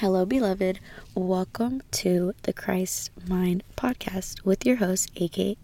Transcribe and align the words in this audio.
Hello, 0.00 0.24
beloved. 0.24 0.78
Welcome 1.16 1.82
to 1.90 2.32
the 2.44 2.52
Christ 2.52 3.10
Mind 3.26 3.64
podcast 3.76 4.44
with 4.44 4.64
your 4.64 4.76
host, 4.76 5.10
aka 5.16 5.56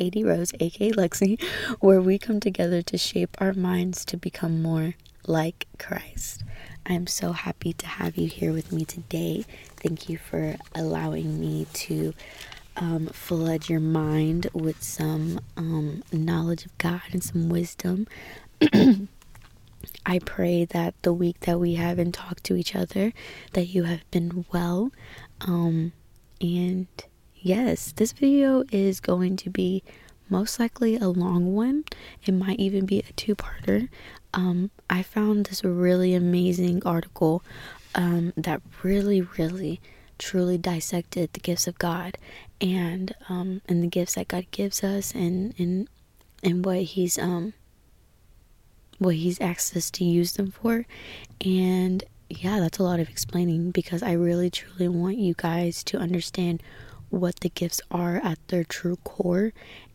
AD 0.00 0.16
Rose, 0.16 0.54
aka 0.58 0.92
Lexi, 0.92 1.38
where 1.80 2.00
we 2.00 2.16
come 2.16 2.40
together 2.40 2.80
to 2.80 2.96
shape 2.96 3.36
our 3.38 3.52
minds 3.52 4.06
to 4.06 4.16
become 4.16 4.62
more 4.62 4.94
like 5.26 5.66
Christ. 5.78 6.42
I'm 6.86 7.06
so 7.06 7.32
happy 7.32 7.74
to 7.74 7.86
have 7.86 8.16
you 8.16 8.28
here 8.28 8.54
with 8.54 8.72
me 8.72 8.86
today. 8.86 9.44
Thank 9.76 10.08
you 10.08 10.16
for 10.16 10.56
allowing 10.74 11.38
me 11.38 11.66
to 11.74 12.14
um, 12.78 13.08
flood 13.08 13.68
your 13.68 13.80
mind 13.80 14.46
with 14.54 14.82
some 14.82 15.38
um, 15.58 16.02
knowledge 16.10 16.64
of 16.64 16.78
God 16.78 17.02
and 17.12 17.22
some 17.22 17.50
wisdom. 17.50 18.08
I 20.04 20.18
pray 20.18 20.64
that 20.66 20.94
the 21.02 21.12
week 21.12 21.40
that 21.40 21.58
we 21.58 21.74
haven't 21.74 22.12
talked 22.12 22.44
to 22.44 22.56
each 22.56 22.74
other, 22.74 23.12
that 23.52 23.66
you 23.66 23.84
have 23.84 24.08
been 24.10 24.44
well. 24.52 24.92
Um, 25.40 25.92
and 26.40 26.86
yes, 27.34 27.92
this 27.92 28.12
video 28.12 28.64
is 28.70 29.00
going 29.00 29.36
to 29.38 29.50
be 29.50 29.82
most 30.28 30.58
likely 30.58 30.96
a 30.96 31.08
long 31.08 31.54
one. 31.54 31.84
It 32.24 32.32
might 32.32 32.58
even 32.58 32.86
be 32.86 33.00
a 33.00 33.12
two-parter. 33.12 33.88
Um, 34.34 34.70
I 34.90 35.02
found 35.02 35.46
this 35.46 35.64
really 35.64 36.14
amazing 36.14 36.82
article 36.84 37.42
um, 37.94 38.32
that 38.36 38.60
really, 38.82 39.20
really, 39.20 39.80
truly 40.18 40.58
dissected 40.58 41.32
the 41.32 41.40
gifts 41.40 41.66
of 41.66 41.78
God 41.78 42.18
and 42.60 43.14
um, 43.28 43.62
and 43.68 43.82
the 43.82 43.86
gifts 43.86 44.14
that 44.14 44.28
God 44.28 44.46
gives 44.50 44.82
us 44.82 45.14
and 45.14 45.54
and 45.58 45.88
and 46.42 46.64
what 46.64 46.78
He's 46.78 47.18
um 47.18 47.54
what 48.98 49.16
he's 49.16 49.40
asked 49.40 49.76
us 49.76 49.90
to 49.92 50.04
use 50.04 50.32
them 50.32 50.50
for. 50.50 50.86
And 51.44 52.04
yeah, 52.28 52.60
that's 52.60 52.78
a 52.78 52.82
lot 52.82 53.00
of 53.00 53.08
explaining 53.08 53.70
because 53.70 54.02
I 54.02 54.12
really 54.12 54.50
truly 54.50 54.88
want 54.88 55.18
you 55.18 55.34
guys 55.36 55.84
to 55.84 55.98
understand 55.98 56.62
what 57.10 57.40
the 57.40 57.48
gifts 57.50 57.80
are 57.90 58.16
at 58.16 58.38
their 58.48 58.64
true 58.64 58.96
core 59.04 59.52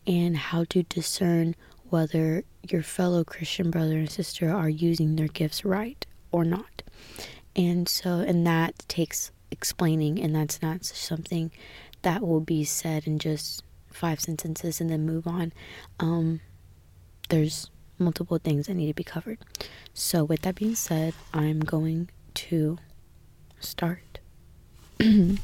and 0.08 0.38
how 0.38 0.64
to 0.66 0.84
discern 0.84 1.56
whether 1.90 2.44
your 2.68 2.84
fellow 2.84 3.24
Christian 3.24 3.70
brother 3.70 3.98
and 3.98 4.10
sister 4.10 4.50
are 4.50 4.70
using 4.70 5.16
their 5.16 5.28
gifts 5.28 5.66
right 5.66 6.06
or 6.32 6.46
not. 6.46 6.84
And 7.56 7.90
so, 7.90 8.20
and 8.20 8.48
that 8.48 8.86
takes 8.88 9.32
explaining, 9.52 10.20
and 10.22 10.34
that's 10.34 10.62
not 10.62 10.86
something 10.86 11.52
that 12.02 12.22
will 12.22 12.40
be 12.40 12.64
said 12.64 13.06
in 13.06 13.20
just 13.20 13.64
five 13.92 14.22
sentences 14.22 14.80
and 14.80 14.90
then 14.90 15.06
move 15.06 15.28
on. 15.28 15.52
Um, 16.00 16.40
there's 17.30 17.70
multiple 18.02 18.38
things 18.38 18.68
that 18.68 18.74
need 18.74 18.88
to 18.88 18.94
be 18.94 19.04
covered. 19.04 19.38
So, 19.94 20.24
with 20.24 20.42
that 20.42 20.56
being 20.56 20.76
said, 20.76 21.14
I'm 21.34 21.60
going 21.60 22.10
to 22.36 22.78
start. 23.60 24.20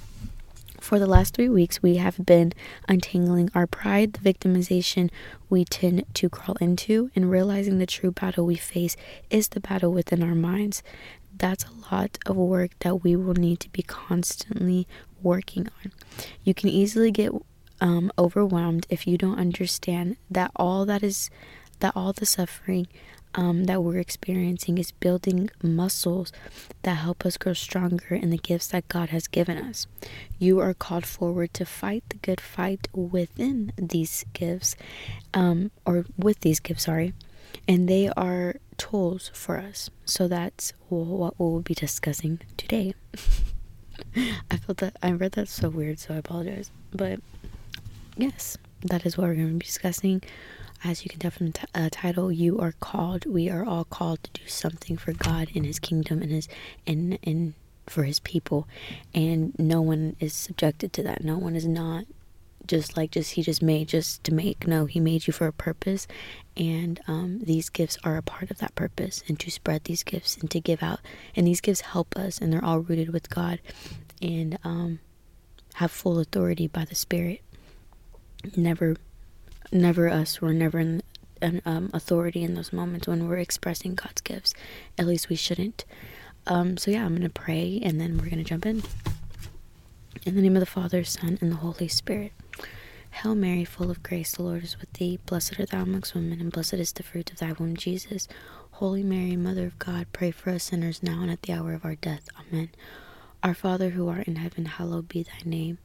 For 0.80 1.00
the 1.00 1.08
last 1.08 1.34
three 1.34 1.50
weeks, 1.50 1.82
we 1.82 1.98
have 1.98 2.26
been 2.26 2.54
untangling 2.88 3.50
our 3.54 3.68
pride, 3.68 4.14
the 4.14 4.34
victimization 4.34 5.10
we 5.50 5.66
tend 5.66 6.06
to 6.14 6.30
crawl 6.30 6.56
into, 6.62 7.12
and 7.16 7.30
realizing 7.30 7.78
the 7.78 7.86
true 7.86 8.12
battle 8.12 8.46
we 8.46 8.56
face 8.56 8.96
is 9.30 9.50
the 9.50 9.60
battle 9.60 9.92
within 9.92 10.24
our 10.24 10.36
minds. 10.36 10.84
That's 11.36 11.66
a 11.66 11.92
lot 11.92 12.18
of 12.26 12.36
work 12.36 12.72
that 12.80 13.04
we 13.04 13.16
will 13.16 13.34
need 13.34 13.60
to 13.62 13.70
be 13.70 13.82
constantly 13.82 14.88
working 15.22 15.68
on. 15.84 15.92
You 16.44 16.54
can 16.54 16.70
easily 16.70 17.12
get 17.12 17.32
um, 17.82 18.12
overwhelmed 18.18 18.88
if 18.90 19.06
you 19.06 19.18
don't 19.18 19.40
understand 19.40 20.18
that 20.30 20.52
all 20.56 20.86
that 20.86 21.04
is 21.04 21.30
that 21.80 21.94
all 21.96 22.14
the 22.14 22.26
suffering 22.26 22.88
um, 23.36 23.66
that 23.66 23.84
we're 23.84 24.00
experiencing 24.00 24.78
is 24.78 24.92
building 24.92 25.50
muscles 25.62 26.32
that 26.82 26.96
help 26.96 27.26
us 27.26 27.38
grow 27.38 27.54
stronger 27.54 28.16
in 28.16 28.32
the 28.32 28.38
gifts 28.38 28.68
that 28.68 28.88
God 28.88 29.10
has 29.10 29.28
given 29.28 29.58
us. 29.58 29.86
You 30.40 30.60
are 30.60 30.74
called 30.74 31.06
forward 31.06 31.54
to 31.54 31.66
fight 31.66 32.04
the 32.10 32.18
good 32.18 32.42
fight 32.42 32.88
within 32.94 33.74
these 33.78 34.26
gifts, 34.34 34.76
um, 35.34 35.72
or 35.86 36.06
with 36.18 36.40
these 36.40 36.60
gifts, 36.60 36.86
sorry, 36.86 37.14
and 37.68 37.88
they 37.88 38.10
are 38.10 38.56
tools 38.78 39.30
for 39.34 39.58
us. 39.58 39.90
So 40.06 40.28
that's 40.28 40.74
what 40.90 41.40
we'll 41.40 41.62
be 41.62 41.76
discussing 41.76 42.40
today. 42.58 42.96
I 44.16 44.58
felt 44.58 44.80
that 44.80 44.96
I 45.02 45.12
read 45.12 45.34
that 45.34 45.48
so 45.48 45.70
weird, 45.70 46.00
so 46.00 46.14
I 46.14 46.18
apologize. 46.18 46.72
But 46.92 47.20
yes, 48.16 48.58
that 48.82 49.06
is 49.06 49.18
what 49.18 49.28
we're 49.28 49.36
going 49.36 49.48
to 49.50 49.54
be 49.56 49.66
discussing 49.66 50.24
as 50.84 51.04
you 51.04 51.10
can 51.10 51.20
tell 51.20 51.32
from 51.32 51.52
the 51.52 51.68
uh, 51.74 51.90
title, 51.92 52.32
you 52.32 52.60
are 52.60 52.74
called. 52.80 53.26
We 53.26 53.50
are 53.50 53.66
all 53.66 53.84
called 53.84 54.24
to 54.24 54.42
do 54.42 54.48
something 54.48 54.98
for 54.98 55.14
God 55.14 55.50
in 55.54 55.64
His 55.64 55.80
kingdom 55.80 56.22
and 56.22 56.32
His 56.32 56.48
and 56.86 57.18
and 57.24 57.54
for 57.88 58.04
His 58.04 58.20
people, 58.20 58.68
and 59.14 59.58
no 59.58 59.82
one 59.82 60.16
is 60.20 60.34
subjected 60.34 60.94
to 60.94 61.04
that. 61.04 61.24
No 61.24 61.38
one 61.38 61.56
is 61.56 61.66
not 61.66 62.06
just 62.66 62.98
like 62.98 63.12
just 63.12 63.32
He 63.32 63.42
just 63.42 63.62
made 63.62 63.88
just 63.88 64.24
to 64.26 64.34
make. 64.34 64.68
No, 64.68 64.86
He 64.86 65.00
made 65.00 65.26
you 65.28 65.34
for 65.34 65.48
a 65.48 65.54
purpose, 65.54 66.08
and 66.56 67.00
um, 67.08 67.40
these 67.40 67.70
gifts 67.70 67.98
are 68.04 68.18
a 68.18 68.22
part 68.22 68.52
of 68.52 68.60
that 68.60 68.76
purpose, 68.76 69.24
and 69.28 69.40
to 69.40 69.52
spread 69.52 69.86
these 69.86 70.04
gifts 70.04 70.38
and 70.38 70.52
to 70.52 70.60
give 70.60 70.84
out. 70.84 71.00
And 71.36 71.48
these 71.48 71.62
gifts 71.62 71.82
help 71.82 72.16
us, 72.16 72.40
and 72.40 72.52
they're 72.52 72.64
all 72.64 72.80
rooted 72.80 73.12
with 73.12 73.30
God, 73.30 73.60
and 74.22 74.60
um, 74.64 75.00
have 75.76 75.92
full 75.92 76.20
authority 76.20 76.68
by 76.68 76.86
the 76.86 76.96
Spirit. 76.96 77.42
Never 78.56 78.96
never 79.72 80.10
us. 80.10 80.42
We're 80.42 80.54
never 80.54 80.80
in 80.80 81.02
an 81.42 81.62
um, 81.66 81.92
authority 81.94 82.44
in 82.44 82.56
those 82.56 82.74
moments 82.74 83.08
when 83.08 83.28
we're 83.28 83.38
expressing 83.38 83.96
God's 83.96 84.22
gifts. 84.22 84.54
At 84.98 85.08
least 85.08 85.30
we 85.30 85.36
shouldn't. 85.36 85.86
Um, 86.46 86.78
so 86.78 86.92
yeah, 86.92 87.06
I'm 87.06 87.16
gonna 87.16 87.30
pray 87.30 87.80
and 87.84 88.00
then 88.00 88.18
we're 88.18 88.30
gonna 88.30 88.44
jump 88.44 88.66
in. 88.66 88.84
In 90.26 90.36
the 90.36 90.42
name 90.42 90.56
of 90.56 90.60
the 90.62 90.66
Father, 90.66 91.04
Son, 91.04 91.38
and 91.42 91.52
the 91.52 91.58
Holy 91.58 91.88
Spirit. 91.88 92.32
Hail 93.12 93.36
Mary, 93.36 93.66
full 93.66 93.90
of 93.90 94.04
grace, 94.04 94.34
the 94.34 94.44
Lord 94.44 94.64
is 94.64 94.80
with 94.80 94.92
thee. 94.94 95.20
Blessed 95.26 95.60
art 95.60 95.70
thou 95.72 95.82
amongst 95.82 96.14
women, 96.14 96.40
and 96.40 96.52
blessed 96.52 96.76
is 96.76 96.92
the 96.92 97.04
fruit 97.04 97.32
of 97.32 97.40
thy 97.40 97.54
womb, 97.54 97.76
Jesus. 97.76 98.28
Holy 98.72 99.04
Mary, 99.04 99.36
Mother 99.36 99.66
of 99.66 99.80
God, 99.80 100.08
pray 100.14 100.30
for 100.32 100.52
us 100.52 100.66
sinners 100.66 101.02
now 101.02 101.22
and 101.22 101.32
at 101.32 101.42
the 101.42 101.54
hour 101.54 101.74
of 101.74 101.84
our 101.84 101.96
death. 101.96 102.28
Amen. 102.40 102.70
Our 103.44 103.54
Father 103.54 103.92
who 103.92 104.10
art 104.10 104.28
in 104.28 104.38
heaven, 104.38 104.66
hallowed 104.66 105.08
be 105.08 105.24
thy 105.24 105.40
name. 105.46 105.78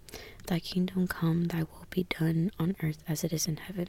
Thy 0.46 0.58
kingdom 0.58 1.06
come, 1.06 1.44
thy 1.44 1.60
will 1.60 1.86
be 1.90 2.04
done 2.04 2.50
on 2.58 2.74
earth 2.82 3.02
as 3.06 3.22
it 3.24 3.32
is 3.32 3.46
in 3.46 3.58
heaven. 3.58 3.88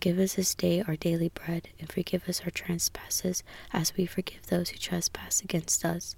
Give 0.00 0.18
us 0.18 0.34
this 0.34 0.54
day 0.54 0.82
our 0.86 0.96
daily 0.96 1.28
bread, 1.28 1.68
and 1.78 1.90
forgive 1.90 2.28
us 2.28 2.42
our 2.44 2.50
trespasses, 2.50 3.42
as 3.72 3.96
we 3.96 4.06
forgive 4.06 4.46
those 4.46 4.70
who 4.70 4.78
trespass 4.78 5.42
against 5.42 5.84
us. 5.84 6.14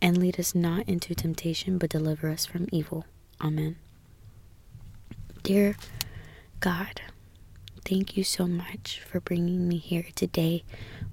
And 0.00 0.16
lead 0.18 0.38
us 0.40 0.54
not 0.54 0.88
into 0.88 1.14
temptation, 1.14 1.78
but 1.78 1.90
deliver 1.90 2.28
us 2.28 2.46
from 2.46 2.68
evil. 2.72 3.04
Amen. 3.40 3.76
Dear 5.42 5.76
God, 6.60 7.02
thank 7.84 8.16
you 8.16 8.24
so 8.24 8.46
much 8.46 9.00
for 9.00 9.20
bringing 9.20 9.68
me 9.68 9.76
here 9.76 10.06
today 10.14 10.64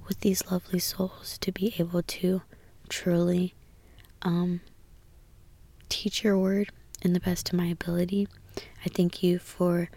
with 0.08 0.22
these 0.22 0.50
lovely 0.50 0.80
souls 0.80 1.38
to 1.40 1.52
be 1.52 1.74
able 1.78 2.02
to 2.04 2.42
truly 2.90 3.54
um, 4.22 4.62
teach 5.92 6.24
your 6.24 6.38
word 6.38 6.70
in 7.02 7.12
the 7.12 7.20
best 7.20 7.50
of 7.50 7.58
my 7.58 7.66
ability. 7.66 8.28
I 8.86 8.90
thank 8.90 9.22
you 9.22 9.40
for 9.40 9.90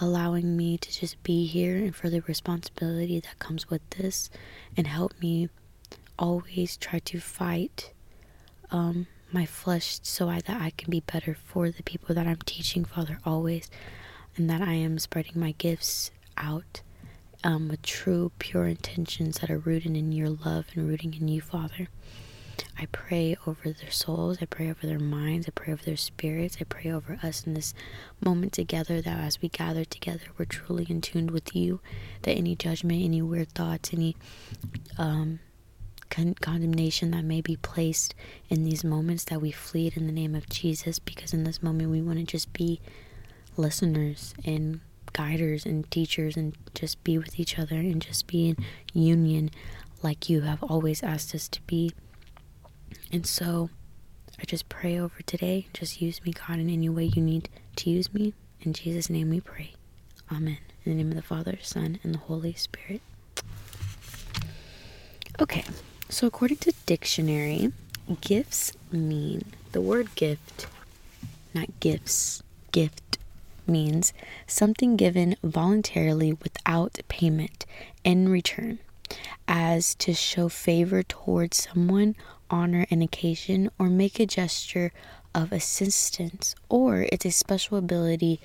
allowing 0.00 0.56
me 0.56 0.78
to 0.78 0.90
just 0.90 1.22
be 1.22 1.44
here 1.44 1.76
and 1.76 1.94
for 1.94 2.08
the 2.08 2.20
responsibility 2.20 3.20
that 3.20 3.38
comes 3.38 3.68
with 3.68 3.82
this 3.90 4.30
and 4.76 4.86
help 4.86 5.12
me 5.20 5.50
always 6.18 6.76
try 6.78 6.98
to 7.00 7.20
fight 7.20 7.92
um, 8.70 9.06
my 9.30 9.44
flesh 9.44 9.98
so 10.02 10.30
I, 10.30 10.40
that 10.40 10.62
I 10.62 10.70
can 10.70 10.90
be 10.90 11.00
better 11.00 11.34
for 11.34 11.70
the 11.70 11.82
people 11.82 12.14
that 12.14 12.26
I'm 12.26 12.40
teaching, 12.46 12.84
Father, 12.84 13.18
always, 13.26 13.70
and 14.36 14.48
that 14.48 14.62
I 14.62 14.72
am 14.74 14.98
spreading 14.98 15.38
my 15.38 15.52
gifts 15.58 16.10
out 16.38 16.80
um, 17.44 17.68
with 17.68 17.82
true, 17.82 18.32
pure 18.38 18.66
intentions 18.66 19.38
that 19.40 19.50
are 19.50 19.58
rooted 19.58 19.94
in 19.94 20.12
your 20.12 20.30
love 20.30 20.66
and 20.74 20.88
rooting 20.88 21.14
in 21.14 21.28
you, 21.28 21.42
Father. 21.42 21.88
I 22.80 22.86
pray 22.92 23.36
over 23.44 23.72
their 23.72 23.90
souls. 23.90 24.38
I 24.40 24.44
pray 24.44 24.70
over 24.70 24.86
their 24.86 25.00
minds. 25.00 25.48
I 25.48 25.50
pray 25.50 25.72
over 25.72 25.82
their 25.82 25.96
spirits. 25.96 26.58
I 26.60 26.64
pray 26.64 26.90
over 26.92 27.18
us 27.22 27.44
in 27.44 27.54
this 27.54 27.74
moment 28.24 28.52
together 28.52 29.02
that 29.02 29.18
as 29.18 29.42
we 29.42 29.48
gather 29.48 29.84
together, 29.84 30.26
we're 30.38 30.44
truly 30.44 30.86
in 30.88 31.00
tune 31.00 31.26
with 31.28 31.56
you. 31.56 31.80
That 32.22 32.36
any 32.36 32.54
judgment, 32.54 33.02
any 33.02 33.20
weird 33.20 33.50
thoughts, 33.50 33.92
any 33.92 34.16
um, 34.96 35.40
con- 36.08 36.34
condemnation 36.34 37.10
that 37.10 37.24
may 37.24 37.40
be 37.40 37.56
placed 37.56 38.14
in 38.48 38.62
these 38.62 38.84
moments, 38.84 39.24
that 39.24 39.40
we 39.40 39.50
flee 39.50 39.88
it 39.88 39.96
in 39.96 40.06
the 40.06 40.12
name 40.12 40.36
of 40.36 40.48
Jesus. 40.48 41.00
Because 41.00 41.34
in 41.34 41.42
this 41.42 41.60
moment, 41.60 41.90
we 41.90 42.00
want 42.00 42.18
to 42.20 42.24
just 42.24 42.52
be 42.52 42.80
listeners 43.56 44.34
and 44.44 44.80
guiders 45.12 45.66
and 45.66 45.90
teachers 45.90 46.36
and 46.36 46.56
just 46.74 47.02
be 47.02 47.18
with 47.18 47.40
each 47.40 47.58
other 47.58 47.74
and 47.74 48.00
just 48.00 48.28
be 48.28 48.50
in 48.50 48.56
union 48.92 49.50
like 50.00 50.30
you 50.30 50.42
have 50.42 50.62
always 50.62 51.02
asked 51.02 51.34
us 51.34 51.48
to 51.48 51.60
be. 51.62 51.90
And 53.12 53.26
so 53.26 53.70
I 54.38 54.44
just 54.44 54.68
pray 54.68 54.98
over 54.98 55.22
today. 55.26 55.66
Just 55.72 56.00
use 56.00 56.22
me, 56.24 56.32
God, 56.32 56.58
in 56.58 56.70
any 56.70 56.88
way 56.88 57.04
you 57.04 57.22
need 57.22 57.48
to 57.76 57.90
use 57.90 58.12
me. 58.12 58.34
In 58.60 58.72
Jesus' 58.72 59.10
name 59.10 59.30
we 59.30 59.40
pray. 59.40 59.72
Amen. 60.30 60.58
In 60.84 60.92
the 60.92 61.02
name 61.02 61.10
of 61.10 61.16
the 61.16 61.22
Father, 61.22 61.58
Son, 61.62 61.98
and 62.02 62.14
the 62.14 62.18
Holy 62.18 62.54
Spirit. 62.54 63.00
Okay, 65.40 65.64
so 66.08 66.26
according 66.26 66.56
to 66.58 66.72
dictionary, 66.86 67.72
gifts 68.20 68.72
mean 68.90 69.42
the 69.72 69.80
word 69.80 70.14
gift, 70.16 70.66
not 71.54 71.78
gifts, 71.80 72.42
gift 72.72 73.18
means 73.66 74.12
something 74.46 74.96
given 74.96 75.36
voluntarily 75.44 76.32
without 76.32 76.98
payment 77.08 77.66
in 78.02 78.28
return, 78.28 78.78
as 79.46 79.94
to 79.96 80.14
show 80.14 80.48
favor 80.48 81.02
towards 81.02 81.68
someone, 81.68 82.16
honor 82.50 82.86
an 82.90 83.02
occasion, 83.02 83.70
or 83.78 83.88
make 83.88 84.18
a 84.18 84.26
gesture 84.26 84.92
of 85.34 85.52
assistance, 85.52 86.54
or 86.68 87.06
it's 87.12 87.24
a 87.24 87.30
special 87.30 87.78
ability 87.78 88.40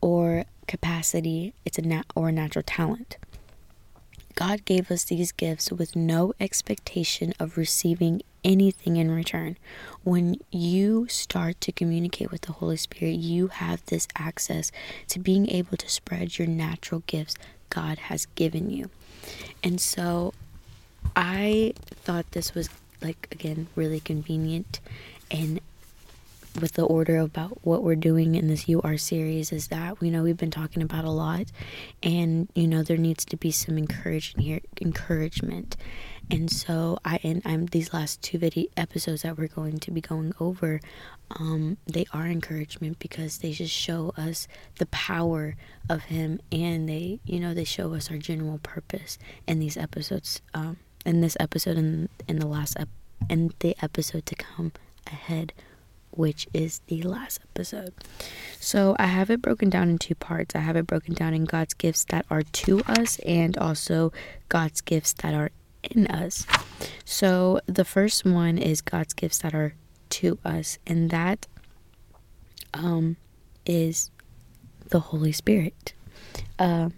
or 0.00 0.44
capacity, 0.66 1.54
it's 1.64 1.78
a 1.78 1.82
nat- 1.82 2.06
or 2.14 2.28
a 2.28 2.32
natural 2.32 2.62
talent. 2.66 3.16
God 4.34 4.64
gave 4.64 4.90
us 4.90 5.04
these 5.04 5.30
gifts 5.30 5.70
with 5.70 5.94
no 5.94 6.32
expectation 6.40 7.34
of 7.38 7.58
receiving 7.58 8.22
anything 8.42 8.96
in 8.96 9.10
return. 9.10 9.56
When 10.02 10.36
you 10.50 11.06
start 11.08 11.60
to 11.62 11.72
communicate 11.72 12.30
with 12.30 12.42
the 12.42 12.54
Holy 12.54 12.76
Spirit, 12.78 13.12
you 13.12 13.48
have 13.48 13.84
this 13.86 14.08
access 14.16 14.72
to 15.08 15.18
being 15.18 15.48
able 15.50 15.76
to 15.76 15.88
spread 15.88 16.38
your 16.38 16.48
natural 16.48 17.02
gifts 17.06 17.34
God 17.72 17.98
has 17.98 18.26
given 18.34 18.70
you. 18.70 18.90
And 19.64 19.80
so 19.80 20.34
I 21.16 21.72
thought 22.04 22.30
this 22.32 22.54
was 22.54 22.68
like 23.00 23.28
again 23.32 23.68
really 23.74 24.00
convenient 24.00 24.78
and 25.30 25.58
with 26.60 26.72
the 26.72 26.84
order 26.84 27.18
about 27.18 27.64
what 27.64 27.82
we're 27.82 27.96
doing 27.96 28.34
in 28.34 28.48
this 28.48 28.68
UR 28.68 28.96
series 28.96 29.52
is 29.52 29.68
that 29.68 30.00
we 30.00 30.10
know 30.10 30.22
we've 30.22 30.36
been 30.36 30.50
talking 30.50 30.82
about 30.82 31.04
a 31.04 31.10
lot 31.10 31.46
and 32.02 32.48
you 32.54 32.66
know 32.66 32.82
there 32.82 32.96
needs 32.96 33.24
to 33.26 33.36
be 33.36 33.50
some 33.50 33.78
encouragement 33.78 34.46
here 34.46 34.60
encouragement. 34.80 35.76
And 36.30 36.50
so 36.50 36.98
I 37.04 37.18
and 37.22 37.42
I'm 37.44 37.66
these 37.66 37.92
last 37.92 38.22
two 38.22 38.38
video 38.38 38.66
episodes 38.76 39.22
that 39.22 39.36
we're 39.36 39.48
going 39.48 39.78
to 39.80 39.90
be 39.90 40.00
going 40.00 40.32
over 40.40 40.80
um, 41.38 41.78
they 41.86 42.06
are 42.12 42.26
encouragement 42.26 42.98
because 42.98 43.38
they 43.38 43.52
just 43.52 43.72
show 43.72 44.12
us 44.16 44.46
the 44.78 44.86
power 44.86 45.56
of 45.88 46.04
him 46.04 46.40
and 46.50 46.88
they 46.88 47.20
you 47.24 47.40
know 47.40 47.54
they 47.54 47.64
show 47.64 47.94
us 47.94 48.10
our 48.10 48.18
general 48.18 48.58
purpose 48.62 49.18
in 49.46 49.58
these 49.58 49.76
episodes 49.76 50.42
um, 50.54 50.76
in 51.06 51.20
this 51.20 51.36
episode 51.40 51.76
and 51.76 52.08
in 52.28 52.38
the 52.38 52.46
last 52.46 52.76
ep- 52.78 52.88
and 53.30 53.54
the 53.60 53.76
episode 53.82 54.26
to 54.26 54.34
come 54.34 54.72
ahead 55.06 55.52
which 56.12 56.46
is 56.52 56.80
the 56.86 57.02
last 57.02 57.40
episode. 57.42 57.92
So 58.60 58.94
I 58.98 59.06
have 59.06 59.30
it 59.30 59.42
broken 59.42 59.70
down 59.70 59.90
in 59.90 59.98
two 59.98 60.14
parts. 60.14 60.54
I 60.54 60.60
have 60.60 60.76
it 60.76 60.86
broken 60.86 61.14
down 61.14 61.34
in 61.34 61.44
God's 61.44 61.74
gifts 61.74 62.04
that 62.04 62.26
are 62.30 62.42
to 62.42 62.82
us 62.86 63.18
and 63.20 63.56
also 63.58 64.12
God's 64.48 64.80
gifts 64.80 65.12
that 65.14 65.34
are 65.34 65.50
in 65.82 66.06
us. 66.06 66.46
So 67.04 67.60
the 67.66 67.84
first 67.84 68.24
one 68.24 68.58
is 68.58 68.80
God's 68.80 69.12
gifts 69.12 69.38
that 69.38 69.54
are 69.54 69.74
to 70.10 70.38
us, 70.44 70.78
and 70.86 71.10
that 71.10 71.46
um, 72.74 73.16
is 73.64 74.10
the 74.88 75.00
Holy 75.00 75.32
Spirit. 75.32 75.94
Uh, 76.58 76.90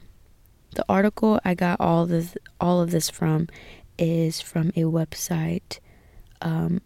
the 0.74 0.84
article 0.88 1.40
I 1.44 1.54
got 1.54 1.80
all 1.80 2.06
this 2.06 2.34
all 2.60 2.80
of 2.80 2.90
this 2.90 3.08
from 3.08 3.48
is 3.96 4.40
from 4.40 4.70
a 4.70 4.82
website 4.82 5.78
um, 6.42 6.80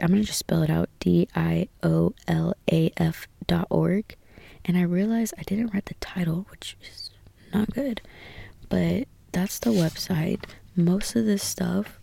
I'm 0.00 0.08
going 0.08 0.20
to 0.20 0.26
just 0.26 0.38
spell 0.38 0.62
it 0.62 0.70
out 0.70 0.88
D 0.98 1.28
I 1.34 1.68
O 1.82 2.14
L 2.26 2.54
A 2.70 2.92
F 2.96 3.26
dot 3.46 3.66
org. 3.70 4.16
And 4.64 4.76
I 4.76 4.82
realized 4.82 5.34
I 5.38 5.42
didn't 5.42 5.72
write 5.72 5.86
the 5.86 5.94
title, 5.94 6.46
which 6.50 6.76
is 6.82 7.10
not 7.52 7.70
good. 7.70 8.02
But 8.68 9.08
that's 9.32 9.58
the 9.58 9.70
website. 9.70 10.44
Most 10.76 11.16
of 11.16 11.24
this 11.24 11.42
stuff 11.42 11.98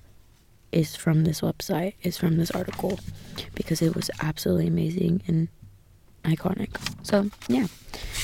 is 0.71 0.95
from 0.95 1.23
this 1.23 1.41
website, 1.41 1.93
is 2.01 2.17
from 2.17 2.37
this 2.37 2.51
article, 2.51 2.99
because 3.55 3.81
it 3.81 3.95
was 3.95 4.09
absolutely 4.21 4.67
amazing 4.67 5.21
and 5.27 5.47
iconic. 6.23 6.69
So, 7.03 7.29
yeah. 7.47 7.67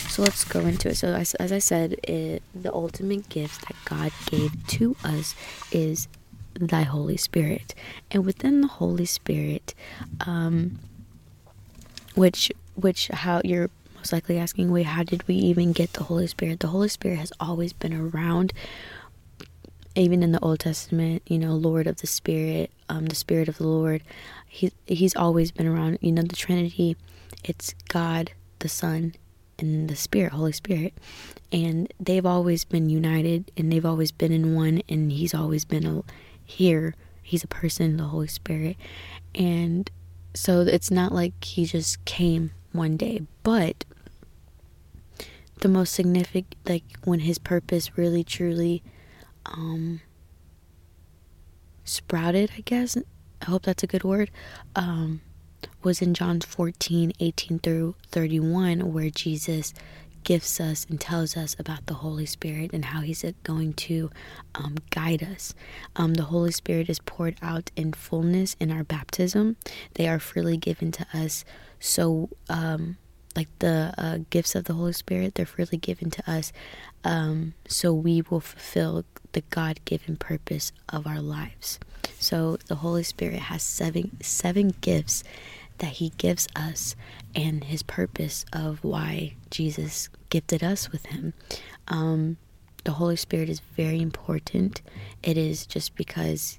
So 0.10 0.24
let's 0.24 0.44
go 0.44 0.60
into 0.62 0.90
it. 0.90 0.98
So, 0.98 1.14
as, 1.14 1.36
as 1.36 1.52
I 1.52 1.60
said, 1.60 1.94
it, 2.04 2.44
the 2.54 2.74
ultimate 2.74 3.30
gift 3.30 3.68
that 3.68 3.78
God 3.86 4.12
gave 4.26 4.68
to 4.68 4.96
us 5.04 5.36
is 5.72 6.08
thy 6.56 6.84
Holy 6.84 7.18
Spirit. 7.18 7.76
And 8.12 8.26
within 8.26 8.62
the 8.62 8.68
Holy 8.68 9.06
Spirit, 9.06 9.74
um, 10.26 10.80
which 12.16 12.52
which 12.76 13.08
how 13.10 13.42
you're 13.44 13.70
most 13.96 14.12
likely 14.12 14.38
asking, 14.38 14.72
wait, 14.72 14.86
how 14.86 15.04
did 15.04 15.26
we 15.28 15.36
even 15.36 15.72
get 15.72 15.94
the 15.94 16.04
Holy 16.04 16.28
Spirit? 16.28 16.60
The 16.60 16.68
Holy 16.68 16.90
Spirit 16.90 17.20
has 17.20 17.32
always 17.40 17.72
been 17.74 17.94
around. 17.94 18.54
Even 19.96 20.24
in 20.24 20.32
the 20.32 20.40
Old 20.40 20.60
Testament, 20.60 21.22
you 21.28 21.38
know, 21.38 21.54
Lord 21.54 21.86
of 21.86 22.02
the 22.02 22.08
Spirit, 22.08 22.72
um, 22.90 23.06
the 23.06 23.16
Spirit 23.16 23.48
of 23.48 23.60
the 23.60 23.68
Lord, 23.68 24.02
he, 24.48 24.72
he's 24.88 25.16
always 25.16 25.52
been 25.52 25.68
around. 25.68 26.00
You 26.02 26.12
know, 26.12 26.24
the 26.24 26.36
Trinity, 26.36 26.98
it's 27.44 27.76
God, 27.90 28.32
the 28.60 28.70
Son, 28.70 29.14
and 29.60 29.88
the 29.88 29.96
Spirit, 29.96 30.34
Holy 30.34 30.52
Spirit. 30.52 30.94
And 31.52 31.94
they've 32.00 32.26
always 32.26 32.66
been 32.66 32.90
united 32.90 33.52
and 33.56 33.72
they've 33.72 33.86
always 33.86 34.12
been 34.12 34.32
in 34.32 34.56
one, 34.56 34.82
and 34.90 35.12
He's 35.12 35.34
always 35.34 35.64
been 35.64 35.86
a, 35.86 36.04
here. 36.46 36.96
He's 37.22 37.44
a 37.44 37.48
person, 37.48 37.98
the 37.98 38.06
Holy 38.06 38.28
Spirit. 38.28 38.78
And 39.34 39.90
so 40.34 40.62
it's 40.62 40.92
not 40.92 41.12
like 41.12 41.44
he 41.44 41.66
just 41.66 42.04
came 42.06 42.52
one 42.72 42.98
day, 42.98 43.22
but 43.44 43.86
the 45.62 45.70
most 45.70 45.94
significant 45.94 46.56
like 46.66 46.84
when 47.06 47.22
his 47.22 47.38
purpose 47.38 47.98
really 47.98 48.24
truly 48.24 48.84
um 49.46 50.02
sprouted, 51.86 52.52
I 52.58 52.62
guess. 52.62 52.98
I 53.42 53.46
hope 53.46 53.64
that's 53.64 53.84
a 53.84 53.88
good 53.88 54.04
word. 54.04 54.30
Um 54.76 55.22
was 55.84 56.02
in 56.02 56.14
John 56.14 56.42
14, 56.42 57.14
18 57.20 57.60
through 57.60 57.96
31, 58.10 58.92
where 58.94 59.10
Jesus 59.10 59.74
gifts 60.24 60.60
us 60.60 60.86
and 60.90 61.00
tells 61.00 61.36
us 61.38 61.56
about 61.60 61.86
the 61.88 61.96
Holy 61.96 62.26
Spirit 62.26 62.72
and 62.74 62.86
how 62.86 63.02
He's 63.02 63.24
going 63.44 63.74
to 63.74 64.10
um, 64.56 64.76
guide 64.90 65.24
us. 65.24 65.54
Um, 65.96 66.16
the 66.16 66.24
Holy 66.24 66.52
Spirit 66.52 66.90
is 66.90 67.00
poured 67.00 67.36
out 67.42 67.72
in 67.76 67.94
fullness 67.94 68.56
in 68.60 68.72
our 68.72 68.84
baptism, 68.84 69.58
they 69.96 70.08
are 70.08 70.20
freely 70.20 70.58
given 70.58 70.92
to 70.94 71.06
us. 71.14 71.46
So, 71.80 72.30
um, 72.50 72.98
like 73.36 73.50
the 73.60 73.94
uh, 73.98 74.20
gifts 74.30 74.56
of 74.56 74.66
the 74.66 74.74
Holy 74.74 74.94
Spirit, 74.94 75.36
they're 75.36 75.46
freely 75.46 75.78
given 75.78 76.12
to 76.12 76.32
us 76.32 76.54
um, 77.04 77.54
so 77.68 77.94
we 77.94 78.22
will 78.22 78.40
fulfill 78.40 79.06
the 79.34 79.42
God 79.50 79.80
given 79.86 80.16
purpose 80.16 80.72
of 80.90 81.06
our 81.08 81.20
lives. 81.22 81.80
So, 82.20 82.58
the 82.68 82.76
Holy 82.76 83.04
Spirit 83.04 83.40
has 83.40 83.64
seven, 83.64 84.18
seven 84.22 84.74
gifts 84.82 85.24
that 85.84 85.92
he 85.92 86.14
gives 86.18 86.48
us 86.56 86.96
and 87.36 87.66
his 87.66 87.84
purpose 87.84 88.46
of 88.54 88.82
why 88.86 89.36
Jesus 89.52 90.08
gifted 90.30 90.64
us 90.64 90.94
with 90.94 91.06
him. 91.08 91.34
Um, 91.90 92.38
the 92.86 92.94
Holy 92.94 93.18
Spirit 93.18 93.50
is 93.50 93.60
very 93.76 94.02
important. 94.02 94.82
It 95.24 95.38
is 95.38 95.66
just 95.66 95.98
because 95.98 96.58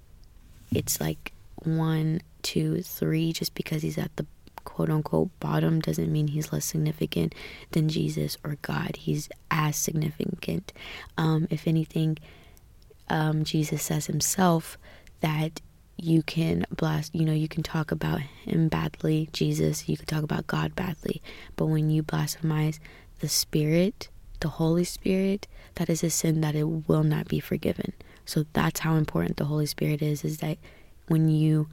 it's 0.74 1.00
like 1.00 1.32
one, 1.62 2.20
two, 2.42 2.82
three, 2.82 3.32
just 3.32 3.54
because 3.54 3.80
he's 3.80 3.96
at 3.96 4.14
the 4.16 4.26
quote 4.64 4.90
unquote 4.90 5.30
bottom 5.40 5.80
doesn't 5.80 6.12
mean 6.12 6.28
he's 6.28 6.52
less 6.52 6.66
significant 6.66 7.34
than 7.70 7.88
Jesus 7.88 8.36
or 8.44 8.58
God. 8.60 8.96
He's 8.96 9.30
as 9.50 9.74
significant. 9.74 10.74
Um, 11.16 11.48
if 11.48 11.66
anything, 11.66 12.18
um, 13.08 13.42
Jesus 13.42 13.82
says 13.82 14.04
himself 14.04 14.76
that 15.20 15.62
you 15.96 16.22
can 16.22 16.66
blast, 16.70 17.14
you 17.14 17.24
know, 17.24 17.32
you 17.32 17.48
can 17.48 17.62
talk 17.62 17.90
about 17.90 18.20
him 18.20 18.68
badly, 18.68 19.28
Jesus, 19.32 19.88
you 19.88 19.96
can 19.96 20.06
talk 20.06 20.22
about 20.22 20.46
God 20.46 20.74
badly, 20.74 21.22
but 21.56 21.66
when 21.66 21.90
you 21.90 22.02
blasphemize 22.02 22.78
the 23.20 23.28
Spirit, 23.28 24.08
the 24.40 24.48
Holy 24.48 24.84
Spirit, 24.84 25.46
that 25.76 25.88
is 25.88 26.02
a 26.02 26.10
sin 26.10 26.40
that 26.40 26.54
it 26.54 26.88
will 26.88 27.04
not 27.04 27.28
be 27.28 27.40
forgiven. 27.40 27.92
So 28.26 28.44
that's 28.52 28.80
how 28.80 28.96
important 28.96 29.36
the 29.36 29.44
Holy 29.44 29.66
Spirit 29.66 30.02
is, 30.02 30.24
is 30.24 30.38
that 30.38 30.58
when 31.08 31.28
you 31.28 31.68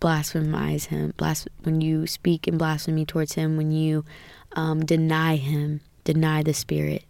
blasphemize 0.00 0.86
him, 0.86 1.12
blas- 1.16 1.48
when 1.62 1.80
you 1.80 2.06
speak 2.06 2.46
in 2.46 2.56
blasphemy 2.56 3.04
towards 3.04 3.34
him, 3.34 3.56
when 3.56 3.72
you 3.72 4.04
um, 4.52 4.84
deny 4.84 5.36
him, 5.36 5.80
deny 6.04 6.42
the 6.42 6.54
Spirit, 6.54 7.04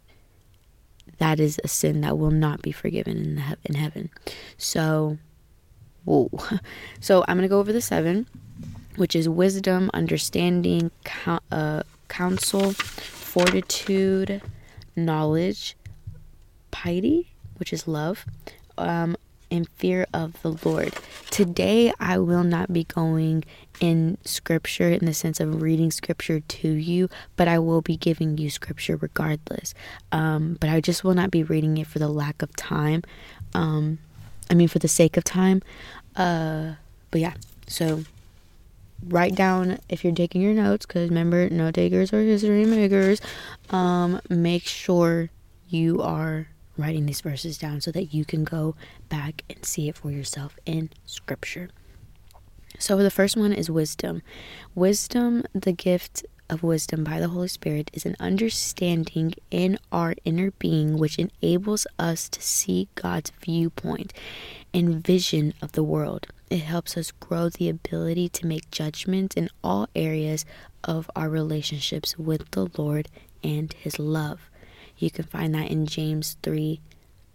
that 1.18 1.40
is 1.40 1.60
a 1.62 1.68
sin 1.68 2.00
that 2.00 2.18
will 2.18 2.30
not 2.30 2.62
be 2.62 2.72
forgiven 2.72 3.16
in, 3.16 3.34
the, 3.36 3.56
in 3.64 3.74
heaven. 3.74 4.10
So 4.56 5.18
Whoa. 6.04 6.30
So 7.00 7.24
I'm 7.28 7.36
going 7.36 7.42
to 7.42 7.48
go 7.48 7.60
over 7.60 7.72
the 7.72 7.80
seven, 7.80 8.26
which 8.96 9.14
is 9.14 9.28
wisdom, 9.28 9.90
understanding, 9.94 10.90
uh, 11.52 11.82
counsel, 12.08 12.72
fortitude, 12.72 14.42
knowledge, 14.96 15.76
piety, 16.70 17.30
which 17.56 17.72
is 17.72 17.86
love, 17.86 18.24
um, 18.76 19.16
and 19.50 19.68
fear 19.76 20.06
of 20.12 20.40
the 20.42 20.56
Lord. 20.64 20.94
Today, 21.30 21.92
I 22.00 22.18
will 22.18 22.44
not 22.44 22.72
be 22.72 22.84
going 22.84 23.44
in 23.80 24.18
scripture 24.24 24.90
in 24.90 25.04
the 25.04 25.14
sense 25.14 25.40
of 25.40 25.62
reading 25.62 25.90
scripture 25.90 26.40
to 26.40 26.68
you, 26.68 27.08
but 27.36 27.48
I 27.48 27.58
will 27.58 27.80
be 27.80 27.96
giving 27.96 28.36
you 28.38 28.50
scripture 28.50 28.96
regardless. 28.96 29.72
Um, 30.12 30.56
but 30.60 30.68
I 30.68 30.80
just 30.80 31.04
will 31.04 31.14
not 31.14 31.30
be 31.30 31.42
reading 31.42 31.78
it 31.78 31.86
for 31.86 31.98
the 31.98 32.08
lack 32.08 32.42
of 32.42 32.54
time. 32.56 33.02
Um, 33.54 33.98
I 34.50 34.54
mean, 34.54 34.68
for 34.68 34.78
the 34.78 34.88
sake 34.88 35.16
of 35.16 35.24
time. 35.24 35.62
Uh, 36.16 36.74
but 37.10 37.20
yeah, 37.20 37.34
so 37.66 38.04
write 39.06 39.34
down 39.34 39.78
if 39.88 40.02
you're 40.02 40.14
taking 40.14 40.42
your 40.42 40.54
notes 40.54 40.84
because 40.84 41.08
remember 41.08 41.48
note 41.50 41.74
takers 41.74 42.12
are 42.12 42.22
history 42.22 42.64
makers. 42.64 43.20
Um, 43.70 44.20
make 44.28 44.64
sure 44.64 45.30
you 45.68 46.02
are 46.02 46.48
writing 46.76 47.06
these 47.06 47.20
verses 47.20 47.58
down 47.58 47.80
so 47.80 47.90
that 47.92 48.14
you 48.14 48.24
can 48.24 48.44
go 48.44 48.74
back 49.08 49.42
and 49.50 49.64
see 49.64 49.88
it 49.88 49.96
for 49.96 50.10
yourself 50.10 50.56
in 50.64 50.90
scripture. 51.04 51.68
So 52.78 52.96
the 52.98 53.10
first 53.10 53.36
one 53.36 53.52
is 53.52 53.68
wisdom. 53.70 54.22
Wisdom 54.74 55.44
the 55.52 55.72
gift 55.72 56.24
of 56.50 56.62
wisdom 56.62 57.04
by 57.04 57.20
the 57.20 57.28
Holy 57.28 57.48
Spirit 57.48 57.90
is 57.92 58.06
an 58.06 58.16
understanding 58.18 59.34
in 59.50 59.78
our 59.92 60.14
inner 60.24 60.50
being 60.52 60.96
which 60.96 61.18
enables 61.18 61.86
us 61.98 62.28
to 62.30 62.42
see 62.42 62.88
God's 62.94 63.32
viewpoint 63.42 64.12
and 64.72 65.04
vision 65.04 65.54
of 65.60 65.72
the 65.72 65.82
world. 65.82 66.28
It 66.50 66.60
helps 66.60 66.96
us 66.96 67.10
grow 67.10 67.48
the 67.48 67.68
ability 67.68 68.28
to 68.30 68.46
make 68.46 68.70
judgments 68.70 69.36
in 69.36 69.50
all 69.62 69.88
areas 69.94 70.44
of 70.84 71.10
our 71.14 71.28
relationships 71.28 72.18
with 72.18 72.50
the 72.52 72.68
Lord 72.76 73.08
and 73.44 73.72
His 73.72 73.98
love. 73.98 74.50
You 74.96 75.10
can 75.10 75.24
find 75.24 75.54
that 75.54 75.70
in 75.70 75.86
James 75.86 76.36
3 76.42 76.80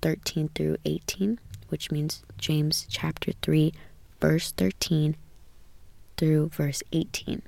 13 0.02 0.50
through 0.54 0.78
18, 0.84 1.40
which 1.70 1.90
means 1.90 2.24
James 2.38 2.86
chapter 2.90 3.32
3, 3.42 3.72
verse 4.20 4.52
13 4.52 5.16
through 6.18 6.50
verse 6.50 6.84
18. 6.92 7.42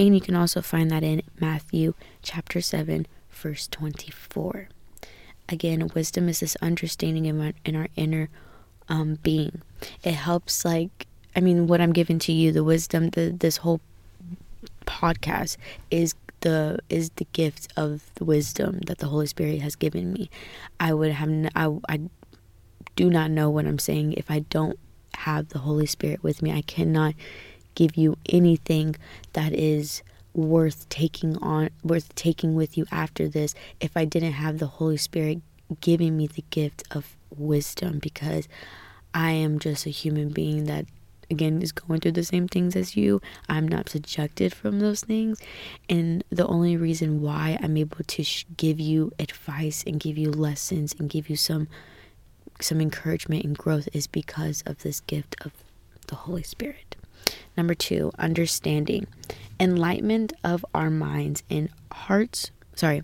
And 0.00 0.14
you 0.14 0.22
can 0.22 0.34
also 0.34 0.62
find 0.62 0.90
that 0.90 1.02
in 1.02 1.20
Matthew 1.38 1.92
chapter 2.22 2.62
7, 2.62 3.06
verse 3.30 3.68
24. 3.68 4.70
Again, 5.46 5.90
wisdom 5.94 6.26
is 6.26 6.40
this 6.40 6.56
understanding 6.62 7.26
in 7.26 7.38
our, 7.38 7.52
in 7.66 7.76
our 7.76 7.88
inner 7.96 8.30
um, 8.88 9.18
being. 9.22 9.60
It 10.02 10.14
helps, 10.14 10.64
like, 10.64 11.06
I 11.36 11.40
mean, 11.40 11.66
what 11.66 11.82
I'm 11.82 11.92
giving 11.92 12.18
to 12.20 12.32
you, 12.32 12.50
the 12.50 12.64
wisdom, 12.64 13.10
the 13.10 13.28
this 13.38 13.58
whole 13.58 13.82
podcast 14.86 15.58
is 15.90 16.14
the 16.40 16.78
is 16.88 17.10
the 17.16 17.26
gift 17.34 17.70
of 17.76 18.10
the 18.14 18.24
wisdom 18.24 18.78
that 18.86 18.98
the 18.98 19.08
Holy 19.08 19.26
Spirit 19.26 19.60
has 19.60 19.76
given 19.76 20.14
me. 20.14 20.30
I 20.80 20.94
would 20.94 21.12
have 21.12 21.28
I 21.54 21.76
I 21.90 22.00
do 22.96 23.10
not 23.10 23.30
know 23.30 23.50
what 23.50 23.66
I'm 23.66 23.78
saying 23.78 24.14
if 24.14 24.30
I 24.30 24.40
don't 24.48 24.78
have 25.14 25.50
the 25.50 25.58
Holy 25.58 25.86
Spirit 25.86 26.22
with 26.22 26.40
me. 26.40 26.52
I 26.52 26.62
cannot 26.62 27.14
give 27.74 27.96
you 27.96 28.16
anything 28.28 28.96
that 29.32 29.52
is 29.52 30.02
worth 30.32 30.88
taking 30.88 31.36
on 31.38 31.70
worth 31.82 32.14
taking 32.14 32.54
with 32.54 32.78
you 32.78 32.86
after 32.92 33.28
this 33.28 33.54
if 33.80 33.96
I 33.96 34.04
didn't 34.04 34.32
have 34.32 34.58
the 34.58 34.66
Holy 34.66 34.96
Spirit 34.96 35.40
giving 35.80 36.16
me 36.16 36.26
the 36.26 36.44
gift 36.50 36.84
of 36.90 37.16
wisdom 37.36 37.98
because 37.98 38.48
I 39.12 39.32
am 39.32 39.58
just 39.58 39.86
a 39.86 39.90
human 39.90 40.28
being 40.28 40.64
that 40.64 40.86
again 41.30 41.62
is 41.62 41.72
going 41.72 42.00
through 42.00 42.12
the 42.12 42.24
same 42.24 42.48
things 42.48 42.74
as 42.74 42.96
you. 42.96 43.20
I'm 43.48 43.66
not 43.66 43.88
subjected 43.88 44.54
from 44.54 44.80
those 44.80 45.00
things 45.00 45.40
and 45.88 46.24
the 46.30 46.46
only 46.46 46.76
reason 46.76 47.20
why 47.20 47.58
I'm 47.60 47.76
able 47.76 48.04
to 48.04 48.22
sh- 48.22 48.46
give 48.56 48.78
you 48.80 49.12
advice 49.18 49.84
and 49.86 49.98
give 49.98 50.18
you 50.18 50.30
lessons 50.30 50.94
and 50.98 51.08
give 51.10 51.28
you 51.28 51.36
some 51.36 51.68
some 52.60 52.80
encouragement 52.80 53.44
and 53.44 53.56
growth 53.56 53.88
is 53.92 54.06
because 54.06 54.62
of 54.66 54.82
this 54.82 55.00
gift 55.00 55.34
of 55.44 55.52
the 56.08 56.14
Holy 56.14 56.42
Spirit. 56.42 56.96
Number 57.56 57.74
2, 57.74 58.12
understanding. 58.18 59.06
Enlightenment 59.58 60.32
of 60.42 60.64
our 60.74 60.90
minds 60.90 61.42
and 61.50 61.68
hearts, 61.92 62.50
sorry, 62.74 63.02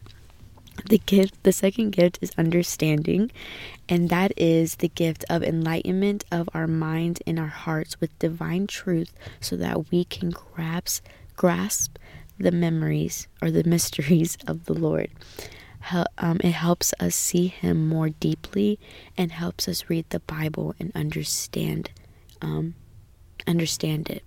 the 0.88 0.98
gift 0.98 1.42
the 1.42 1.52
second 1.52 1.90
gift 1.90 2.18
is 2.20 2.32
understanding 2.36 3.30
and 3.88 4.08
that 4.10 4.32
is 4.36 4.76
the 4.76 4.88
gift 4.88 5.24
of 5.30 5.42
enlightenment 5.42 6.24
of 6.30 6.48
our 6.54 6.66
minds 6.66 7.20
and 7.26 7.38
our 7.38 7.46
hearts 7.46 8.00
with 8.00 8.18
divine 8.18 8.66
truth 8.66 9.12
so 9.40 9.56
that 9.56 9.90
we 9.90 10.04
can 10.04 10.30
grasp 10.30 11.04
grasp 11.34 11.96
the 12.38 12.52
memories 12.52 13.26
or 13.40 13.50
the 13.50 13.64
mysteries 13.68 14.36
of 14.46 14.66
the 14.66 14.74
lord. 14.74 15.10
Um, 16.18 16.40
it 16.42 16.50
helps 16.50 16.92
us 16.98 17.14
see 17.14 17.46
him 17.46 17.88
more 17.88 18.08
deeply 18.08 18.78
and 19.16 19.30
helps 19.30 19.68
us 19.68 19.88
read 19.88 20.06
the 20.10 20.20
bible 20.20 20.74
and 20.80 20.90
understand 20.94 21.90
um, 22.42 22.74
understand 23.46 24.10
it 24.10 24.24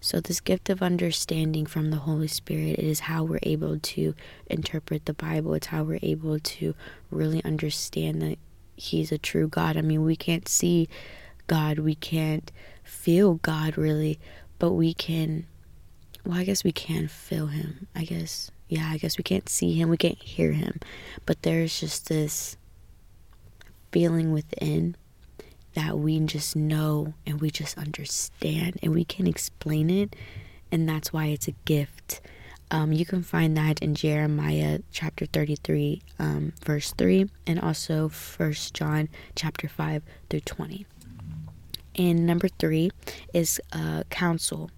so, 0.00 0.20
this 0.20 0.40
gift 0.40 0.70
of 0.70 0.82
understanding 0.82 1.66
from 1.66 1.90
the 1.90 1.98
Holy 1.98 2.28
Spirit 2.28 2.78
is 2.78 3.00
how 3.00 3.24
we're 3.24 3.40
able 3.42 3.78
to 3.78 4.14
interpret 4.46 5.06
the 5.06 5.14
Bible. 5.14 5.54
It's 5.54 5.68
how 5.68 5.82
we're 5.82 5.98
able 6.02 6.38
to 6.38 6.74
really 7.10 7.44
understand 7.44 8.22
that 8.22 8.38
He's 8.76 9.10
a 9.10 9.18
true 9.18 9.48
God. 9.48 9.76
I 9.76 9.82
mean, 9.82 10.04
we 10.04 10.16
can't 10.16 10.48
see 10.48 10.88
God, 11.48 11.80
we 11.80 11.94
can't 11.94 12.52
feel 12.84 13.34
God 13.34 13.76
really, 13.76 14.20
but 14.58 14.72
we 14.72 14.94
can, 14.94 15.46
well, 16.24 16.38
I 16.38 16.44
guess 16.44 16.62
we 16.62 16.72
can 16.72 17.08
feel 17.08 17.48
Him. 17.48 17.88
I 17.96 18.04
guess, 18.04 18.50
yeah, 18.68 18.88
I 18.88 18.98
guess 18.98 19.18
we 19.18 19.24
can't 19.24 19.48
see 19.48 19.74
Him, 19.74 19.88
we 19.88 19.96
can't 19.96 20.22
hear 20.22 20.52
Him, 20.52 20.78
but 21.26 21.42
there's 21.42 21.80
just 21.80 22.08
this 22.08 22.56
feeling 23.90 24.32
within 24.32 24.96
that 25.74 25.98
we 25.98 26.18
just 26.20 26.56
know 26.56 27.14
and 27.26 27.40
we 27.40 27.50
just 27.50 27.78
understand 27.78 28.78
and 28.82 28.94
we 28.94 29.04
can 29.04 29.26
explain 29.26 29.90
it 29.90 30.14
and 30.70 30.88
that's 30.88 31.12
why 31.12 31.26
it's 31.26 31.48
a 31.48 31.54
gift. 31.64 32.20
Um, 32.70 32.92
you 32.92 33.06
can 33.06 33.22
find 33.22 33.56
that 33.56 33.80
in 33.80 33.94
jeremiah 33.94 34.80
chapter 34.92 35.24
33 35.24 36.02
um, 36.18 36.52
verse 36.62 36.92
3 36.98 37.30
and 37.46 37.58
also 37.58 38.10
first 38.10 38.74
john 38.74 39.08
chapter 39.34 39.68
5 39.68 40.02
through 40.28 40.40
20 40.40 40.84
and 41.96 42.26
number 42.26 42.48
three 42.48 42.90
is 43.32 43.60
uh, 43.72 44.02
counsel 44.10 44.70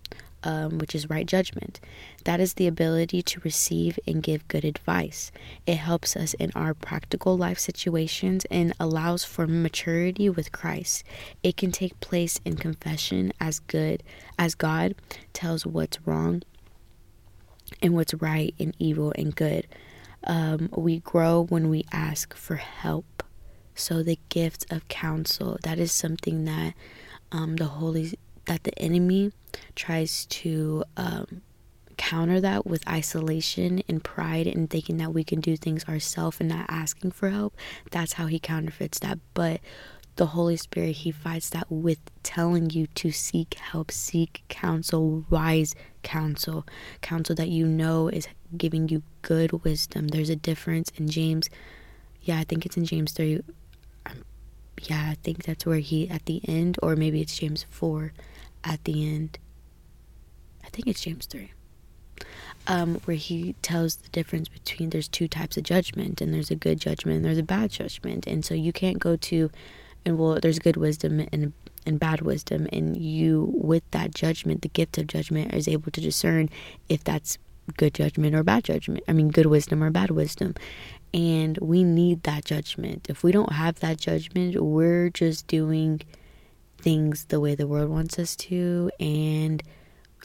um, 0.42 0.78
which 0.78 0.94
is 0.94 1.10
right 1.10 1.26
judgment. 1.26 1.80
That 2.24 2.40
is 2.40 2.54
the 2.54 2.66
ability 2.66 3.22
to 3.22 3.40
receive 3.40 3.98
and 4.06 4.22
give 4.22 4.48
good 4.48 4.64
advice. 4.64 5.32
It 5.66 5.76
helps 5.76 6.16
us 6.16 6.34
in 6.34 6.50
our 6.54 6.74
practical 6.74 7.36
life 7.36 7.58
situations 7.58 8.44
and 8.50 8.72
allows 8.80 9.24
for 9.24 9.46
maturity 9.46 10.28
with 10.28 10.52
Christ. 10.52 11.04
It 11.42 11.56
can 11.56 11.72
take 11.72 11.98
place 12.00 12.40
in 12.44 12.56
confession 12.56 13.32
as 13.40 13.60
good 13.60 14.02
as 14.38 14.54
God 14.54 14.94
tells 15.32 15.66
what's 15.66 16.04
wrong 16.06 16.42
and 17.82 17.94
what's 17.94 18.14
right 18.14 18.54
and 18.58 18.74
evil 18.78 19.12
and 19.16 19.34
good. 19.34 19.66
Um, 20.24 20.68
we 20.76 20.98
grow 20.98 21.44
when 21.44 21.70
we 21.70 21.86
ask 21.92 22.34
for 22.34 22.56
help. 22.56 23.22
So 23.74 24.02
the 24.02 24.18
gift 24.28 24.70
of 24.70 24.86
counsel 24.88 25.58
that 25.62 25.78
is 25.78 25.92
something 25.92 26.44
that 26.44 26.74
um, 27.32 27.56
the 27.56 27.66
Holy 27.66 28.12
that 28.50 28.64
the 28.64 28.76
enemy 28.80 29.30
tries 29.76 30.26
to 30.26 30.82
um, 30.96 31.40
counter 31.96 32.40
that 32.40 32.66
with 32.66 32.86
isolation 32.88 33.80
and 33.88 34.02
pride 34.02 34.48
and 34.48 34.68
thinking 34.68 34.96
that 34.96 35.14
we 35.14 35.22
can 35.22 35.40
do 35.40 35.56
things 35.56 35.84
ourselves 35.84 36.38
and 36.40 36.48
not 36.48 36.66
asking 36.68 37.12
for 37.12 37.30
help. 37.30 37.56
That's 37.92 38.14
how 38.14 38.26
he 38.26 38.40
counterfeits 38.40 38.98
that. 38.98 39.20
But 39.34 39.60
the 40.16 40.26
Holy 40.26 40.56
Spirit, 40.56 40.96
he 40.96 41.12
fights 41.12 41.50
that 41.50 41.70
with 41.70 42.00
telling 42.24 42.70
you 42.70 42.88
to 42.88 43.12
seek 43.12 43.54
help, 43.54 43.92
seek 43.92 44.42
counsel, 44.48 45.24
wise 45.30 45.76
counsel, 46.02 46.66
counsel 47.02 47.36
that 47.36 47.50
you 47.50 47.68
know 47.68 48.08
is 48.08 48.26
giving 48.56 48.88
you 48.88 49.04
good 49.22 49.62
wisdom. 49.62 50.08
There's 50.08 50.28
a 50.28 50.34
difference 50.34 50.90
in 50.96 51.08
James. 51.08 51.48
Yeah, 52.22 52.40
I 52.40 52.42
think 52.42 52.66
it's 52.66 52.76
in 52.76 52.84
James 52.84 53.12
3. 53.12 53.42
Um, 54.06 54.24
yeah, 54.82 55.10
I 55.10 55.14
think 55.22 55.44
that's 55.44 55.64
where 55.64 55.78
he, 55.78 56.10
at 56.10 56.26
the 56.26 56.40
end, 56.48 56.78
or 56.82 56.96
maybe 56.96 57.20
it's 57.20 57.38
James 57.38 57.64
4 57.70 58.12
at 58.64 58.84
the 58.84 59.06
end. 59.06 59.38
I 60.64 60.68
think 60.68 60.86
it's 60.86 61.00
James 61.00 61.26
3. 61.26 61.52
Um, 62.66 63.00
where 63.06 63.16
he 63.16 63.54
tells 63.62 63.96
the 63.96 64.10
difference 64.10 64.48
between 64.48 64.90
there's 64.90 65.08
two 65.08 65.26
types 65.26 65.56
of 65.56 65.62
judgment 65.62 66.20
and 66.20 66.32
there's 66.32 66.50
a 66.50 66.54
good 66.56 66.78
judgment 66.78 67.16
and 67.16 67.24
there's 67.24 67.38
a 67.38 67.42
bad 67.42 67.70
judgment 67.70 68.26
and 68.26 68.44
so 68.44 68.54
you 68.54 68.72
can't 68.72 68.98
go 68.98 69.16
to 69.16 69.50
and 70.04 70.18
well 70.18 70.38
there's 70.40 70.58
good 70.58 70.76
wisdom 70.76 71.26
and 71.32 71.52
and 71.86 71.98
bad 71.98 72.20
wisdom 72.20 72.68
and 72.72 72.96
you 72.96 73.50
with 73.54 73.82
that 73.92 74.14
judgment 74.14 74.62
the 74.62 74.68
gift 74.68 74.98
of 74.98 75.06
judgment 75.06 75.52
is 75.54 75.66
able 75.66 75.90
to 75.90 76.00
discern 76.00 76.48
if 76.88 77.02
that's 77.02 77.38
good 77.76 77.94
judgment 77.94 78.34
or 78.34 78.42
bad 78.42 78.64
judgment 78.64 79.02
i 79.08 79.12
mean 79.12 79.30
good 79.30 79.46
wisdom 79.46 79.82
or 79.82 79.90
bad 79.90 80.10
wisdom 80.10 80.54
and 81.14 81.56
we 81.58 81.82
need 81.82 82.22
that 82.24 82.44
judgment 82.44 83.06
if 83.08 83.22
we 83.22 83.32
don't 83.32 83.52
have 83.52 83.80
that 83.80 83.96
judgment 83.96 84.60
we're 84.60 85.08
just 85.10 85.46
doing 85.46 86.00
things 86.80 87.26
the 87.26 87.40
way 87.40 87.54
the 87.54 87.66
world 87.66 87.90
wants 87.90 88.18
us 88.18 88.34
to 88.36 88.90
and 88.98 89.62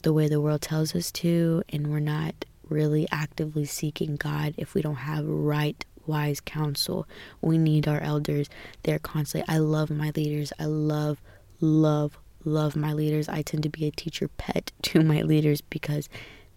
the 0.03 0.13
way 0.13 0.27
the 0.27 0.41
world 0.41 0.61
tells 0.61 0.95
us 0.95 1.11
to, 1.11 1.63
and 1.69 1.87
we're 1.87 1.99
not 1.99 2.45
really 2.69 3.07
actively 3.11 3.65
seeking 3.65 4.15
God 4.15 4.53
if 4.57 4.73
we 4.73 4.81
don't 4.81 4.95
have 4.95 5.25
right, 5.25 5.83
wise 6.05 6.39
counsel. 6.39 7.07
We 7.41 7.57
need 7.57 7.87
our 7.87 7.99
elders. 7.99 8.49
They're 8.83 8.99
constantly, 8.99 9.53
I 9.53 9.57
love 9.57 9.89
my 9.89 10.11
leaders. 10.15 10.53
I 10.59 10.65
love, 10.65 11.21
love, 11.59 12.17
love 12.43 12.75
my 12.75 12.93
leaders. 12.93 13.27
I 13.27 13.41
tend 13.41 13.63
to 13.63 13.69
be 13.69 13.87
a 13.87 13.91
teacher 13.91 14.27
pet 14.27 14.71
to 14.83 15.01
my 15.01 15.21
leaders 15.21 15.61
because 15.61 16.09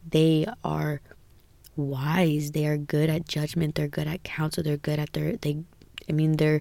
they 0.06 0.46
are 0.64 1.00
wise. 1.76 2.52
They 2.52 2.66
are 2.66 2.76
good 2.76 3.10
at 3.10 3.28
judgment. 3.28 3.74
They're 3.74 3.88
good 3.88 4.08
at 4.08 4.24
counsel. 4.24 4.62
They're 4.62 4.76
good 4.76 4.98
at 4.98 5.12
their, 5.12 5.36
they, 5.36 5.64
I 6.08 6.12
mean, 6.12 6.32
they're, 6.36 6.60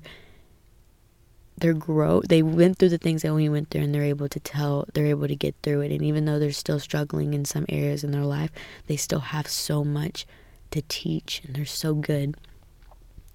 they're 1.57 1.73
grow 1.73 2.21
they 2.27 2.41
went 2.41 2.77
through 2.77 2.89
the 2.89 2.97
things 2.97 3.23
that 3.23 3.33
we 3.33 3.49
went 3.49 3.69
through 3.69 3.81
and 3.81 3.93
they're 3.93 4.03
able 4.03 4.29
to 4.29 4.39
tell 4.39 4.85
they're 4.93 5.07
able 5.07 5.27
to 5.27 5.35
get 5.35 5.55
through 5.63 5.81
it. 5.81 5.91
And 5.91 6.03
even 6.03 6.25
though 6.25 6.39
they're 6.39 6.51
still 6.51 6.79
struggling 6.79 7.33
in 7.33 7.45
some 7.45 7.65
areas 7.69 8.03
in 8.03 8.11
their 8.11 8.25
life 8.25 8.51
they 8.87 8.95
still 8.95 9.19
have 9.19 9.47
so 9.47 9.83
much 9.83 10.25
to 10.71 10.81
teach 10.87 11.41
and 11.43 11.55
they're 11.55 11.65
so 11.65 11.93
good. 11.93 12.35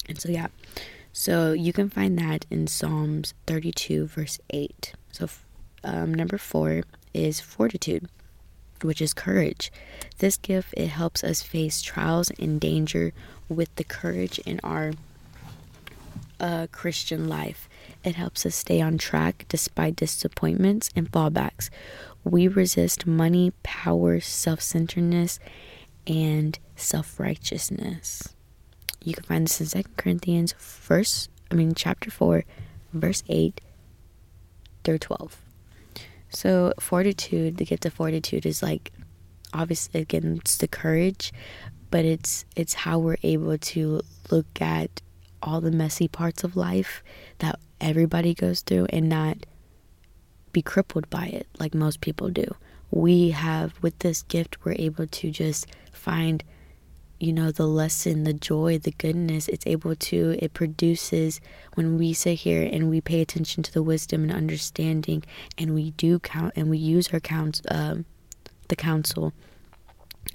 And 0.08 0.20
so 0.20 0.28
yeah. 0.28 0.48
So 1.12 1.52
you 1.52 1.72
can 1.72 1.90
find 1.90 2.18
that 2.18 2.46
in 2.50 2.66
psalms 2.66 3.34
32 3.46 4.06
verse 4.06 4.38
8 4.50 4.94
so 5.10 5.28
um, 5.84 6.14
number 6.14 6.38
four 6.38 6.82
is 7.12 7.40
fortitude 7.40 8.08
which 8.82 9.00
is 9.00 9.14
courage. 9.14 9.72
This 10.18 10.36
gift 10.36 10.74
it 10.76 10.88
helps 10.88 11.22
us 11.24 11.42
face 11.42 11.82
trials 11.82 12.30
and 12.38 12.60
danger 12.60 13.12
with 13.48 13.74
the 13.76 13.84
courage 13.84 14.38
in 14.40 14.60
our 14.62 14.92
uh, 16.40 16.66
christian 16.72 17.28
life 17.28 17.68
it 18.04 18.16
helps 18.16 18.44
us 18.44 18.56
stay 18.56 18.80
on 18.80 18.98
track 18.98 19.44
despite 19.48 19.96
disappointments 19.96 20.90
and 20.96 21.10
fallbacks. 21.10 21.70
We 22.24 22.48
resist 22.48 23.06
money, 23.06 23.52
power, 23.62 24.20
self 24.20 24.60
centeredness, 24.60 25.38
and 26.06 26.58
self 26.74 27.20
righteousness. 27.20 28.34
You 29.04 29.14
can 29.14 29.24
find 29.24 29.46
this 29.46 29.60
in 29.60 29.66
Second 29.66 29.96
Corinthians, 29.96 30.52
verse, 30.52 31.28
I 31.50 31.54
mean, 31.54 31.74
chapter 31.74 32.08
4, 32.10 32.44
verse 32.92 33.24
8 33.28 33.60
through 34.84 34.98
12. 34.98 35.40
So, 36.28 36.72
fortitude, 36.78 37.56
the 37.56 37.64
gift 37.64 37.84
of 37.84 37.92
fortitude 37.92 38.46
is 38.46 38.62
like, 38.62 38.92
obviously, 39.52 40.00
again, 40.00 40.38
it's 40.40 40.56
the 40.56 40.68
courage, 40.68 41.32
but 41.90 42.04
it's 42.04 42.44
it's 42.56 42.74
how 42.74 42.98
we're 42.98 43.16
able 43.22 43.58
to 43.58 44.00
look 44.30 44.60
at 44.60 45.02
all 45.42 45.60
the 45.60 45.70
messy 45.70 46.08
parts 46.08 46.44
of 46.44 46.56
life 46.56 47.02
that 47.38 47.58
everybody 47.80 48.34
goes 48.34 48.60
through 48.60 48.86
and 48.90 49.08
not 49.08 49.38
be 50.52 50.62
crippled 50.62 51.08
by 51.10 51.26
it 51.26 51.46
like 51.58 51.74
most 51.74 52.00
people 52.00 52.28
do. 52.28 52.54
We 52.90 53.30
have, 53.30 53.74
with 53.82 53.98
this 54.00 54.22
gift, 54.22 54.64
we're 54.64 54.76
able 54.78 55.06
to 55.06 55.30
just 55.30 55.66
find, 55.92 56.44
you 57.18 57.32
know, 57.32 57.50
the 57.50 57.66
lesson, 57.66 58.24
the 58.24 58.34
joy, 58.34 58.78
the 58.78 58.90
goodness. 58.92 59.48
It's 59.48 59.66
able 59.66 59.96
to, 59.96 60.36
it 60.38 60.52
produces 60.52 61.40
when 61.74 61.96
we 61.96 62.12
sit 62.12 62.40
here 62.40 62.68
and 62.70 62.90
we 62.90 63.00
pay 63.00 63.22
attention 63.22 63.62
to 63.62 63.72
the 63.72 63.82
wisdom 63.82 64.24
and 64.24 64.32
understanding 64.32 65.24
and 65.56 65.74
we 65.74 65.92
do 65.92 66.18
count 66.18 66.52
and 66.54 66.68
we 66.68 66.78
use 66.78 67.12
our 67.12 67.20
counts, 67.20 67.62
um, 67.70 68.04
the 68.68 68.76
counsel 68.76 69.32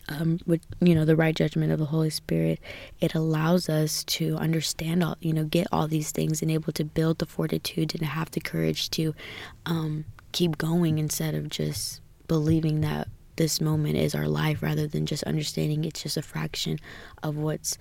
um, 0.10 0.40
with 0.46 0.62
you 0.80 0.96
know 0.96 1.06
the 1.06 1.16
right 1.16 1.36
judgment 1.36 1.72
of 1.72 1.80
the 1.80 1.86
Holy 1.86 2.10
Spirit, 2.10 2.60
it 3.00 3.14
allows 3.16 3.70
us 3.70 4.04
to 4.06 4.36
understand 4.38 5.04
all 5.04 5.18
you 5.20 5.34
know 5.34 5.44
get 5.44 5.68
all 5.72 5.88
these 5.88 6.12
things 6.12 6.42
and 6.42 6.52
able 6.52 6.74
to 6.74 6.84
build 6.84 7.20
the 7.20 7.26
fortitude 7.26 7.94
and 7.94 8.04
have 8.04 8.32
the 8.32 8.40
courage 8.40 8.90
to 8.92 9.14
um, 9.66 10.06
keep 10.32 10.58
going 10.58 11.00
instead 11.00 11.36
of 11.36 11.50
just 11.50 12.02
believing 12.28 12.82
that 12.82 13.08
this 13.38 13.62
moment 13.62 13.96
is 13.96 14.16
our 14.16 14.28
life 14.28 14.62
rather 14.62 14.88
than 14.88 15.06
just 15.06 15.24
understanding 15.24 15.86
it's 15.86 16.04
just 16.04 16.18
a 16.18 16.22
fraction 16.22 16.78
of 17.24 17.38
what's 17.38 17.78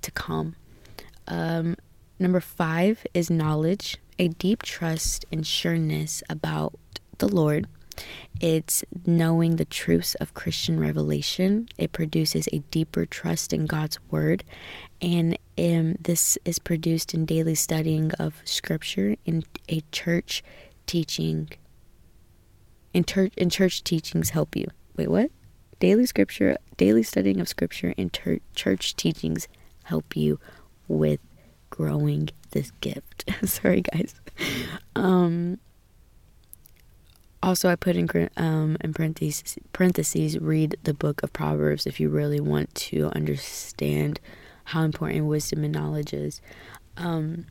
to 0.00 0.10
come. 0.10 0.54
Um, 1.28 1.76
number 2.18 2.40
five 2.40 3.04
is 3.14 3.30
knowledge, 3.30 3.98
a 4.18 4.28
deep 4.28 4.62
trust 4.62 5.24
and 5.30 5.46
sureness 5.46 6.22
about 6.30 6.74
the 7.18 7.28
Lord 7.28 7.66
it's 8.40 8.84
knowing 9.06 9.56
the 9.56 9.64
truths 9.64 10.14
of 10.16 10.34
Christian 10.34 10.80
revelation. 10.80 11.68
It 11.78 11.92
produces 11.92 12.48
a 12.52 12.58
deeper 12.70 13.06
trust 13.06 13.52
in 13.52 13.66
God's 13.66 13.98
word. 14.10 14.44
And 15.00 15.38
um, 15.58 15.96
this 16.00 16.38
is 16.44 16.58
produced 16.58 17.14
in 17.14 17.24
daily 17.24 17.54
studying 17.54 18.12
of 18.12 18.42
scripture 18.44 19.16
in 19.24 19.44
a 19.68 19.82
church 19.92 20.42
teaching. 20.86 21.50
In 22.92 23.04
church, 23.04 23.32
in 23.36 23.50
church 23.50 23.84
teachings 23.84 24.30
help 24.30 24.56
you. 24.56 24.66
Wait, 24.96 25.08
what? 25.08 25.30
Daily 25.78 26.06
scripture, 26.06 26.56
daily 26.76 27.02
studying 27.02 27.40
of 27.40 27.48
scripture 27.48 27.94
in 27.96 28.10
ter- 28.10 28.40
church 28.54 28.94
teachings 28.96 29.48
help 29.84 30.16
you 30.16 30.38
with 30.88 31.20
growing 31.70 32.28
this 32.50 32.70
gift. 32.80 33.24
Sorry, 33.48 33.80
guys. 33.80 34.14
Um, 34.94 35.58
also, 37.42 37.68
I 37.68 37.76
put 37.76 37.96
in 37.96 38.08
um, 38.36 38.76
in 38.80 38.94
parentheses, 38.94 39.58
parentheses 39.72 40.38
read 40.38 40.76
the 40.84 40.94
book 40.94 41.22
of 41.22 41.32
Proverbs 41.32 41.86
if 41.86 41.98
you 41.98 42.08
really 42.08 42.40
want 42.40 42.72
to 42.74 43.10
understand 43.16 44.20
how 44.64 44.82
important 44.82 45.26
wisdom 45.26 45.64
and 45.64 45.74
knowledge 45.74 46.12
is. 46.12 46.40
Um, 46.96 47.46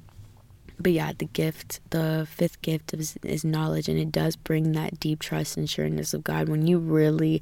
but 0.80 0.94
yeah, 0.94 1.12
the 1.18 1.26
gift, 1.26 1.82
the 1.90 2.28
fifth 2.30 2.62
gift 2.62 2.94
is, 2.94 3.18
is 3.24 3.44
knowledge, 3.44 3.90
and 3.90 4.00
it 4.00 4.12
does 4.12 4.36
bring 4.36 4.72
that 4.72 5.00
deep 5.00 5.20
trust 5.20 5.58
and 5.58 5.70
sureness 5.70 6.14
of 6.14 6.24
God. 6.24 6.48
When 6.48 6.66
you 6.66 6.80
really 6.80 7.42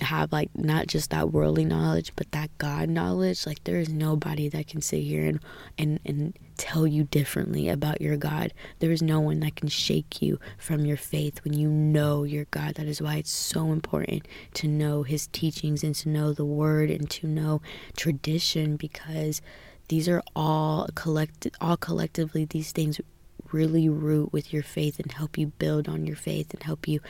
have 0.00 0.32
like 0.32 0.50
not 0.54 0.86
just 0.86 1.10
that 1.10 1.32
worldly 1.32 1.64
knowledge 1.64 2.12
but 2.16 2.30
that 2.32 2.50
god 2.58 2.88
knowledge. 2.88 3.46
Like 3.46 3.62
there 3.64 3.78
is 3.78 3.88
nobody 3.88 4.48
that 4.48 4.66
can 4.66 4.80
sit 4.80 5.02
here 5.02 5.26
and 5.26 5.40
and 5.78 6.00
and 6.04 6.38
tell 6.56 6.86
you 6.86 7.04
differently 7.04 7.68
about 7.68 8.00
your 8.00 8.16
god. 8.16 8.52
There 8.78 8.92
is 8.92 9.02
no 9.02 9.20
one 9.20 9.40
that 9.40 9.56
can 9.56 9.68
shake 9.68 10.22
you 10.22 10.38
from 10.58 10.86
your 10.86 10.96
faith 10.96 11.44
when 11.44 11.52
you 11.52 11.68
know 11.68 12.24
your 12.24 12.46
god. 12.46 12.74
That 12.76 12.86
is 12.86 13.02
why 13.02 13.16
it's 13.16 13.30
so 13.30 13.72
important 13.72 14.26
to 14.54 14.68
know 14.68 15.02
his 15.02 15.26
teachings 15.28 15.84
and 15.84 15.94
to 15.96 16.08
know 16.08 16.32
the 16.32 16.44
word 16.44 16.90
and 16.90 17.08
to 17.10 17.26
know 17.26 17.60
tradition 17.96 18.76
because 18.76 19.42
these 19.88 20.08
are 20.08 20.22
all 20.34 20.88
collected 20.94 21.54
all 21.60 21.76
collectively 21.76 22.44
these 22.44 22.72
things 22.72 23.00
really 23.52 23.88
root 23.88 24.32
with 24.32 24.52
your 24.52 24.62
faith 24.62 24.98
and 24.98 25.12
help 25.12 25.38
you 25.38 25.48
build 25.48 25.88
on 25.88 26.06
your 26.06 26.16
faith 26.16 26.52
and 26.52 26.62
help 26.62 26.88
you 26.88 27.00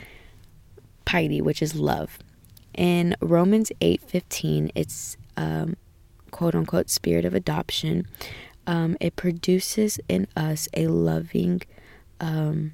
piety, 1.05 1.41
which 1.41 1.61
is 1.61 1.75
love. 1.75 2.19
In 2.73 3.15
Romans 3.21 3.71
8:15, 3.81 4.69
it's 4.75 5.17
um, 5.35 5.77
quote 6.31 6.53
unquote 6.53 6.89
spirit 6.89 7.25
of 7.25 7.33
adoption. 7.33 8.05
Um, 8.67 8.97
it 8.99 9.15
produces 9.15 9.99
in 10.09 10.27
us 10.35 10.67
a 10.73 10.87
loving, 10.87 11.61
um, 12.19 12.73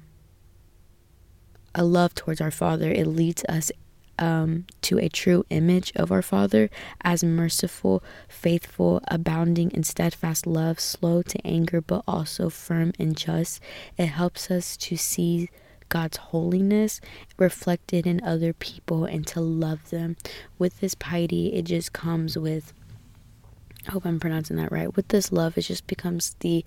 a 1.74 1.84
love 1.84 2.14
towards 2.14 2.40
our 2.40 2.50
Father. 2.50 2.90
It 2.90 3.06
leads 3.06 3.44
us 3.48 3.70
um, 4.18 4.66
to 4.82 4.98
a 4.98 5.08
true 5.08 5.44
image 5.50 5.92
of 5.96 6.12
our 6.12 6.22
Father 6.22 6.70
as 7.02 7.24
merciful, 7.24 8.02
faithful, 8.28 9.00
abounding 9.08 9.70
in 9.72 9.82
steadfast 9.82 10.46
love, 10.46 10.80
slow 10.80 11.22
to 11.22 11.46
anger, 11.46 11.80
but 11.80 12.02
also 12.06 12.48
firm 12.50 12.92
and 12.98 13.16
just. 13.16 13.60
It 13.96 14.06
helps 14.06 14.50
us 14.50 14.76
to 14.78 14.96
see 14.96 15.50
God's 15.88 16.16
holiness 16.16 17.00
reflected 17.38 18.06
in 18.06 18.22
other 18.24 18.52
people 18.52 19.04
and 19.04 19.26
to 19.28 19.40
love 19.40 19.90
them. 19.90 20.16
With 20.58 20.80
this 20.80 20.94
piety, 20.94 21.54
it 21.54 21.62
just 21.66 21.92
comes 21.92 22.36
with, 22.36 22.72
I 23.86 23.92
hope 23.92 24.06
I'm 24.06 24.20
pronouncing 24.20 24.56
that 24.56 24.72
right. 24.72 24.94
With 24.94 25.08
this 25.08 25.30
love, 25.30 25.58
it 25.58 25.62
just 25.62 25.86
becomes 25.86 26.34
the 26.40 26.64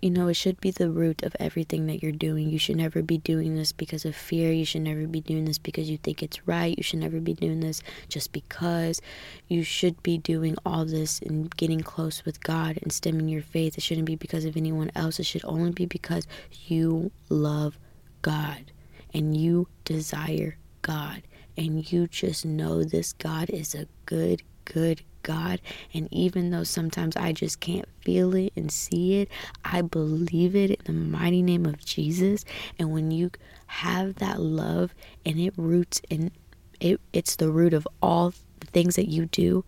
you 0.00 0.10
know, 0.10 0.28
it 0.28 0.34
should 0.34 0.60
be 0.60 0.70
the 0.70 0.90
root 0.90 1.22
of 1.22 1.36
everything 1.38 1.86
that 1.86 2.02
you're 2.02 2.12
doing. 2.12 2.48
You 2.48 2.58
should 2.58 2.76
never 2.76 3.02
be 3.02 3.18
doing 3.18 3.54
this 3.54 3.72
because 3.72 4.04
of 4.04 4.16
fear. 4.16 4.50
You 4.50 4.64
should 4.64 4.82
never 4.82 5.06
be 5.06 5.20
doing 5.20 5.44
this 5.44 5.58
because 5.58 5.90
you 5.90 5.98
think 5.98 6.22
it's 6.22 6.46
right. 6.46 6.76
You 6.76 6.82
should 6.82 7.00
never 7.00 7.20
be 7.20 7.34
doing 7.34 7.60
this 7.60 7.82
just 8.08 8.32
because. 8.32 9.02
You 9.48 9.62
should 9.62 10.02
be 10.02 10.16
doing 10.16 10.56
all 10.64 10.86
this 10.86 11.20
and 11.20 11.54
getting 11.56 11.80
close 11.80 12.24
with 12.24 12.42
God 12.42 12.78
and 12.82 12.92
stemming 12.92 13.28
your 13.28 13.42
faith. 13.42 13.76
It 13.76 13.82
shouldn't 13.82 14.06
be 14.06 14.16
because 14.16 14.46
of 14.46 14.56
anyone 14.56 14.90
else. 14.94 15.20
It 15.20 15.26
should 15.26 15.44
only 15.44 15.72
be 15.72 15.86
because 15.86 16.26
you 16.66 17.10
love 17.28 17.78
God 18.22 18.72
and 19.12 19.36
you 19.36 19.68
desire 19.84 20.56
God 20.82 21.22
and 21.56 21.92
you 21.92 22.06
just 22.06 22.46
know 22.46 22.84
this 22.84 23.12
God 23.12 23.50
is 23.50 23.74
a 23.74 23.86
good, 24.06 24.42
good 24.64 25.02
God. 25.22 25.60
And 25.94 26.08
even 26.10 26.50
though 26.50 26.64
sometimes 26.64 27.16
I 27.16 27.32
just 27.32 27.60
can't 27.60 27.86
feel 28.02 28.34
it 28.34 28.52
and 28.56 28.70
see 28.70 29.20
it, 29.20 29.28
I 29.64 29.82
believe 29.82 30.56
it 30.56 30.70
in 30.70 30.84
the 30.86 30.92
mighty 30.92 31.42
name 31.42 31.66
of 31.66 31.84
Jesus. 31.84 32.44
And 32.78 32.92
when 32.92 33.10
you 33.10 33.30
have 33.66 34.16
that 34.16 34.40
love 34.40 34.94
and 35.24 35.38
it 35.38 35.54
roots 35.56 36.00
in 36.10 36.32
it, 36.80 37.00
it's 37.12 37.36
the 37.36 37.50
root 37.50 37.74
of 37.74 37.86
all 38.02 38.32
the 38.60 38.66
things 38.66 38.96
that 38.96 39.08
you 39.08 39.26
do, 39.26 39.64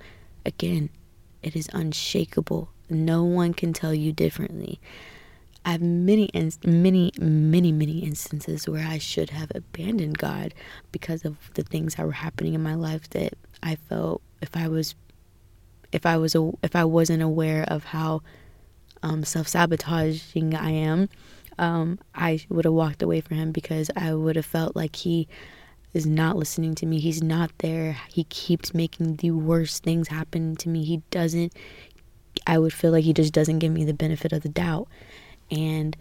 again, 0.46 0.90
it 1.42 1.54
is 1.54 1.68
unshakable. 1.72 2.70
No 2.88 3.24
one 3.24 3.54
can 3.54 3.72
tell 3.72 3.94
you 3.94 4.12
differently. 4.12 4.80
I 5.64 5.72
have 5.72 5.82
many, 5.82 6.28
many, 6.64 7.12
many, 7.20 7.72
many 7.72 7.98
instances 8.00 8.68
where 8.68 8.86
I 8.86 8.98
should 8.98 9.30
have 9.30 9.52
abandoned 9.54 10.18
God 10.18 10.54
because 10.90 11.24
of 11.24 11.36
the 11.54 11.62
things 11.62 11.94
that 11.94 12.06
were 12.06 12.12
happening 12.12 12.54
in 12.54 12.62
my 12.62 12.74
life 12.74 13.08
that 13.10 13.34
I 13.62 13.76
felt 13.76 14.22
if 14.40 14.56
I 14.56 14.66
was 14.66 14.96
if 15.92 16.06
I 16.06 16.16
was 16.16 16.34
if 16.62 16.74
I 16.74 16.84
wasn't 16.84 17.22
aware 17.22 17.64
of 17.68 17.84
how 17.84 18.22
um, 19.02 19.24
self 19.24 19.46
sabotaging 19.48 20.54
I 20.54 20.70
am, 20.70 21.08
um, 21.58 21.98
I 22.14 22.40
would 22.48 22.64
have 22.64 22.74
walked 22.74 23.02
away 23.02 23.20
from 23.20 23.36
him 23.36 23.52
because 23.52 23.90
I 23.94 24.14
would 24.14 24.36
have 24.36 24.46
felt 24.46 24.74
like 24.74 24.96
he 24.96 25.28
is 25.92 26.06
not 26.06 26.36
listening 26.36 26.74
to 26.76 26.86
me. 26.86 26.98
He's 26.98 27.22
not 27.22 27.50
there. 27.58 27.98
He 28.08 28.24
keeps 28.24 28.72
making 28.72 29.16
the 29.16 29.32
worst 29.32 29.82
things 29.82 30.08
happen 30.08 30.56
to 30.56 30.68
me. 30.68 30.84
He 30.84 31.02
doesn't. 31.10 31.52
I 32.46 32.58
would 32.58 32.72
feel 32.72 32.92
like 32.92 33.04
he 33.04 33.12
just 33.12 33.34
doesn't 33.34 33.58
give 33.58 33.72
me 33.72 33.84
the 33.84 33.92
benefit 33.92 34.32
of 34.32 34.42
the 34.42 34.48
doubt, 34.48 34.88
and 35.50 35.96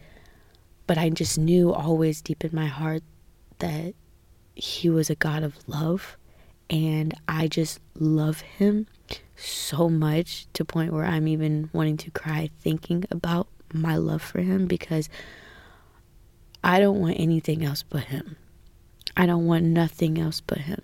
but 0.88 0.98
I 0.98 1.10
just 1.10 1.38
knew 1.38 1.74
always 1.74 2.22
deep 2.22 2.44
in 2.46 2.52
my 2.54 2.68
heart 2.68 3.04
that 3.60 3.94
he 4.56 4.90
was 4.90 5.10
a 5.10 5.16
God 5.16 5.44
of 5.44 5.56
love, 5.68 6.18
and 6.70 7.14
I 7.28 7.48
just 7.48 7.80
love 7.96 8.42
him 8.42 8.88
so 9.42 9.90
much 9.90 10.48
to 10.54 10.66
point 10.66 10.94
where 10.94 11.06
I'm 11.06 11.28
even 11.28 11.70
wanting 11.74 11.98
to 11.98 12.12
cry 12.12 12.50
thinking 12.60 13.06
about 13.12 13.48
my 13.74 13.96
love 13.96 14.22
for 14.22 14.42
him 14.42 14.68
because 14.68 15.10
I 16.64 16.80
don't 16.80 17.00
want 17.00 17.20
anything 17.20 17.64
else 17.64 17.84
but 17.84 18.04
him. 18.06 18.36
I 19.18 19.26
don't 19.26 19.46
want 19.46 19.66
nothing 19.66 20.20
else 20.20 20.42
but 20.42 20.60
him. 20.60 20.82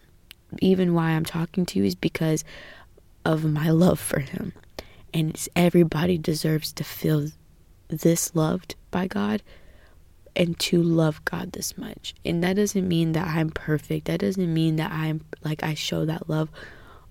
Even 0.60 0.94
why 0.94 1.12
I'm 1.12 1.26
talking 1.26 1.66
to 1.68 1.80
you 1.80 1.86
is 1.86 1.96
because 1.96 2.44
of 3.26 3.44
my 3.46 3.70
love 3.70 4.00
for 4.00 4.20
him. 4.20 4.54
And 5.14 5.48
everybody 5.56 6.18
deserves 6.18 6.72
to 6.74 6.84
feel 6.84 7.30
this 7.90 8.36
loved 8.36 8.76
by 8.92 9.08
God 9.08 9.42
and 10.36 10.58
to 10.60 10.82
love 10.82 11.24
God 11.26 11.54
this 11.54 11.78
much. 11.78 12.14
And 12.24 12.44
that 12.44 12.56
doesn't 12.56 12.88
mean 12.88 13.14
that 13.14 13.28
I'm 13.28 13.50
perfect. 13.50 14.06
That 14.06 14.20
doesn't 14.20 14.54
mean 14.54 14.76
that 14.78 14.92
I'm 14.92 15.22
like 15.44 15.64
I 15.64 15.74
show 15.74 16.06
that 16.06 16.30
love 16.30 16.50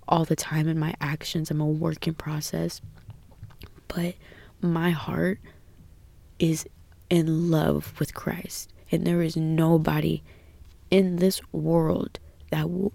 all 0.09 0.25
the 0.25 0.37
time 0.37 0.69
in 0.69 0.79
my 0.79 0.95
actions. 1.01 1.51
I'm 1.51 1.61
a 1.61 1.67
work 1.67 2.07
in 2.07 2.15
process. 2.15 2.81
But 3.89 4.15
my 4.61 4.91
heart 4.91 5.39
is 6.39 6.67
in 7.11 7.51
love 7.51 7.99
with 7.99 8.15
Christ. 8.15 8.73
And 8.91 9.07
there 9.07 9.23
is 9.23 9.37
nobody 9.37 10.23
in 10.91 11.17
this 11.17 11.41
world 11.53 12.19
that 12.51 12.71
will 12.71 12.93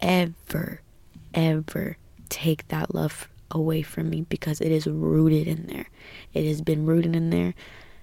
ever, 0.00 0.80
ever 1.34 1.96
take 2.28 2.66
that 2.68 2.94
love 2.94 3.28
away 3.50 3.82
from 3.82 4.10
me 4.10 4.22
because 4.22 4.60
it 4.60 4.72
is 4.72 4.86
rooted 4.86 5.46
in 5.46 5.66
there. 5.66 5.88
It 6.32 6.46
has 6.46 6.60
been 6.60 6.86
rooted 6.86 7.14
in 7.14 7.30
there 7.30 7.54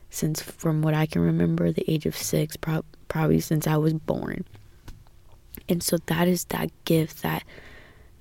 since, 0.10 0.42
from 0.42 0.82
what 0.82 0.94
I 0.94 1.06
can 1.06 1.22
remember, 1.22 1.72
the 1.72 1.90
age 1.92 2.06
of 2.06 2.16
six, 2.16 2.56
pro- 2.56 2.86
probably 3.08 3.40
since 3.40 3.68
I 3.68 3.78
was 3.78 3.94
born. 3.94 4.46
And 5.68 5.82
so 5.82 5.98
that 6.06 6.28
is 6.28 6.46
that 6.46 6.70
gift 6.86 7.24
that 7.24 7.44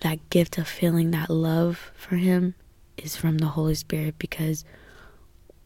that 0.03 0.31
gift 0.31 0.59
of 0.59 0.67
feeling 0.69 1.13
that 1.13 1.31
love 1.31 1.93
for 1.95 2.17
him 2.17 2.55
is 2.97 3.17
from 3.17 3.39
the 3.39 3.47
Holy 3.47 3.75
Spirit 3.75 4.17
because 4.19 4.65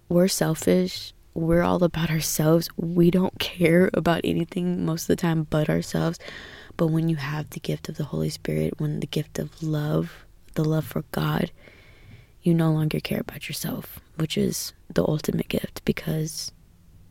we're 0.09 0.29
selfish. 0.29 1.14
We're 1.33 1.62
all 1.62 1.83
about 1.83 2.11
ourselves. 2.11 2.68
We 2.77 3.11
don't 3.11 3.38
care 3.38 3.90
about 3.94 4.20
anything 4.25 4.85
most 4.85 5.05
of 5.05 5.09
the 5.09 5.16
time 5.16 5.44
but 5.49 5.68
ourselves. 5.68 6.18
But 6.77 6.88
when 6.88 7.09
you 7.09 7.16
have 7.16 7.51
the 7.51 7.61
gift 7.61 7.88
of 7.88 7.96
the 7.96 8.05
Holy 8.05 8.29
Spirit, 8.29 8.79
when 8.79 9.01
the 9.01 9.07
gift 9.07 9.38
of 9.38 9.62
love, 9.62 10.27
the 10.55 10.64
love 10.64 10.85
for 10.87 11.03
God, 11.12 11.51
you 12.42 12.53
no 12.53 12.70
longer 12.70 13.01
care 13.01 13.20
about 13.20 13.49
yourself, 13.49 14.01
which 14.16 14.37
is 14.37 14.75
the 14.92 15.03
ultimate 15.03 15.49
gift 15.49 15.83
because, 15.87 16.53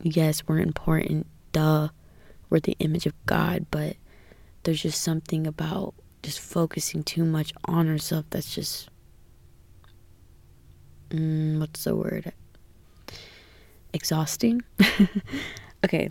yes, 0.00 0.46
we're 0.46 0.60
important, 0.60 1.26
duh, 1.50 1.88
we're 2.48 2.60
the 2.60 2.76
image 2.78 3.06
of 3.06 3.14
God, 3.26 3.66
but 3.72 3.96
there's 4.62 4.82
just 4.82 5.02
something 5.02 5.46
about 5.46 5.94
just 6.26 6.40
focusing 6.40 7.02
too 7.02 7.24
much 7.24 7.52
on 7.64 7.86
herself 7.86 8.24
that's 8.30 8.52
just 8.54 8.88
mm, 11.10 11.60
what's 11.60 11.84
the 11.84 11.94
word? 11.94 12.32
Exhausting? 13.92 14.62
Okay 15.84 16.10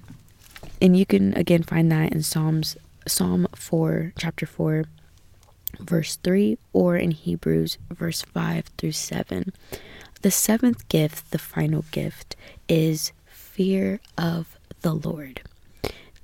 and 0.82 0.95
you 0.95 1.06
can 1.06 1.34
again 1.34 1.63
find 1.63 1.91
that 1.91 2.13
in 2.13 2.21
psalms 2.21 2.78
psalm 3.08 3.47
4 3.54 4.13
chapter 4.17 4.45
4 4.45 4.86
verse 5.80 6.15
3 6.17 6.58
or 6.71 6.95
in 6.95 7.12
hebrews 7.12 7.78
verse 7.91 8.21
5 8.21 8.65
through 8.78 8.93
7 8.93 9.51
the 10.21 10.32
seventh 10.32 10.88
gift 10.88 11.32
the 11.32 11.39
final 11.39 11.84
gift 11.91 12.36
is 12.69 13.12
fear 13.25 13.99
of 14.17 14.58
the 14.82 14.93
lord. 14.93 15.41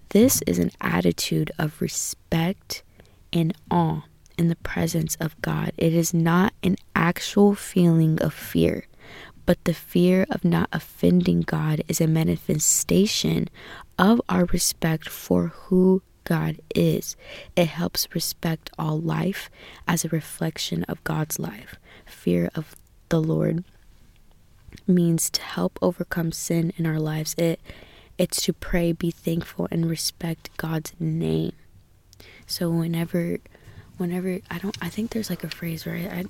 This 0.10 0.41
is 0.45 0.60
an 0.60 0.71
attitude 0.82 1.51
of 1.58 1.82
respect 1.82 2.84
in 3.32 3.54
awe 3.70 4.02
in 4.38 4.48
the 4.48 4.56
presence 4.58 5.15
of 5.20 5.39
God. 5.41 5.72
It 5.78 5.94
is 5.94 6.13
not 6.13 6.54
an 6.63 6.76
actual 6.96 7.56
feeling 7.56 8.22
of 8.22 8.34
fear, 8.34 8.88
but 9.46 9.63
the 9.65 9.74
fear 9.74 10.26
of 10.30 10.44
not 10.44 10.70
offending 10.72 11.41
God 11.41 11.84
is 11.88 12.02
a 12.02 12.08
manifestation 12.08 13.50
of 13.98 14.22
our 14.30 14.46
respect 14.46 15.10
for 15.10 15.48
who 15.48 16.02
God 16.24 16.60
is. 16.76 17.15
It 17.56 17.67
helps 17.67 18.08
respect 18.13 18.70
all 18.78 19.00
life 19.00 19.50
as 19.88 20.06
a 20.06 20.10
reflection 20.10 20.84
of 20.86 21.04
God's 21.04 21.39
life. 21.39 21.76
Fear 22.06 22.50
of 22.56 22.76
the 23.10 23.22
Lord 23.22 23.63
means 24.88 25.30
to 25.32 25.41
help 25.41 25.78
overcome 25.82 26.32
sin 26.32 26.74
in 26.78 26.86
our 26.86 27.00
lives. 27.00 27.36
It 27.38 27.60
it's 28.17 28.41
to 28.44 28.54
pray, 28.54 28.91
be 28.91 29.10
thankful 29.10 29.67
and 29.72 29.89
respect 29.89 30.56
God's 30.58 30.94
name. 31.00 31.54
So 32.51 32.69
whenever, 32.69 33.37
whenever 33.97 34.39
I 34.49 34.57
don't, 34.57 34.77
I 34.81 34.89
think 34.89 35.11
there's 35.11 35.29
like 35.29 35.43
a 35.43 35.49
phrase 35.49 35.85
where 35.85 35.95
I, 35.95 36.25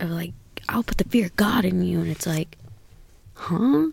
I, 0.00 0.04
like, 0.04 0.32
I'll 0.68 0.82
put 0.82 0.98
the 0.98 1.04
fear 1.04 1.26
of 1.26 1.36
God 1.36 1.64
in 1.64 1.82
you, 1.82 2.00
and 2.00 2.10
it's 2.10 2.26
like, 2.26 2.56
huh? 3.34 3.88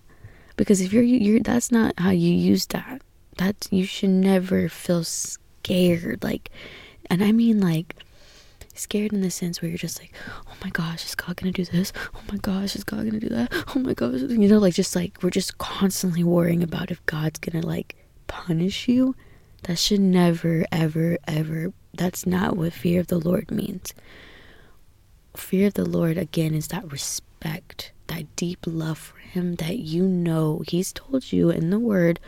Because 0.58 0.82
if 0.82 0.94
you're 0.94 1.04
you're 1.04 1.40
that's 1.40 1.72
not 1.72 1.98
how 1.98 2.12
you 2.12 2.32
use 2.34 2.66
that. 2.68 3.02
That's 3.38 3.72
you 3.72 3.86
should 3.86 4.10
never 4.10 4.70
feel 4.70 5.04
scared, 5.04 6.24
like, 6.24 6.50
and 7.10 7.24
I 7.24 7.32
mean 7.32 7.60
like 7.60 7.96
scared 8.74 9.14
in 9.14 9.22
the 9.22 9.32
sense 9.32 9.62
where 9.62 9.70
you're 9.70 9.78
just 9.78 10.00
like, 10.00 10.14
oh 10.48 10.54
my 10.64 10.70
gosh, 10.70 11.06
is 11.06 11.16
God 11.16 11.36
gonna 11.38 11.52
do 11.52 11.66
this? 11.66 11.94
Oh 12.14 12.22
my 12.32 12.38
gosh, 12.38 12.76
is 12.76 12.84
God 12.84 13.06
gonna 13.06 13.20
do 13.20 13.30
that? 13.30 13.52
Oh 13.76 13.80
my 13.80 13.94
gosh, 13.94 14.20
you 14.22 14.48
know, 14.48 14.60
like 14.60 14.74
just 14.74 14.96
like 14.96 15.22
we're 15.24 15.30
just 15.30 15.58
constantly 15.58 16.24
worrying 16.24 16.64
about 16.64 16.92
if 16.92 17.04
God's 17.06 17.40
gonna 17.40 17.66
like 17.66 17.96
punish 18.28 18.88
you. 18.88 19.16
That 19.64 19.78
should 19.78 20.00
never, 20.00 20.66
ever, 20.72 21.18
ever, 21.28 21.72
that's 21.94 22.26
not 22.26 22.58
what 22.58 22.74
fear 22.74 23.00
of 23.02 23.08
the 23.08 23.20
Lord 23.20 23.52
means. 23.52 23.94
Fear 25.36 25.68
of 25.68 25.74
the 25.76 25.86
Lord, 25.86 26.18
again, 26.18 26.54
is 26.54 26.70
that 26.70 26.92
respect, 26.92 27.92
that 28.08 28.36
deep 28.36 28.60
love 28.66 28.98
for 28.98 29.20
Him 29.20 29.56
that 29.56 29.78
you 29.78 30.08
know 30.08 30.64
He's 30.68 30.92
told 30.92 31.32
you 31.32 31.52
in 31.52 31.70
the 31.70 31.80
Word 31.80 32.20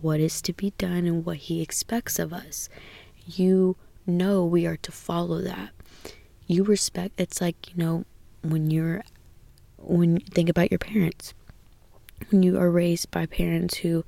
what 0.00 0.18
is 0.18 0.40
to 0.42 0.52
be 0.52 0.72
done 0.78 1.06
and 1.06 1.24
what 1.24 1.36
He 1.36 1.60
expects 1.60 2.18
of 2.18 2.32
us. 2.32 2.68
You 3.26 3.76
know 4.06 4.44
we 4.44 4.66
are 4.66 4.78
to 4.78 4.92
follow 4.92 5.40
that. 5.42 5.70
You 6.46 6.64
respect, 6.64 7.20
it's 7.20 7.40
like, 7.40 7.68
you 7.70 7.74
know, 7.76 8.04
when 8.42 8.70
you're, 8.70 9.02
when 9.76 10.16
you 10.16 10.26
think 10.30 10.48
about 10.48 10.70
your 10.70 10.78
parents, 10.78 11.34
when 12.30 12.42
you 12.42 12.58
are 12.58 12.70
raised 12.70 13.10
by 13.10 13.26
parents 13.26 13.76
who, 13.78 14.04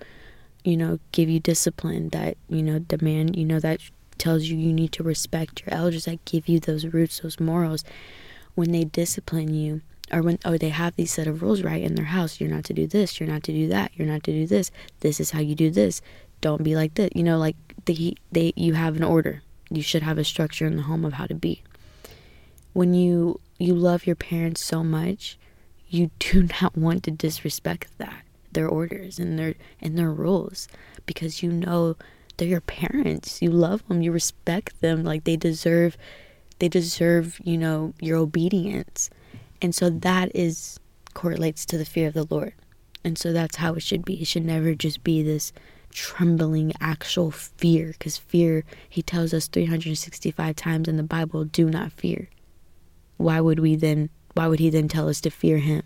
you 0.64 0.77
know, 0.77 0.99
give 1.12 1.29
you 1.29 1.40
discipline 1.40 2.11
that, 2.11 2.37
you 2.49 2.62
know, 2.62 2.79
demand, 2.79 3.37
you 3.37 3.44
know, 3.44 3.61
that 3.61 3.81
tells 4.18 4.44
you 4.44 4.57
you 4.57 4.73
need 4.73 4.92
to 4.92 5.03
respect 5.03 5.62
your 5.64 5.75
elders, 5.75 6.05
that 6.05 6.25
give 6.25 6.49
you 6.49 6.61
those 6.61 6.87
roots, 6.87 7.20
those 7.20 7.40
morals. 7.40 7.85
When 8.55 8.73
they 8.73 8.85
discipline 8.85 9.55
you, 9.55 9.81
or 10.12 10.23
when 10.23 10.38
oh 10.44 10.59
they 10.59 10.70
have 10.70 10.96
these 10.96 11.12
set 11.12 11.29
of 11.29 11.40
rules 11.40 11.62
right 11.62 11.85
in 11.85 11.94
their 11.94 12.07
house 12.07 12.40
you're 12.40 12.51
not 12.51 12.64
to 12.64 12.73
do 12.73 12.85
this 12.85 13.20
you're 13.20 13.29
not 13.29 13.44
to 13.44 13.53
do 13.53 13.68
that 13.68 13.92
you're 13.94 14.09
not 14.09 14.25
to 14.25 14.33
do 14.33 14.44
this 14.44 14.73
this 14.99 15.20
is 15.20 15.31
how 15.31 15.38
you 15.38 15.55
do 15.55 15.70
this 15.70 16.03
don't 16.40 16.64
be 16.64 16.75
like 16.75 16.94
this 16.94 17.11
you 17.14 17.23
know 17.23 17.38
like 17.38 17.55
they 17.85 18.14
they 18.33 18.53
you 18.57 18.75
have 18.75 18.96
an 18.96 19.03
order. 19.03 19.42
You 19.70 19.83
should 19.83 20.03
have 20.03 20.18
a 20.18 20.25
structure 20.25 20.66
in 20.66 20.77
the 20.77 20.83
home 20.83 21.05
of 21.05 21.14
how 21.14 21.27
to 21.27 21.35
be. 21.35 21.62
When 22.73 22.94
you 22.94 23.40
you 23.59 23.75
love 23.75 24.07
your 24.07 24.16
parents 24.16 24.64
so 24.64 24.83
much 24.83 25.38
you 25.88 26.11
do 26.18 26.49
not 26.61 26.77
want 26.77 27.03
to 27.05 27.11
disrespect 27.11 27.99
that 27.99 28.23
their 28.53 28.69
orders 28.69 29.19
and 29.19 29.39
their 29.39 29.55
and 29.81 29.97
their 29.97 30.11
rules 30.11 30.69
because 31.07 31.43
you 31.43 31.51
know 31.53 31.97
they're 32.37 32.49
your 32.49 32.61
parents. 32.61 33.43
You 33.43 33.51
love 33.51 33.87
them 33.89 34.03
you 34.03 34.13
respect 34.13 34.81
them 34.81 35.05
like 35.05 35.25
they 35.25 35.37
deserve 35.37 35.97
they 36.59 36.69
deserve 36.69 37.41
you 37.45 37.59
know 37.59 37.95
your 38.01 38.19
obedience. 38.19 39.11
And 39.63 39.75
so 39.75 39.91
that 39.91 40.35
is 40.35 40.81
correlates 41.15 41.67
to 41.67 41.79
the 41.79 41.85
fear 41.85 42.09
of 42.09 42.15
the 42.15 42.27
lord. 42.31 42.55
And 43.05 43.19
so 43.19 43.33
that's 43.33 43.57
how 43.57 43.75
it 43.75 43.83
should 43.83 44.05
be. 44.05 44.21
It 44.21 44.27
should 44.27 44.45
never 44.45 44.75
just 44.75 45.03
be 45.03 45.23
this 45.23 45.53
trembling 45.93 46.73
actual 46.81 47.31
fear 47.31 47.89
because 47.89 48.17
fear 48.17 48.65
he 48.89 49.03
tells 49.03 49.35
us 49.35 49.49
365 49.49 50.55
times 50.55 50.87
in 50.87 50.97
the 50.97 51.03
bible 51.03 51.45
do 51.45 51.69
not 51.69 51.93
fear. 51.93 52.29
Why 53.17 53.41
would 53.41 53.59
we 53.59 53.77
then 53.77 54.11
why 54.35 54.47
would 54.47 54.61
he 54.61 54.71
then 54.71 54.89
tell 54.89 55.09
us 55.09 55.21
to 55.23 55.31
fear 55.31 55.59
him 55.59 55.83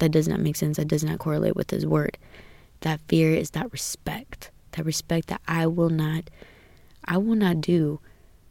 that 0.00 0.10
does 0.10 0.28
not 0.28 0.40
make 0.40 0.56
sense 0.56 0.76
that 0.76 0.88
does 0.88 1.04
not 1.04 1.18
correlate 1.18 1.56
with 1.56 1.70
his 1.70 1.86
word 1.86 2.18
that 2.80 3.00
fear 3.08 3.32
is 3.32 3.50
that 3.50 3.70
respect 3.72 4.50
that 4.72 4.84
respect 4.84 5.28
that 5.28 5.40
i 5.46 5.66
will 5.66 5.90
not 5.90 6.30
i 7.04 7.16
will 7.16 7.34
not 7.34 7.60
do 7.60 8.00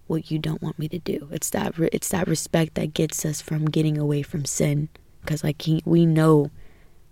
what 0.07 0.29
you 0.29 0.37
don't 0.37 0.61
want 0.61 0.77
me 0.77 0.87
to 0.87 0.99
do 0.99 1.27
it's 1.31 1.49
that 1.49 1.73
it's 1.93 2.09
that 2.09 2.27
respect 2.27 2.75
that 2.75 2.93
gets 2.93 3.25
us 3.25 3.41
from 3.41 3.65
getting 3.65 3.97
away 3.97 4.21
from 4.21 4.45
sin 4.45 4.89
because 5.21 5.43
like 5.43 5.61
he, 5.61 5.81
we 5.85 6.05
know 6.05 6.49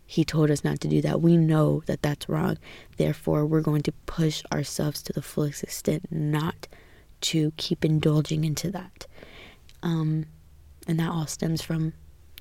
he 0.09 0.25
told 0.25 0.49
us 0.49 0.63
not 0.63 0.79
to 0.79 0.87
do 0.87 1.03
that. 1.03 1.21
We 1.21 1.37
know 1.37 1.83
that 1.85 2.01
that's 2.01 2.27
wrong. 2.27 2.57
Therefore, 2.97 3.45
we're 3.45 3.61
going 3.61 3.83
to 3.83 3.91
push 4.07 4.41
ourselves 4.51 5.03
to 5.03 5.13
the 5.13 5.21
fullest 5.21 5.61
extent 5.61 6.07
not 6.09 6.67
to 7.21 7.53
keep 7.57 7.85
indulging 7.85 8.43
into 8.43 8.71
that. 8.71 9.05
Um, 9.83 10.25
and 10.87 10.99
that 10.99 11.11
all 11.11 11.27
stems 11.27 11.61
from 11.61 11.93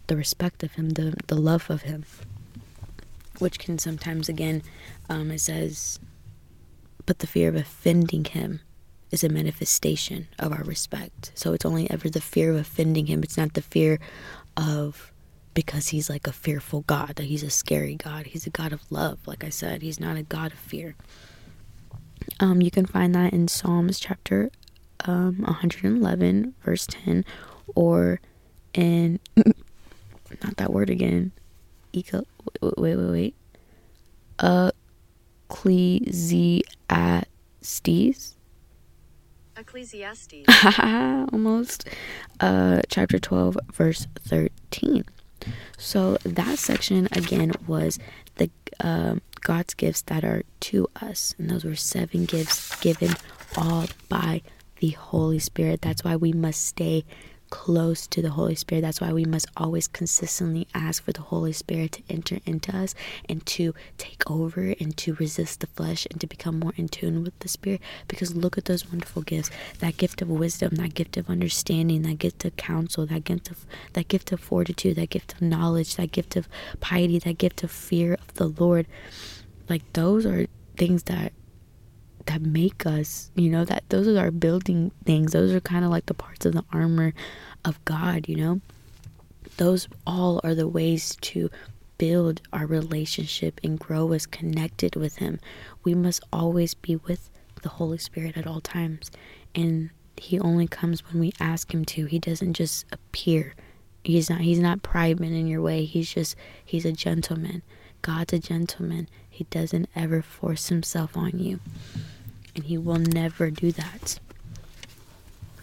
the 0.08 0.16
respect 0.16 0.62
of 0.62 0.72
him, 0.72 0.90
the, 0.90 1.14
the 1.28 1.36
love 1.36 1.70
of 1.70 1.82
him, 1.82 2.04
which 3.38 3.58
can 3.58 3.78
sometimes, 3.78 4.28
again, 4.28 4.62
um, 5.08 5.30
it 5.30 5.40
says, 5.40 6.00
but 7.06 7.20
the 7.20 7.26
fear 7.26 7.48
of 7.48 7.56
offending 7.56 8.24
him 8.24 8.60
is 9.10 9.24
a 9.24 9.28
manifestation 9.28 10.28
of 10.38 10.52
our 10.52 10.64
respect. 10.64 11.32
So 11.34 11.52
it's 11.52 11.64
only 11.64 11.90
ever 11.90 12.10
the 12.10 12.20
fear 12.20 12.50
of 12.50 12.56
offending 12.56 13.06
him. 13.06 13.22
It's 13.22 13.36
not 13.36 13.54
the 13.54 13.62
fear 13.62 13.98
of 14.56 15.12
because 15.54 15.88
he's 15.88 16.10
like 16.10 16.26
a 16.26 16.32
fearful 16.32 16.82
God, 16.82 17.14
that 17.16 17.24
he's 17.24 17.42
a 17.42 17.50
scary 17.50 17.96
God. 17.96 18.26
He's 18.26 18.46
a 18.46 18.50
God 18.50 18.72
of 18.72 18.90
love, 18.92 19.26
like 19.26 19.42
I 19.42 19.48
said. 19.48 19.82
He's 19.82 19.98
not 19.98 20.16
a 20.16 20.22
God 20.22 20.52
of 20.52 20.58
fear. 20.58 20.94
Um, 22.40 22.60
you 22.62 22.70
can 22.70 22.86
find 22.86 23.14
that 23.14 23.32
in 23.32 23.48
Psalms 23.48 23.98
chapter 23.98 24.50
um, 25.04 25.42
111, 25.42 26.54
verse 26.62 26.86
10, 26.86 27.24
or 27.74 28.20
in, 28.74 29.18
not 30.42 30.56
that 30.58 30.72
word 30.72 30.90
again, 30.90 31.32
Eco, 31.92 32.24
wait, 32.62 32.78
wait, 32.78 32.96
wait, 32.96 33.10
wait. 33.10 34.72
Ecclesiastes. 35.50 36.64
Ecclesiastes. 39.56 40.34
Almost. 41.32 41.88
Uh, 42.40 42.82
chapter 42.88 43.18
12, 43.18 43.58
verse 43.72 44.06
13. 44.20 45.04
So 45.76 46.18
that 46.24 46.58
section 46.58 47.08
again 47.12 47.52
was 47.66 47.98
the 48.36 48.50
uh, 48.80 49.16
God's 49.40 49.74
gifts 49.74 50.02
that 50.02 50.24
are 50.24 50.42
to 50.60 50.88
us, 51.00 51.34
and 51.38 51.48
those 51.50 51.64
were 51.64 51.76
seven 51.76 52.24
gifts 52.26 52.78
given 52.80 53.14
all 53.56 53.86
by 54.08 54.42
the 54.80 54.90
Holy 54.90 55.38
Spirit. 55.38 55.80
That's 55.80 56.04
why 56.04 56.16
we 56.16 56.32
must 56.32 56.64
stay 56.64 57.04
close 57.50 58.06
to 58.06 58.22
the 58.22 58.30
Holy 58.30 58.54
Spirit. 58.54 58.82
That's 58.82 59.00
why 59.00 59.12
we 59.12 59.24
must 59.24 59.46
always 59.56 59.88
consistently 59.88 60.66
ask 60.74 61.02
for 61.02 61.12
the 61.12 61.22
Holy 61.22 61.52
Spirit 61.52 61.92
to 61.92 62.02
enter 62.08 62.38
into 62.46 62.76
us 62.76 62.94
and 63.28 63.44
to 63.46 63.74
take 63.96 64.28
over 64.30 64.74
and 64.80 64.96
to 64.98 65.14
resist 65.14 65.60
the 65.60 65.66
flesh 65.68 66.06
and 66.10 66.20
to 66.20 66.26
become 66.26 66.58
more 66.58 66.72
in 66.76 66.88
tune 66.88 67.22
with 67.22 67.38
the 67.40 67.48
Spirit. 67.48 67.80
Because 68.06 68.34
look 68.34 68.58
at 68.58 68.66
those 68.66 68.88
wonderful 68.88 69.22
gifts 69.22 69.50
that 69.80 69.96
gift 69.96 70.22
of 70.22 70.28
wisdom, 70.28 70.76
that 70.76 70.94
gift 70.94 71.16
of 71.16 71.30
understanding, 71.30 72.02
that 72.02 72.18
gift 72.18 72.44
of 72.44 72.56
counsel, 72.56 73.06
that 73.06 73.24
gift 73.24 73.50
of 73.50 73.64
that 73.94 74.08
gift 74.08 74.32
of 74.32 74.40
fortitude, 74.40 74.96
that 74.96 75.10
gift 75.10 75.34
of 75.34 75.42
knowledge, 75.42 75.96
that 75.96 76.12
gift 76.12 76.36
of 76.36 76.48
piety, 76.80 77.18
that 77.18 77.38
gift 77.38 77.62
of 77.62 77.70
fear 77.70 78.14
of 78.14 78.34
the 78.34 78.48
Lord. 78.48 78.86
Like 79.68 79.92
those 79.92 80.24
are 80.24 80.46
things 80.76 81.04
that 81.04 81.32
that 82.28 82.42
make 82.42 82.84
us, 82.84 83.30
you 83.34 83.48
know, 83.48 83.64
that 83.64 83.84
those 83.88 84.06
are 84.06 84.18
our 84.18 84.30
building 84.30 84.92
things. 85.04 85.32
Those 85.32 85.50
are 85.52 85.60
kind 85.60 85.82
of 85.82 85.90
like 85.90 86.06
the 86.06 86.14
parts 86.14 86.44
of 86.44 86.52
the 86.52 86.64
armor 86.72 87.14
of 87.64 87.82
God, 87.86 88.28
you 88.28 88.36
know. 88.36 88.60
Those 89.56 89.88
all 90.06 90.38
are 90.44 90.54
the 90.54 90.68
ways 90.68 91.16
to 91.22 91.50
build 91.96 92.42
our 92.52 92.66
relationship 92.66 93.58
and 93.64 93.78
grow 93.78 94.12
as 94.12 94.26
connected 94.26 94.94
with 94.94 95.16
Him. 95.16 95.40
We 95.84 95.94
must 95.94 96.22
always 96.30 96.74
be 96.74 96.96
with 96.96 97.30
the 97.62 97.70
Holy 97.70 97.96
Spirit 97.96 98.36
at 98.36 98.46
all 98.46 98.60
times. 98.60 99.10
And 99.54 99.88
He 100.18 100.38
only 100.38 100.68
comes 100.68 101.10
when 101.10 101.20
we 101.20 101.32
ask 101.40 101.72
Him 101.72 101.86
to. 101.86 102.04
He 102.04 102.18
doesn't 102.18 102.52
just 102.52 102.84
appear. 102.92 103.54
He's 104.04 104.28
not 104.28 104.42
he's 104.42 104.60
not 104.60 104.82
prideful 104.82 105.26
in 105.26 105.46
your 105.46 105.62
way. 105.62 105.86
He's 105.86 106.12
just 106.12 106.36
he's 106.62 106.84
a 106.84 106.92
gentleman. 106.92 107.62
God's 108.02 108.34
a 108.34 108.38
gentleman. 108.38 109.08
He 109.28 109.44
doesn't 109.44 109.88
ever 109.96 110.20
force 110.20 110.68
himself 110.68 111.16
on 111.16 111.38
you 111.38 111.60
and 112.54 112.64
he 112.64 112.78
will 112.78 112.98
never 112.98 113.50
do 113.50 113.72
that. 113.72 114.18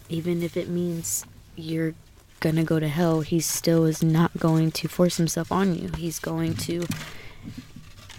Even 0.09 0.43
if 0.43 0.55
it 0.55 0.69
means 0.69 1.25
you're 1.55 1.93
gonna 2.39 2.63
go 2.63 2.79
to 2.79 2.87
hell, 2.87 3.21
he 3.21 3.39
still 3.39 3.85
is 3.85 4.03
not 4.03 4.37
going 4.37 4.71
to 4.71 4.87
force 4.87 5.17
himself 5.17 5.51
on 5.51 5.75
you. 5.75 5.89
He's 5.97 6.19
going 6.19 6.55
to 6.55 6.85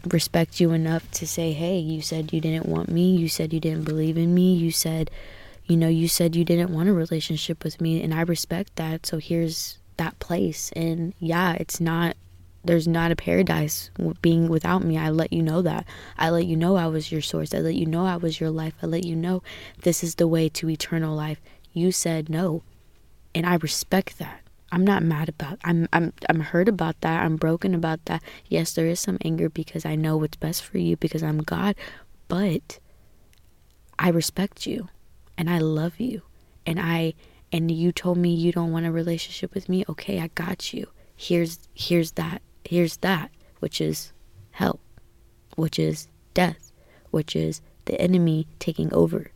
respect 0.05 0.61
you 0.61 0.73
enough 0.73 1.11
to 1.13 1.27
say, 1.27 1.53
hey, 1.53 1.79
you 1.79 2.01
said 2.01 2.33
you 2.33 2.41
didn't 2.41 2.67
want 2.67 2.89
me. 2.89 3.15
You 3.17 3.29
said 3.29 3.53
you 3.53 3.61
didn't 3.61 3.85
believe 3.85 4.17
in 4.17 4.35
me. 4.35 4.55
You 4.55 4.71
said, 4.71 5.11
you 5.67 5.77
know, 5.77 5.89
you 5.89 6.09
said 6.09 6.37
you 6.37 6.45
didn't 6.45 6.73
want 6.73 6.89
a 6.89 6.93
relationship 6.93 7.65
with 7.65 7.81
me, 7.81 8.03
and 8.03 8.15
I 8.15 8.23
respect 8.23 8.77
that. 8.77 9.07
So 9.07 9.19
here's 9.19 9.79
that 9.97 10.19
place. 10.19 10.71
And 10.77 11.15
yeah, 11.19 11.55
it's 11.55 11.81
not 11.81 12.17
there's 12.67 12.89
not 12.89 13.13
a 13.13 13.17
paradise 13.17 13.91
being 14.21 14.49
without 14.49 14.83
me. 14.83 14.99
I 14.99 15.11
let 15.11 15.33
you 15.33 15.43
know 15.43 15.63
that. 15.63 15.87
I 16.19 16.31
let 16.31 16.47
you 16.47 16.57
know 16.57 16.77
I 16.77 16.87
was 16.89 17.13
your 17.13 17.23
source. 17.23 17.55
I 17.55 17.59
let 17.59 17.75
you 17.75 17.87
know 17.87 18.05
I 18.07 18.17
was 18.17 18.41
your 18.41 18.51
life. 18.51 18.75
I 18.83 18.87
let 18.87 19.05
you 19.05 19.15
know 19.15 19.43
this 19.83 20.03
is 20.03 20.17
the 20.17 20.27
way 20.27 20.49
to 20.51 20.69
eternal 20.69 21.15
life. 21.15 21.41
You 21.73 21.93
said 21.93 22.29
no. 22.29 22.63
And 23.35 23.47
I 23.47 23.55
respect 23.57 24.19
that. 24.19 24.41
I'm 24.73 24.85
not 24.85 25.05
mad 25.05 25.29
about 25.29 25.59
I'm 25.63 25.89
I'm 25.93 26.13
I'm 26.29 26.41
hurt 26.41 26.69
about 26.69 27.01
that. 27.03 27.23
I'm 27.23 27.37
broken 27.37 27.73
about 27.75 28.05
that. 28.07 28.23
Yes, 28.49 28.73
there 28.73 28.87
is 28.87 28.99
some 28.99 29.19
anger 29.25 29.49
because 29.49 29.87
I 29.87 29.95
know 29.95 30.17
what's 30.17 30.37
best 30.37 30.65
for 30.65 30.79
you 30.79 30.97
because 30.97 31.23
I'm 31.23 31.39
God, 31.39 31.77
but 32.27 32.81
I 33.99 34.09
respect 34.09 34.67
you 34.67 34.89
and 35.39 35.49
I 35.49 35.59
love 35.59 36.01
you. 36.01 36.23
And 36.67 36.81
I 36.81 37.15
and 37.53 37.71
you 37.71 37.93
told 37.93 38.19
me 38.19 38.35
you 38.35 38.51
don't 38.51 38.73
want 38.73 38.87
a 38.87 38.93
relationship 38.93 39.55
with 39.55 39.69
me. 39.69 39.85
Okay, 39.89 40.21
I 40.21 40.29
got 40.35 40.73
you. 40.73 40.89
Here's 41.15 41.61
here's 41.75 42.13
that 42.13 42.43
here's 42.67 42.99
that, 42.99 43.31
which 43.61 43.81
is 43.81 44.13
hell, 44.51 44.81
which 45.57 45.79
is 45.79 46.09
death, 46.35 46.73
which 47.11 47.35
is 47.35 47.61
the 47.87 48.01
enemy 48.01 48.47
taking 48.59 48.93
over. 48.93 49.31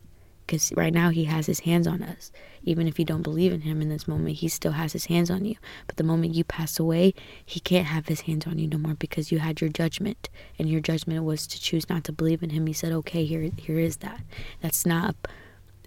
Because 0.45 0.73
right 0.75 0.93
now 0.93 1.11
he 1.11 1.23
has 1.25 1.45
his 1.45 1.61
hands 1.61 1.87
on 1.87 2.03
us. 2.03 2.29
Even 2.63 2.85
if 2.85 2.99
you 2.99 3.05
don't 3.05 3.21
believe 3.21 3.53
in 3.53 3.61
him 3.61 3.81
in 3.81 3.87
this 3.87 4.05
moment, 4.05 4.35
he 4.37 4.49
still 4.49 4.73
has 4.73 4.91
his 4.91 5.05
hands 5.05 5.31
on 5.31 5.45
you. 5.45 5.55
But 5.87 5.95
the 5.95 6.03
moment 6.03 6.35
you 6.35 6.43
pass 6.43 6.77
away, 6.77 7.13
he 7.45 7.61
can't 7.61 7.87
have 7.87 8.07
his 8.07 8.21
hands 8.21 8.45
on 8.45 8.59
you 8.59 8.67
no 8.67 8.77
more 8.77 8.95
because 8.95 9.31
you 9.31 9.39
had 9.39 9.61
your 9.61 9.69
judgment. 9.69 10.29
And 10.59 10.69
your 10.69 10.81
judgment 10.81 11.23
was 11.23 11.47
to 11.47 11.61
choose 11.61 11.89
not 11.89 12.03
to 12.03 12.11
believe 12.11 12.43
in 12.43 12.49
him. 12.49 12.67
He 12.67 12.73
said, 12.73 12.91
okay, 12.91 13.23
here, 13.23 13.49
here 13.57 13.79
is 13.79 13.97
that. 13.97 14.21
That's 14.61 14.85
not, 14.85 15.15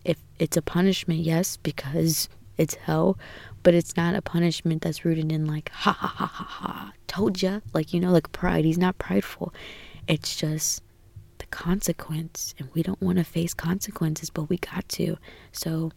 if 0.03 0.17
it's 0.39 0.57
a 0.57 0.63
punishment, 0.63 1.21
yes, 1.21 1.59
because 1.59 2.31
it's 2.57 2.77
hell, 2.77 3.19
but 3.65 3.75
it's 3.75 3.97
not 3.97 4.15
a 4.15 4.23
punishment 4.23 4.83
that's 4.83 5.05
rooted 5.05 5.33
in 5.33 5.47
like 5.47 5.71
ha 5.71 5.91
ha 5.91 6.07
ha 6.07 6.27
ha 6.27 6.45
ha 6.45 6.93
told 7.09 7.43
ya. 7.43 7.61
Like 7.73 7.93
you 7.93 7.99
know 7.99 8.13
like 8.13 8.31
pride. 8.31 8.65
He's 8.65 8.79
not 8.79 8.99
prideful. 8.99 9.53
It's 10.07 10.37
just 10.37 10.83
the 11.39 11.47
consequence 11.47 12.55
and 12.59 12.69
we 12.75 12.83
don't 12.85 13.01
want 13.03 13.19
to 13.19 13.25
face 13.25 13.55
consequences 13.55 14.31
but 14.31 14.49
we 14.49 14.59
got 14.59 14.89
to. 14.91 15.17
So 15.51 15.91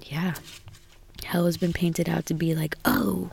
yeah, 0.00 0.34
hell 1.24 1.46
has 1.46 1.56
been 1.56 1.72
painted 1.72 2.08
out 2.08 2.26
to 2.26 2.34
be 2.34 2.54
like, 2.54 2.76
oh, 2.84 3.30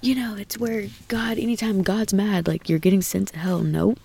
you 0.00 0.14
know, 0.14 0.36
it's 0.36 0.58
where 0.58 0.86
God, 1.08 1.38
anytime 1.38 1.82
God's 1.82 2.12
mad, 2.12 2.46
like 2.46 2.68
you're 2.68 2.78
getting 2.78 3.02
sent 3.02 3.28
to 3.28 3.38
hell. 3.38 3.60
Nope, 3.60 3.98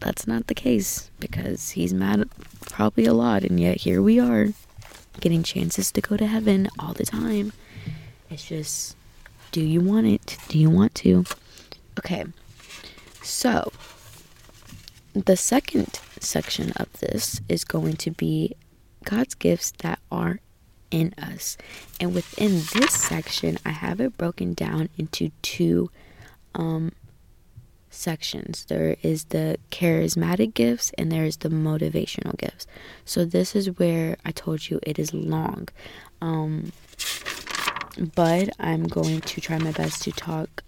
that's 0.00 0.26
not 0.26 0.46
the 0.48 0.54
case 0.54 1.10
because 1.20 1.70
He's 1.70 1.94
mad 1.94 2.28
probably 2.60 3.06
a 3.06 3.14
lot, 3.14 3.44
and 3.44 3.58
yet 3.58 3.78
here 3.78 4.02
we 4.02 4.20
are 4.20 4.48
getting 5.20 5.42
chances 5.42 5.90
to 5.92 6.00
go 6.00 6.16
to 6.16 6.26
heaven 6.26 6.68
all 6.78 6.92
the 6.92 7.06
time. 7.06 7.52
It's 8.30 8.48
just, 8.48 8.96
do 9.52 9.60
you 9.60 9.80
want 9.80 10.06
it? 10.06 10.36
Do 10.48 10.58
you 10.58 10.70
want 10.70 10.94
to? 10.96 11.24
Okay, 11.98 12.24
so 13.22 13.72
the 15.14 15.36
second 15.36 16.00
section 16.20 16.72
of 16.76 16.92
this 17.00 17.40
is 17.48 17.64
going 17.64 17.96
to 17.96 18.10
be 18.10 18.54
God's 19.04 19.34
gifts 19.34 19.72
that 19.78 19.98
are 20.10 20.40
in 20.90 21.14
us. 21.18 21.56
And 22.00 22.14
within 22.14 22.62
this 22.72 22.92
section, 22.92 23.58
I 23.64 23.70
have 23.70 24.00
it 24.00 24.16
broken 24.16 24.54
down 24.54 24.88
into 24.96 25.30
two 25.42 25.90
um, 26.54 26.92
sections. 27.90 28.64
There 28.66 28.96
is 29.02 29.24
the 29.24 29.56
charismatic 29.70 30.54
gifts 30.54 30.92
and 30.98 31.10
there 31.10 31.24
is 31.24 31.38
the 31.38 31.48
motivational 31.48 32.36
gifts. 32.36 32.66
So 33.04 33.24
this 33.24 33.54
is 33.56 33.78
where 33.78 34.16
I 34.24 34.30
told 34.30 34.68
you 34.68 34.80
it 34.82 34.98
is 34.98 35.14
long. 35.14 35.68
Um, 36.20 36.72
but 38.14 38.50
I'm 38.58 38.84
going 38.84 39.20
to 39.22 39.40
try 39.40 39.58
my 39.58 39.72
best 39.72 40.02
to 40.02 40.12
talk 40.12 40.62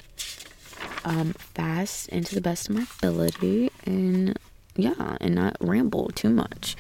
um, 1.05 1.33
fast 1.33 2.09
and 2.11 2.27
to 2.27 2.35
the 2.35 2.41
best 2.41 2.69
of 2.69 2.77
my 2.77 2.87
ability 2.99 3.71
and 3.85 4.39
yeah, 4.77 5.17
and 5.21 5.35
not 5.35 5.57
ramble 5.61 6.11
too 6.15 6.31
much. 6.31 6.77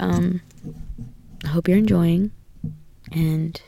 Um, 0.00 0.40
I 1.44 1.48
hope 1.48 1.68
you're 1.68 1.78
enjoying 1.78 2.32
and 3.12 3.60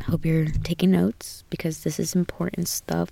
I 0.00 0.04
hope 0.04 0.24
you're 0.24 0.46
taking 0.46 0.90
notes 0.92 1.44
because 1.50 1.82
this 1.82 1.98
is 1.98 2.14
important 2.14 2.68
stuff. 2.68 3.10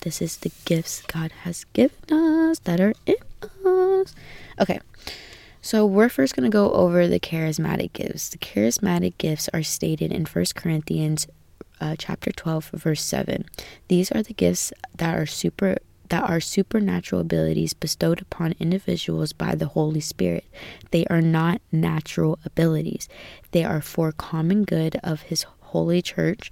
This 0.00 0.22
is 0.22 0.38
the 0.38 0.52
gifts 0.64 1.02
God 1.02 1.32
has 1.42 1.64
given 1.72 2.12
us 2.12 2.58
that 2.60 2.80
are 2.80 2.94
in 3.06 3.16
us. 3.64 4.14
Okay, 4.60 4.80
so 5.60 5.84
we're 5.84 6.08
first 6.08 6.36
going 6.36 6.50
to 6.50 6.54
go 6.54 6.72
over 6.72 7.06
the 7.06 7.20
charismatic 7.20 7.92
gifts. 7.92 8.28
The 8.28 8.38
charismatic 8.38 9.18
gifts 9.18 9.48
are 9.52 9.62
stated 9.62 10.12
in 10.12 10.26
First 10.26 10.54
Corinthians 10.54 11.26
uh, 11.80 11.94
chapter 11.96 12.32
12 12.32 12.70
verse 12.70 13.02
7 13.02 13.44
these 13.86 14.10
are 14.10 14.22
the 14.22 14.34
gifts 14.34 14.72
that 14.96 15.16
are 15.16 15.26
super 15.26 15.76
that 16.08 16.28
are 16.28 16.40
supernatural 16.40 17.20
abilities 17.20 17.74
bestowed 17.74 18.20
upon 18.20 18.54
individuals 18.58 19.32
by 19.34 19.54
the 19.54 19.66
Holy 19.66 20.00
Spirit. 20.00 20.44
They 20.90 21.04
are 21.06 21.20
not 21.20 21.60
natural 21.70 22.38
abilities. 22.46 23.10
They 23.50 23.62
are 23.62 23.82
for 23.82 24.12
common 24.12 24.64
good 24.64 24.96
of 25.04 25.22
His 25.22 25.44
holy 25.60 26.00
church 26.00 26.50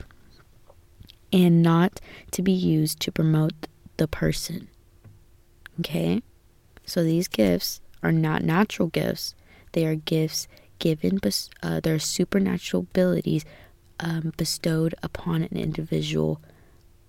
and 1.33 1.63
not 1.63 2.01
to 2.33 2.43
be 2.43 2.53
used 2.53 3.01
to 3.01 3.13
promote 3.13 3.67
the 3.97 4.09
person. 4.09 4.69
Okay? 5.81 6.23
So 6.85 7.03
these 7.03 7.29
gifts 7.29 7.81
are 8.03 8.13
not 8.13 8.43
natural 8.43 8.89
gifts. 8.89 9.35
They 9.73 9.87
are 9.87 9.97
gifts 9.97 10.49
given, 10.79 11.21
uh, 11.63 11.81
they're 11.81 11.99
supernatural 11.99 12.83
abilities 12.83 13.45
um, 14.01 14.33
bestowed 14.37 14.95
upon 15.03 15.43
an 15.43 15.57
individual 15.57 16.41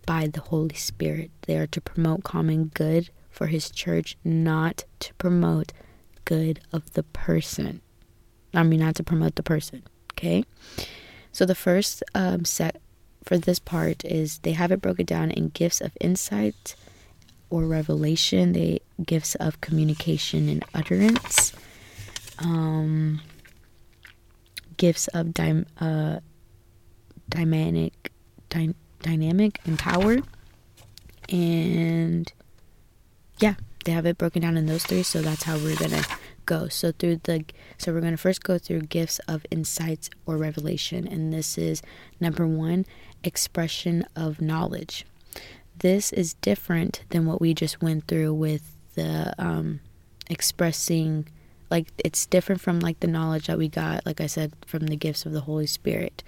by 0.06 0.28
the 0.28 0.42
Holy 0.42 0.76
Spirit. 0.76 1.32
They 1.46 1.58
are 1.58 1.68
to 1.68 1.82
promote 1.82 2.24
common 2.24 2.72
good 2.74 3.10
for 3.30 3.48
His 3.48 3.70
church, 3.70 4.18
not 4.24 4.86
to 5.02 5.14
promote 5.16 5.74
good 6.26 6.60
of 6.72 6.94
the 6.94 7.04
person. 7.04 7.82
I 8.54 8.64
mean, 8.64 8.80
not 8.80 8.96
to 8.96 9.04
promote 9.04 9.36
the 9.36 9.44
person. 9.44 9.84
Okay. 10.14 10.44
So 11.32 11.46
the 11.46 11.56
first 11.56 12.04
um, 12.16 12.46
set 12.46 12.82
for 13.28 13.38
this 13.38 13.60
part 13.60 14.06
is 14.06 14.40
they 14.40 14.54
have 14.54 14.72
it 14.72 14.82
broken 14.82 15.06
down 15.06 15.32
in 15.32 15.50
gifts 15.50 15.82
of 15.82 15.92
insight 16.00 16.76
or 17.50 17.66
revelation. 17.66 18.54
They 18.54 18.80
gifts 19.06 19.36
of 19.36 19.60
communication 19.60 20.48
and 20.48 20.64
utterance. 20.74 21.52
Um, 22.40 23.20
gifts 24.78 25.08
of 25.10 25.34
dy- 25.34 25.66
uh, 25.80 26.20
dynamic, 27.30 28.12
dy- 28.50 28.76
dynamic 29.02 29.60
and 29.66 29.78
power. 29.78 30.20
And 31.28 32.32
yeah, 33.40 33.56
they 33.84 33.92
have 33.92 34.06
it 34.06 34.18
broken 34.18 34.42
down 34.42 34.56
in 34.56 34.68
those 34.68 34.86
three, 34.86 35.04
so 35.04 35.22
that's 35.22 35.44
how 35.44 35.58
we're 35.58 35.76
gonna 35.76 36.04
go. 36.46 36.68
So 36.70 36.92
through 36.92 37.22
the 37.24 37.46
so 37.78 37.94
we're 37.94 38.02
gonna 38.02 38.18
first 38.18 38.44
go 38.44 38.58
through 38.58 38.82
gifts 38.82 39.20
of 39.28 39.46
insights 39.52 40.10
or 40.26 40.38
revelation, 40.38 41.08
and 41.08 41.34
this 41.34 41.58
is 41.58 41.82
number 42.20 42.48
one, 42.48 42.86
expression 43.24 44.06
of 44.16 44.42
knowledge. 44.42 45.06
This 45.80 46.12
is 46.12 46.36
different 46.36 47.02
than 47.10 47.26
what 47.26 47.42
we 47.42 47.54
just 47.54 47.82
went 47.82 48.08
through 48.08 48.34
with 48.34 48.76
the 48.96 49.34
um, 49.38 49.80
expressing 50.30 51.28
like 51.70 51.88
it's 52.04 52.26
different 52.26 52.62
from 52.62 52.80
like 52.80 53.00
the 53.02 53.08
knowledge 53.08 53.48
that 53.48 53.58
we 53.58 53.68
got 53.68 54.06
like 54.06 54.20
i 54.20 54.26
said 54.26 54.52
from 54.66 54.88
the 54.88 54.96
gifts 54.96 55.26
of 55.26 55.32
the 55.34 55.42
holy 55.42 55.68
spirit 55.68 56.24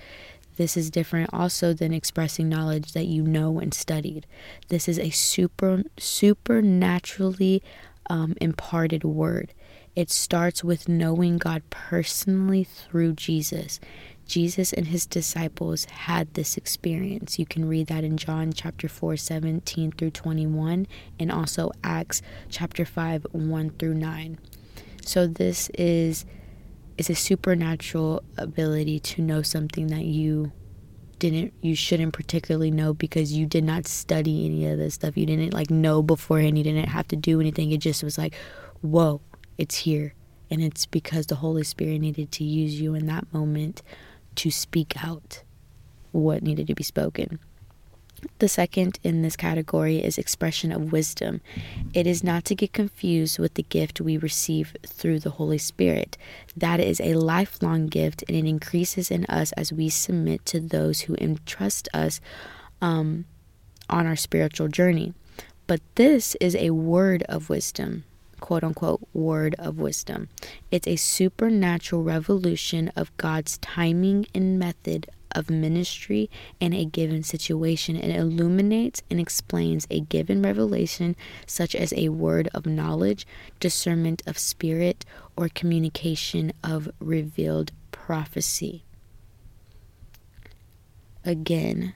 this 0.60 0.75
is 0.75 0.91
different 0.91 1.30
also 1.32 1.71
than 1.71 1.93
expressing 1.93 2.49
knowledge 2.49 2.91
that 2.91 3.06
you 3.06 3.23
know 3.23 3.60
and 3.60 3.73
studied. 3.73 4.28
This 4.67 4.89
is 4.89 4.99
a 4.99 5.10
super 5.10 5.84
supernaturally 5.97 7.63
um, 8.10 8.36
imparted 8.41 9.06
word. 9.06 9.54
It 9.95 10.12
starts 10.12 10.62
with 10.62 10.89
knowing 10.89 11.38
God 11.38 11.63
personally 11.69 12.65
through 12.65 13.13
Jesus. 13.13 13.80
Jesus 14.29 14.71
and 14.71 14.87
his 14.87 15.07
disciples 15.07 15.85
had 15.85 16.33
this 16.35 16.55
experience. 16.55 17.39
You 17.39 17.47
can 17.47 17.67
read 17.67 17.87
that 17.87 18.03
in 18.03 18.15
John 18.15 18.53
chapter 18.53 18.87
4, 18.87 19.17
17 19.17 19.91
through 19.91 20.11
21, 20.11 20.87
and 21.19 21.31
also 21.31 21.71
Acts 21.83 22.21
chapter 22.47 22.85
5, 22.85 23.25
1 23.31 23.69
through 23.71 23.95
9. 23.95 24.37
So 25.03 25.27
this 25.27 25.69
is 25.69 26.25
is 26.99 27.09
a 27.09 27.15
supernatural 27.15 28.21
ability 28.37 28.99
to 28.99 29.21
know 29.21 29.41
something 29.41 29.87
that 29.87 30.03
you 30.03 30.51
didn't 31.17 31.53
you 31.61 31.73
shouldn't 31.73 32.13
particularly 32.13 32.71
know 32.71 32.93
because 32.93 33.33
you 33.33 33.45
did 33.45 33.63
not 33.63 33.87
study 33.87 34.45
any 34.45 34.65
of 34.67 34.77
this 34.77 34.95
stuff 34.95 35.17
you 35.17 35.25
didn't 35.25 35.53
like 35.53 35.69
know 35.69 36.01
beforehand 36.01 36.57
you 36.57 36.63
didn't 36.63 36.89
have 36.89 37.07
to 37.07 37.15
do 37.15 37.39
anything 37.39 37.71
it 37.71 37.79
just 37.79 38.03
was 38.03 38.17
like 38.17 38.35
whoa 38.81 39.21
it's 39.57 39.75
here 39.77 40.13
and 40.49 40.61
it's 40.61 40.85
because 40.85 41.27
the 41.27 41.35
holy 41.35 41.63
spirit 41.63 41.99
needed 41.99 42.31
to 42.31 42.43
use 42.43 42.79
you 42.79 42.95
in 42.95 43.05
that 43.05 43.31
moment 43.33 43.81
to 44.35 44.51
speak 44.51 45.03
out 45.03 45.43
what 46.11 46.41
needed 46.41 46.67
to 46.67 46.75
be 46.75 46.83
spoken 46.83 47.39
the 48.39 48.47
second 48.47 48.99
in 49.03 49.21
this 49.21 49.35
category 49.35 49.97
is 49.97 50.17
expression 50.17 50.71
of 50.71 50.91
wisdom. 50.91 51.41
It 51.93 52.07
is 52.07 52.23
not 52.23 52.45
to 52.45 52.55
get 52.55 52.73
confused 52.73 53.39
with 53.39 53.53
the 53.53 53.63
gift 53.63 54.01
we 54.01 54.17
receive 54.17 54.75
through 54.85 55.19
the 55.19 55.31
Holy 55.31 55.57
Spirit. 55.57 56.17
That 56.55 56.79
is 56.79 56.99
a 57.01 57.15
lifelong 57.15 57.87
gift 57.87 58.23
and 58.27 58.35
it 58.35 58.45
increases 58.45 59.11
in 59.11 59.25
us 59.25 59.51
as 59.53 59.73
we 59.73 59.89
submit 59.89 60.45
to 60.47 60.59
those 60.59 61.01
who 61.01 61.15
entrust 61.15 61.87
us 61.93 62.19
um, 62.81 63.25
on 63.89 64.05
our 64.05 64.15
spiritual 64.15 64.67
journey. 64.67 65.13
But 65.67 65.81
this 65.95 66.35
is 66.41 66.55
a 66.55 66.71
word 66.71 67.23
of 67.23 67.49
wisdom 67.49 68.03
quote 68.39 68.63
unquote 68.63 69.08
word 69.13 69.56
of 69.60 69.78
wisdom. 69.78 70.30
It's 70.71 70.88
a 70.88 70.95
supernatural 70.95 72.04
revolution 72.04 72.91
of 72.95 73.15
God's 73.17 73.58
timing 73.60 74.25
and 74.34 74.58
method 74.58 75.08
of 75.32 75.49
ministry 75.49 76.30
in 76.60 76.73
a 76.73 76.86
given 76.86 77.23
situation. 77.23 77.95
It 77.95 78.15
illuminates 78.15 79.02
and 79.10 79.19
explains 79.19 79.88
a 79.89 80.02
given 80.02 80.41
revelation, 80.41 81.15
such 81.45 81.75
as 81.75 81.93
a 81.93 82.10
word 82.10 82.49
of 82.54 82.65
knowledge, 82.65 83.28
discernment 83.60 84.23
of 84.25 84.38
spirit, 84.38 85.06
or 85.36 85.49
communication 85.49 86.52
of 86.63 86.89
revealed 86.99 87.71
prophecy. 87.91 88.84
Again, 91.23 91.93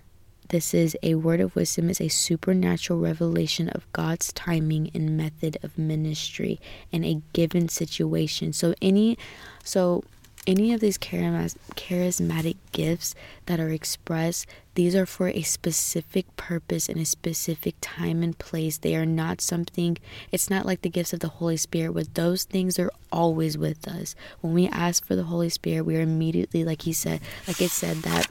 this 0.49 0.73
is 0.73 0.97
a 1.01 1.15
word 1.15 1.39
of 1.39 1.55
wisdom 1.55 1.89
is 1.89 2.01
a 2.01 2.07
supernatural 2.07 2.99
revelation 2.99 3.69
of 3.69 3.91
God's 3.93 4.31
timing 4.33 4.91
and 4.93 5.17
method 5.17 5.57
of 5.63 5.77
ministry 5.77 6.59
in 6.91 7.03
a 7.03 7.21
given 7.33 7.69
situation. 7.69 8.53
So 8.53 8.73
any 8.81 9.17
so 9.63 10.03
any 10.45 10.73
of 10.73 10.81
these 10.81 10.97
charismatic 10.97 12.57
gifts 12.73 13.15
that 13.45 13.59
are 13.59 13.69
expressed, 13.69 14.45
these 14.75 14.95
are 14.95 15.05
for 15.05 15.29
a 15.29 15.41
specific 15.41 16.35
purpose 16.35 16.89
in 16.89 16.97
a 16.97 17.05
specific 17.05 17.75
time 17.79 18.21
and 18.21 18.37
place. 18.37 18.77
They 18.77 18.95
are 18.95 19.05
not 19.05 19.39
something, 19.39 19.97
it's 20.31 20.49
not 20.49 20.65
like 20.65 20.81
the 20.81 20.89
gifts 20.89 21.13
of 21.13 21.21
the 21.21 21.29
Holy 21.29 21.57
Spirit, 21.57 21.93
where 21.93 22.03
those 22.03 22.43
things 22.43 22.77
are 22.77 22.91
always 23.11 23.57
with 23.57 23.87
us. 23.87 24.15
When 24.41 24.53
we 24.53 24.67
ask 24.67 25.05
for 25.05 25.15
the 25.15 25.23
Holy 25.23 25.49
Spirit, 25.49 25.85
we 25.85 25.95
are 25.95 26.01
immediately, 26.01 26.65
like 26.65 26.81
he 26.81 26.93
said, 26.93 27.21
like 27.47 27.61
it 27.61 27.71
said, 27.71 27.97
that 27.97 28.27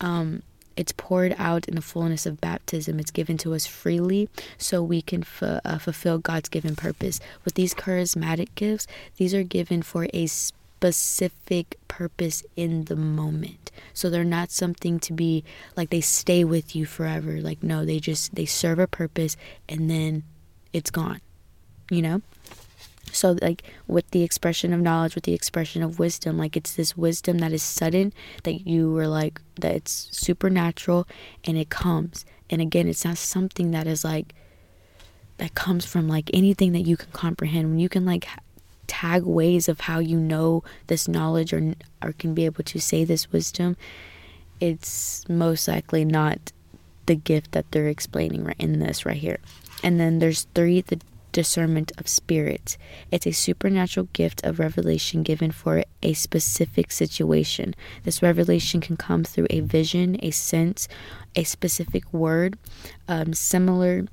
um, 0.00 0.42
it's 0.76 0.92
poured 0.92 1.34
out 1.38 1.68
in 1.68 1.74
the 1.74 1.82
fullness 1.82 2.26
of 2.26 2.40
baptism. 2.40 2.98
It's 2.98 3.10
given 3.10 3.36
to 3.38 3.54
us 3.54 3.66
freely 3.66 4.28
so 4.58 4.82
we 4.82 5.02
can 5.02 5.22
f- 5.22 5.60
uh, 5.64 5.78
fulfill 5.78 6.18
God's 6.18 6.48
given 6.48 6.76
purpose. 6.76 7.20
With 7.44 7.54
these 7.54 7.74
charismatic 7.74 8.48
gifts, 8.54 8.86
these 9.16 9.34
are 9.34 9.42
given 9.42 9.82
for 9.82 10.06
a 10.12 10.26
specific 10.26 10.62
specific 10.82 11.78
purpose 11.86 12.42
in 12.56 12.86
the 12.86 12.96
moment. 12.96 13.70
So 13.94 14.10
they're 14.10 14.24
not 14.24 14.50
something 14.50 14.98
to 15.00 15.12
be 15.12 15.44
like 15.76 15.90
they 15.90 16.00
stay 16.00 16.42
with 16.42 16.74
you 16.74 16.86
forever. 16.86 17.40
Like 17.40 17.62
no, 17.62 17.84
they 17.84 18.00
just 18.00 18.34
they 18.34 18.46
serve 18.46 18.80
a 18.80 18.88
purpose 18.88 19.36
and 19.68 19.88
then 19.88 20.24
it's 20.72 20.90
gone. 20.90 21.20
You 21.88 22.02
know? 22.02 22.22
So 23.12 23.36
like 23.40 23.62
with 23.86 24.10
the 24.10 24.22
expression 24.22 24.72
of 24.72 24.80
knowledge, 24.80 25.14
with 25.14 25.24
the 25.24 25.34
expression 25.34 25.82
of 25.82 25.98
wisdom, 25.98 26.38
like 26.38 26.56
it's 26.56 26.74
this 26.74 26.96
wisdom 26.96 27.38
that 27.38 27.52
is 27.52 27.62
sudden 27.62 28.12
that 28.44 28.66
you 28.66 28.90
were 28.90 29.06
like 29.06 29.40
that 29.60 29.74
it's 29.74 30.08
supernatural 30.12 31.06
and 31.44 31.56
it 31.56 31.70
comes. 31.70 32.24
And 32.50 32.60
again, 32.60 32.88
it's 32.88 33.04
not 33.04 33.18
something 33.18 33.70
that 33.70 33.86
is 33.86 34.04
like 34.04 34.34
that 35.38 35.54
comes 35.54 35.84
from 35.84 36.08
like 36.08 36.30
anything 36.32 36.72
that 36.72 36.80
you 36.80 36.96
can 36.96 37.10
comprehend. 37.12 37.70
When 37.70 37.78
you 37.78 37.88
can 37.88 38.04
like 38.04 38.28
tag 38.86 39.22
ways 39.22 39.68
of 39.68 39.80
how 39.80 39.98
you 39.98 40.18
know 40.18 40.62
this 40.86 41.08
knowledge 41.08 41.52
or 41.52 41.74
or 42.02 42.12
can 42.12 42.34
be 42.34 42.44
able 42.44 42.64
to 42.64 42.80
say 42.80 43.04
this 43.04 43.32
wisdom, 43.32 43.76
it's 44.60 45.28
most 45.28 45.68
likely 45.68 46.04
not 46.04 46.52
the 47.06 47.16
gift 47.16 47.52
that 47.52 47.70
they're 47.72 47.88
explaining 47.88 48.44
right 48.44 48.56
in 48.58 48.78
this 48.78 49.04
right 49.04 49.16
here. 49.16 49.38
And 49.82 49.98
then 49.98 50.18
there's 50.18 50.46
three 50.54 50.80
the 50.80 51.00
discernment 51.32 51.92
of 51.98 52.08
spirits. 52.08 52.78
It's 53.10 53.26
a 53.26 53.32
supernatural 53.32 54.08
gift 54.12 54.44
of 54.44 54.58
revelation 54.58 55.22
given 55.22 55.50
for 55.50 55.84
a 56.02 56.12
specific 56.12 56.92
situation. 56.92 57.74
This 58.04 58.22
revelation 58.22 58.80
can 58.80 58.96
come 58.96 59.24
through 59.24 59.46
a 59.50 59.60
vision, 59.60 60.16
a 60.22 60.30
sense, 60.30 60.88
a 61.34 61.44
specific 61.44 62.12
word, 62.12 62.58
um, 63.08 63.32
similar 63.32 64.06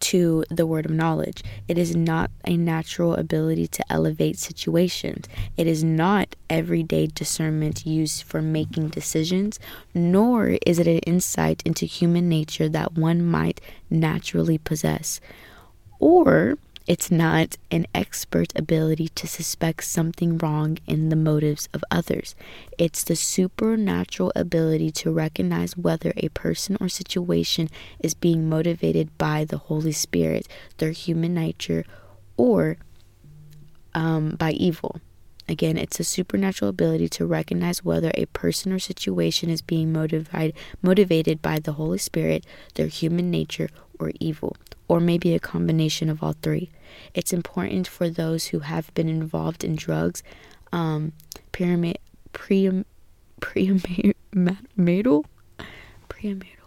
to 0.00 0.44
the 0.50 0.66
word 0.66 0.86
of 0.86 0.90
knowledge. 0.90 1.42
It 1.68 1.78
is 1.78 1.94
not 1.94 2.30
a 2.44 2.56
natural 2.56 3.14
ability 3.14 3.68
to 3.68 3.92
elevate 3.92 4.38
situations. 4.38 5.26
It 5.56 5.66
is 5.66 5.84
not 5.84 6.34
everyday 6.50 7.06
discernment 7.06 7.86
used 7.86 8.22
for 8.22 8.42
making 8.42 8.88
decisions, 8.88 9.60
nor 9.94 10.58
is 10.66 10.78
it 10.78 10.88
an 10.88 10.98
insight 11.00 11.62
into 11.64 11.86
human 11.86 12.28
nature 12.28 12.68
that 12.68 12.94
one 12.94 13.24
might 13.24 13.60
naturally 13.90 14.58
possess 14.58 15.20
or 16.02 16.58
it's 16.84 17.12
not 17.12 17.56
an 17.70 17.86
expert 17.94 18.52
ability 18.56 19.06
to 19.10 19.28
suspect 19.28 19.84
something 19.84 20.36
wrong 20.36 20.78
in 20.84 21.10
the 21.10 21.16
motives 21.16 21.68
of 21.72 21.84
others. 21.92 22.34
It's 22.76 23.04
the 23.04 23.14
supernatural 23.14 24.32
ability 24.34 24.90
to 25.02 25.12
recognize 25.12 25.76
whether 25.76 26.12
a 26.16 26.28
person 26.30 26.76
or 26.80 26.88
situation 26.88 27.68
is 28.00 28.14
being 28.14 28.48
motivated 28.48 29.16
by 29.16 29.44
the 29.44 29.58
Holy 29.58 29.92
Spirit, 29.92 30.48
their 30.78 30.90
human 30.90 31.34
nature, 31.34 31.84
or 32.36 32.78
um, 33.94 34.30
by 34.30 34.50
evil. 34.50 35.00
Again, 35.48 35.76
it's 35.76 36.00
a 36.00 36.04
supernatural 36.04 36.70
ability 36.70 37.08
to 37.10 37.26
recognize 37.26 37.84
whether 37.84 38.10
a 38.14 38.26
person 38.26 38.72
or 38.72 38.80
situation 38.80 39.50
is 39.50 39.62
being 39.62 39.92
motivated 39.92 40.56
motivated 40.82 41.40
by 41.40 41.60
the 41.60 41.74
Holy 41.74 41.98
Spirit, 41.98 42.44
their 42.74 42.88
human 42.88 43.30
nature, 43.30 43.68
or 43.98 44.12
evil 44.20 44.56
or 44.88 45.00
maybe 45.00 45.34
a 45.34 45.38
combination 45.40 46.08
of 46.10 46.22
all 46.22 46.34
three. 46.42 46.70
It's 47.14 47.32
important 47.32 47.86
for 47.86 48.10
those 48.10 48.46
who 48.46 48.60
have 48.60 48.92
been 48.94 49.08
involved 49.08 49.64
in 49.64 49.74
drugs, 49.76 50.22
um, 50.72 51.12
pyramid, 51.52 51.98
pre, 52.32 52.84
prenatal, 53.40 54.12
prenatal, 54.30 55.24
prenatal. 56.08 56.62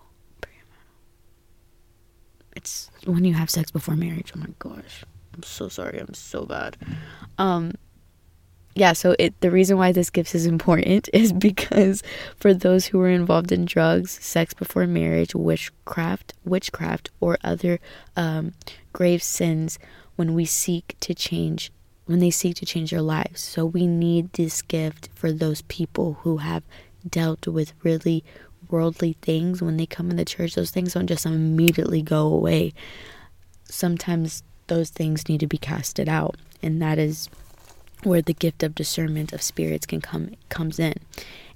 It's 2.55 2.89
when 3.05 3.25
you 3.25 3.33
have 3.33 3.49
sex 3.49 3.69
before 3.69 3.95
marriage. 3.95 4.31
Oh 4.35 4.39
my 4.39 4.49
gosh, 4.57 5.03
I'm 5.33 5.43
so 5.43 5.67
sorry. 5.67 5.99
I'm 5.99 6.13
so 6.13 6.45
bad. 6.45 6.77
Um, 7.37 7.73
yeah, 8.77 8.91
so 8.91 9.15
it 9.17 9.39
the 9.39 9.51
reason 9.51 9.77
why 9.77 9.93
this 9.93 10.09
gift 10.09 10.35
is 10.35 10.45
important 10.45 11.09
is 11.13 11.31
because 11.31 12.03
for 12.37 12.53
those 12.53 12.85
who 12.87 12.99
were 12.99 13.09
involved 13.09 13.51
in 13.51 13.63
drugs, 13.65 14.11
sex 14.11 14.53
before 14.53 14.85
marriage, 14.85 15.33
witchcraft, 15.33 16.33
witchcraft, 16.43 17.09
or 17.21 17.37
other 17.43 17.79
um, 18.17 18.53
grave 18.91 19.23
sins, 19.23 19.79
when 20.17 20.33
we 20.33 20.43
seek 20.43 20.95
to 20.99 21.13
change, 21.13 21.71
when 22.05 22.19
they 22.19 22.29
seek 22.29 22.57
to 22.57 22.65
change 22.65 22.91
their 22.91 23.01
lives, 23.01 23.39
so 23.39 23.65
we 23.65 23.87
need 23.87 24.33
this 24.33 24.61
gift 24.61 25.09
for 25.15 25.31
those 25.31 25.61
people 25.63 26.17
who 26.21 26.37
have 26.37 26.63
dealt 27.09 27.47
with 27.47 27.71
really 27.81 28.25
worldly 28.69 29.15
things. 29.21 29.61
When 29.61 29.77
they 29.77 29.85
come 29.85 30.11
in 30.11 30.17
the 30.17 30.25
church, 30.25 30.53
those 30.55 30.71
things 30.71 30.93
don't 30.93 31.07
just 31.07 31.25
immediately 31.25 32.01
go 32.01 32.27
away. 32.27 32.73
Sometimes 33.63 34.43
those 34.67 34.89
things 34.89 35.29
need 35.29 35.39
to 35.39 35.47
be 35.47 35.57
casted 35.57 36.09
out, 36.09 36.35
and 36.61 36.81
that 36.81 36.99
is 36.99 37.29
where 38.05 38.21
the 38.21 38.33
gift 38.33 38.63
of 38.63 38.75
discernment 38.75 39.33
of 39.33 39.41
spirits 39.41 39.85
can 39.85 40.01
come 40.01 40.31
comes 40.49 40.79
in 40.79 40.93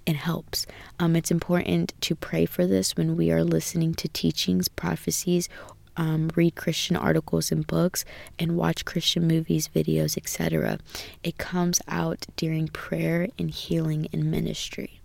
and 0.08 0.18
helps. 0.18 0.66
Um, 1.00 1.16
it's 1.16 1.32
important 1.32 1.94
to 2.02 2.16
pray 2.16 2.46
for 2.46 2.66
this 2.66 2.96
when 2.96 3.16
we 3.16 3.32
are 3.32 3.44
listening 3.44 3.94
to 3.96 4.08
teachings, 4.08 4.68
prophecies, 4.68 5.50
um, 5.98 6.32
read 6.36 6.56
Christian 6.56 6.96
articles 6.96 7.52
and 7.52 7.68
books, 7.68 8.06
and 8.40 8.56
watch 8.56 8.86
Christian 8.86 9.28
movies, 9.28 9.70
videos, 9.74 10.18
etc. 10.18 10.80
It 11.24 11.38
comes 11.38 11.82
out 11.88 12.26
during 12.38 12.70
prayer 12.70 13.28
and 13.38 13.52
healing 13.52 14.08
and 14.14 14.32
ministry. 14.32 15.02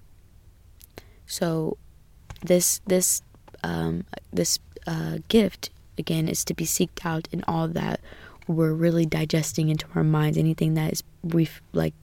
So, 1.26 1.76
this 2.42 2.80
this 2.86 3.22
um, 3.62 4.05
this 4.32 4.59
uh, 4.86 5.18
gift 5.28 5.70
again 5.99 6.28
is 6.28 6.45
to 6.45 6.55
be 6.55 6.64
seeked 6.64 7.05
out 7.05 7.28
in 7.32 7.42
all 7.49 7.68
that 7.68 8.01
we're 8.47 8.72
really 8.72 9.07
digesting 9.07 9.68
into 9.68 9.86
our 9.95 10.05
minds 10.05 10.36
anything 10.36 10.74
that 10.74 10.92
is 10.92 11.03
we 11.22 11.49
like 11.72 11.95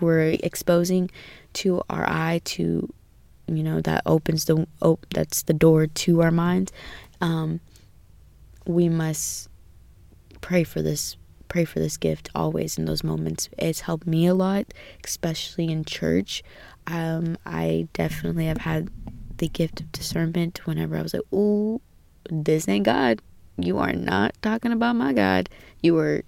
we're 0.00 0.36
exposing 0.42 1.10
to 1.52 1.82
our 1.90 2.08
eye 2.08 2.40
to 2.44 2.92
you 3.46 3.62
know 3.62 3.80
that 3.80 4.02
opens 4.06 4.44
the 4.46 4.66
op- 4.80 5.06
that's 5.10 5.42
the 5.42 5.52
door 5.52 5.86
to 5.86 6.22
our 6.22 6.30
minds 6.30 6.72
um, 7.20 7.60
we 8.66 8.88
must 8.88 9.48
pray 10.40 10.64
for 10.64 10.82
this 10.82 11.16
pray 11.48 11.64
for 11.64 11.78
this 11.78 11.96
gift 11.96 12.30
always 12.34 12.78
in 12.78 12.84
those 12.84 13.04
moments. 13.04 13.48
It's 13.58 13.80
helped 13.80 14.06
me 14.06 14.26
a 14.26 14.34
lot 14.34 14.66
especially 15.04 15.70
in 15.70 15.84
church. 15.84 16.42
Um, 16.86 17.38
i 17.46 17.88
definitely 17.94 18.44
have 18.44 18.58
had 18.58 18.90
the 19.38 19.48
gift 19.48 19.80
of 19.80 19.90
discernment 19.90 20.66
whenever 20.66 20.96
i 20.98 21.02
was 21.02 21.14
like 21.14 21.22
oh 21.32 21.80
this 22.28 22.68
ain't 22.68 22.84
god 22.84 23.22
you 23.58 23.78
are 23.78 23.92
not 23.92 24.34
talking 24.42 24.72
about 24.72 24.96
my 24.96 25.12
God. 25.12 25.48
You 25.82 25.98
are 25.98 26.22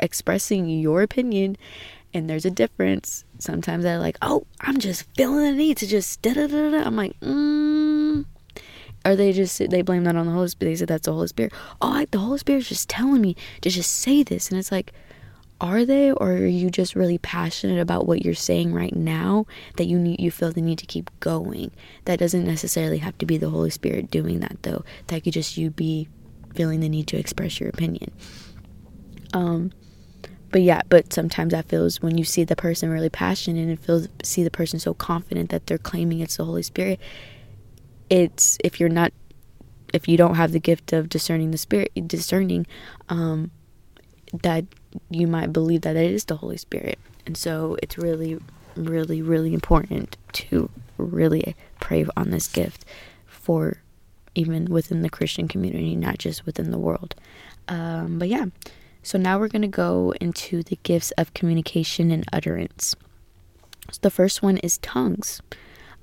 expressing 0.00 0.68
your 0.68 1.02
opinion, 1.02 1.56
and 2.12 2.28
there's 2.28 2.44
a 2.44 2.50
difference. 2.50 3.24
Sometimes 3.38 3.84
I 3.84 3.96
like, 3.96 4.18
oh, 4.22 4.46
I'm 4.60 4.78
just 4.78 5.04
feeling 5.14 5.44
the 5.44 5.52
need 5.52 5.76
to 5.78 5.86
just 5.86 6.22
da 6.22 6.34
da 6.34 6.46
da 6.46 6.70
da. 6.70 6.82
I'm 6.84 6.96
like, 6.96 7.18
mm. 7.20 8.24
Or 9.04 9.14
they 9.14 9.32
just 9.32 9.58
they 9.70 9.82
blame 9.82 10.04
that 10.04 10.16
on 10.16 10.26
the 10.26 10.32
Holy 10.32 10.48
Spirit. 10.48 10.72
They 10.72 10.76
said 10.76 10.88
that's 10.88 11.06
the 11.06 11.12
Holy 11.12 11.28
Spirit. 11.28 11.52
Oh, 11.80 11.92
I, 11.92 12.06
the 12.10 12.18
Holy 12.18 12.38
Spirit's 12.38 12.68
just 12.68 12.88
telling 12.88 13.20
me 13.20 13.36
to 13.60 13.70
just 13.70 13.92
say 13.92 14.22
this, 14.22 14.50
and 14.50 14.58
it's 14.58 14.72
like, 14.72 14.92
are 15.60 15.84
they, 15.84 16.12
or 16.12 16.32
are 16.32 16.46
you 16.46 16.70
just 16.70 16.94
really 16.94 17.18
passionate 17.18 17.80
about 17.80 18.06
what 18.06 18.24
you're 18.24 18.34
saying 18.34 18.74
right 18.74 18.94
now 18.94 19.46
that 19.76 19.86
you 19.86 19.98
need 19.98 20.20
you 20.20 20.30
feel 20.30 20.52
the 20.52 20.60
need 20.60 20.78
to 20.78 20.86
keep 20.86 21.10
going? 21.20 21.70
That 22.04 22.18
doesn't 22.18 22.44
necessarily 22.44 22.98
have 22.98 23.16
to 23.18 23.26
be 23.26 23.38
the 23.38 23.50
Holy 23.50 23.70
Spirit 23.70 24.10
doing 24.10 24.40
that 24.40 24.62
though. 24.62 24.84
That 25.06 25.24
could 25.24 25.32
just 25.32 25.56
you 25.56 25.70
be 25.70 26.08
feeling 26.56 26.80
the 26.80 26.88
need 26.88 27.06
to 27.08 27.18
express 27.18 27.60
your 27.60 27.68
opinion. 27.68 28.12
Um, 29.32 29.72
but 30.50 30.62
yeah, 30.62 30.82
but 30.88 31.12
sometimes 31.12 31.52
that 31.52 31.68
feels 31.68 32.00
when 32.00 32.16
you 32.16 32.24
see 32.24 32.44
the 32.44 32.56
person 32.56 32.88
really 32.88 33.10
passionate 33.10 33.68
and 33.68 33.78
feels 33.78 34.08
see 34.22 34.42
the 34.42 34.50
person 34.50 34.78
so 34.78 34.94
confident 34.94 35.50
that 35.50 35.66
they're 35.66 35.78
claiming 35.78 36.20
it's 36.20 36.36
the 36.36 36.44
Holy 36.44 36.62
Spirit. 36.62 37.00
It's 38.08 38.56
if 38.64 38.80
you're 38.80 38.88
not, 38.88 39.12
if 39.92 40.08
you 40.08 40.16
don't 40.16 40.36
have 40.36 40.52
the 40.52 40.60
gift 40.60 40.92
of 40.92 41.08
discerning 41.08 41.50
the 41.50 41.58
spirit, 41.58 41.90
discerning, 42.06 42.66
um, 43.08 43.50
that 44.42 44.64
you 45.10 45.26
might 45.26 45.52
believe 45.52 45.82
that 45.82 45.96
it 45.96 46.10
is 46.10 46.24
the 46.24 46.36
Holy 46.36 46.56
Spirit, 46.56 46.98
and 47.26 47.36
so 47.36 47.76
it's 47.82 47.98
really, 47.98 48.38
really, 48.76 49.20
really 49.22 49.52
important 49.52 50.16
to 50.32 50.70
really 50.96 51.56
pray 51.80 52.06
on 52.16 52.30
this 52.30 52.48
gift 52.48 52.84
for 53.26 53.82
even 54.36 54.66
within 54.66 55.02
the 55.02 55.10
Christian 55.10 55.48
community, 55.48 55.96
not 55.96 56.18
just 56.18 56.46
within 56.46 56.70
the 56.70 56.78
world. 56.78 57.14
Um, 57.68 58.18
but 58.18 58.28
yeah, 58.28 58.46
so 59.02 59.18
now 59.18 59.38
we're 59.38 59.48
going 59.48 59.62
to 59.62 59.68
go 59.68 60.12
into 60.20 60.62
the 60.62 60.78
gifts 60.82 61.10
of 61.12 61.34
communication 61.34 62.10
and 62.10 62.24
utterance. 62.32 62.94
So 63.90 63.98
the 64.02 64.10
first 64.10 64.42
one 64.42 64.58
is 64.58 64.78
tongues. 64.78 65.40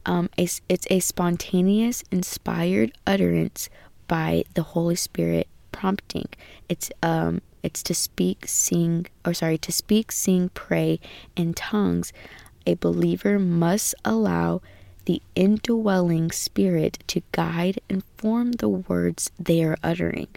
Um, 0.05 0.29
it's, 0.37 0.61
it's 0.67 0.87
a 0.89 0.99
spontaneous, 0.99 2.03
inspired 2.11 2.91
utterance 3.07 3.69
by 4.07 4.43
the 4.53 4.63
Holy 4.63 4.95
Spirit 4.95 5.47
prompting. 5.71 6.27
It's 6.69 6.91
um, 7.01 7.41
it's 7.63 7.81
to 7.83 7.95
speak, 7.95 8.45
sing, 8.47 9.07
or 9.25 9.33
sorry, 9.33 9.57
to 9.59 9.71
speak, 9.71 10.11
sing, 10.11 10.49
pray 10.53 10.99
in 11.35 11.53
tongues. 11.53 12.11
A 12.67 12.75
believer 12.75 13.39
must 13.39 13.95
allow 14.03 14.61
the 15.05 15.21
indwelling 15.35 16.31
spirit 16.31 16.99
to 17.07 17.21
guide 17.31 17.79
and 17.89 18.03
form 18.17 18.53
the 18.53 18.69
words 18.69 19.31
they 19.39 19.63
are 19.63 19.77
uttering. 19.83 20.27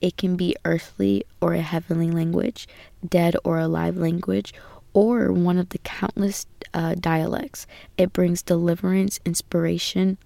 It 0.00 0.16
can 0.16 0.36
be 0.36 0.56
earthly 0.64 1.24
or 1.40 1.54
a 1.54 1.60
heavenly 1.60 2.10
language, 2.10 2.68
dead 3.06 3.36
or 3.44 3.58
alive 3.58 3.96
language, 3.96 4.54
or 4.92 5.32
one 5.32 5.58
of 5.58 5.70
the 5.70 5.78
countless 5.78 6.46
uh, 6.72 6.94
dialects. 6.94 7.66
It 7.98 8.12
brings 8.12 8.42
deliverance, 8.42 9.18
inspiration, 9.24 10.18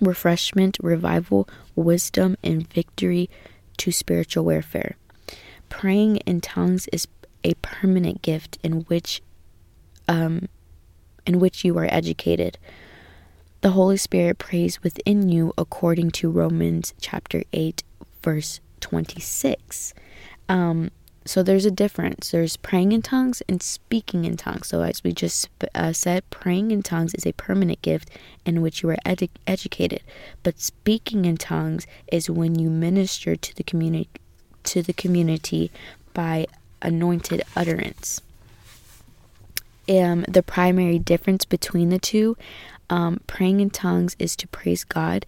refreshment, 0.00 0.78
revival, 0.80 1.48
wisdom, 1.74 2.36
and 2.42 2.70
victory 2.72 3.28
to 3.78 3.90
spiritual 3.90 4.44
warfare. 4.44 4.96
Praying 5.68 6.18
in 6.18 6.40
tongues 6.40 6.88
is 6.92 7.08
a 7.44 7.54
permanent 7.54 8.22
gift 8.22 8.58
in 8.62 8.82
which 8.82 9.22
um, 10.08 10.48
in 11.28 11.38
which 11.38 11.64
you 11.64 11.76
are 11.78 11.86
educated. 11.90 12.58
The 13.60 13.70
Holy 13.70 13.98
Spirit 13.98 14.38
prays 14.38 14.82
within 14.82 15.28
you 15.28 15.52
according 15.58 16.10
to 16.12 16.30
Romans 16.30 16.94
chapter 17.00 17.44
8 17.52 17.84
verse 18.22 18.60
26. 18.80 19.94
Um, 20.48 20.90
so 21.26 21.42
there's 21.42 21.66
a 21.66 21.70
difference. 21.70 22.30
There's 22.30 22.56
praying 22.56 22.92
in 22.92 23.02
tongues 23.02 23.42
and 23.46 23.62
speaking 23.62 24.24
in 24.24 24.38
tongues. 24.38 24.68
So 24.68 24.80
as 24.80 25.04
we 25.04 25.12
just 25.12 25.50
uh, 25.74 25.92
said, 25.92 26.28
praying 26.30 26.70
in 26.70 26.82
tongues 26.82 27.14
is 27.14 27.26
a 27.26 27.32
permanent 27.32 27.82
gift 27.82 28.08
in 28.46 28.62
which 28.62 28.82
you 28.82 28.88
are 28.88 28.96
edu- 29.04 29.28
educated. 29.46 30.02
But 30.42 30.58
speaking 30.58 31.26
in 31.26 31.36
tongues 31.36 31.86
is 32.10 32.30
when 32.30 32.58
you 32.58 32.70
minister 32.70 33.36
to 33.36 33.54
the 33.54 34.06
to 34.64 34.82
the 34.82 34.92
community 34.94 35.70
by 36.14 36.46
anointed 36.80 37.42
utterance. 37.54 38.22
The 39.88 40.44
primary 40.46 40.98
difference 40.98 41.44
between 41.44 41.88
the 41.88 41.98
two, 41.98 42.36
um, 42.90 43.20
praying 43.26 43.60
in 43.60 43.70
tongues 43.70 44.14
is 44.18 44.36
to 44.36 44.48
praise 44.48 44.84
God, 44.84 45.26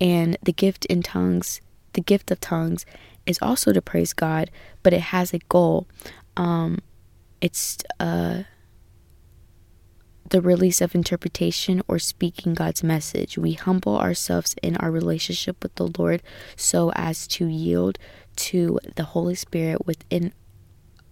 and 0.00 0.36
the 0.42 0.52
gift 0.52 0.84
in 0.86 1.02
tongues, 1.02 1.60
the 1.92 2.00
gift 2.00 2.30
of 2.30 2.40
tongues, 2.40 2.84
is 3.26 3.38
also 3.40 3.72
to 3.72 3.80
praise 3.80 4.12
God, 4.12 4.50
but 4.82 4.92
it 4.92 5.00
has 5.00 5.32
a 5.32 5.38
goal. 5.38 5.86
Um, 6.36 6.78
it's 7.40 7.78
uh, 8.00 8.42
the 10.30 10.40
release 10.40 10.80
of 10.80 10.94
interpretation 10.94 11.82
or 11.86 11.98
speaking 11.98 12.54
God's 12.54 12.82
message. 12.82 13.38
We 13.38 13.52
humble 13.52 13.98
ourselves 13.98 14.56
in 14.62 14.76
our 14.78 14.90
relationship 14.90 15.62
with 15.62 15.74
the 15.76 15.90
Lord 15.96 16.22
so 16.56 16.90
as 16.96 17.26
to 17.28 17.46
yield 17.46 17.98
to 18.36 18.80
the 18.96 19.04
Holy 19.04 19.34
Spirit 19.34 19.86
within 19.86 20.32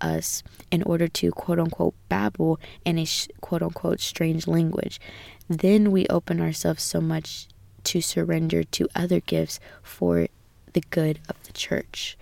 us 0.00 0.42
in 0.70 0.82
order 0.82 1.08
to 1.08 1.30
quote 1.30 1.58
unquote 1.58 1.94
babble 2.08 2.58
in 2.84 2.98
a 2.98 3.04
sh- 3.04 3.28
quote 3.40 3.62
unquote 3.62 4.00
strange 4.00 4.46
language. 4.46 5.00
Then 5.48 5.90
we 5.90 6.06
open 6.08 6.40
ourselves 6.40 6.82
so 6.82 7.00
much 7.00 7.48
to 7.84 8.00
surrender 8.00 8.62
to 8.62 8.88
other 8.94 9.20
gifts 9.20 9.58
for 9.82 10.28
the 10.72 10.82
good 10.90 11.18
of 11.28 11.42
the 11.44 11.52
church. 11.52 12.16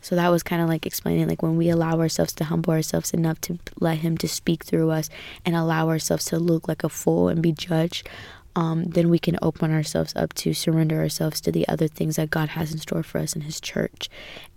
So 0.00 0.16
that 0.16 0.30
was 0.30 0.42
kind 0.42 0.60
of 0.60 0.68
like 0.68 0.84
explaining 0.84 1.28
like 1.28 1.42
when 1.42 1.56
we 1.56 1.68
allow 1.68 2.00
ourselves 2.00 2.32
to 2.34 2.44
humble 2.44 2.72
ourselves 2.72 3.12
enough 3.14 3.40
to 3.42 3.58
let 3.78 3.98
him 3.98 4.18
to 4.18 4.28
speak 4.28 4.64
through 4.64 4.90
us 4.90 5.08
and 5.46 5.54
allow 5.54 5.88
ourselves 5.88 6.24
to 6.26 6.40
look 6.40 6.66
like 6.66 6.82
a 6.82 6.88
fool 6.88 7.28
and 7.28 7.40
be 7.40 7.52
judged, 7.52 8.08
um, 8.54 8.84
then 8.84 9.08
we 9.08 9.18
can 9.18 9.38
open 9.40 9.72
ourselves 9.72 10.12
up 10.14 10.34
to 10.34 10.52
surrender 10.52 10.98
ourselves 10.98 11.40
to 11.42 11.52
the 11.52 11.66
other 11.68 11.88
things 11.88 12.16
that 12.16 12.30
God 12.30 12.50
has 12.50 12.72
in 12.72 12.78
store 12.78 13.02
for 13.02 13.18
us 13.18 13.34
in 13.34 13.42
His 13.42 13.60
church. 13.60 14.08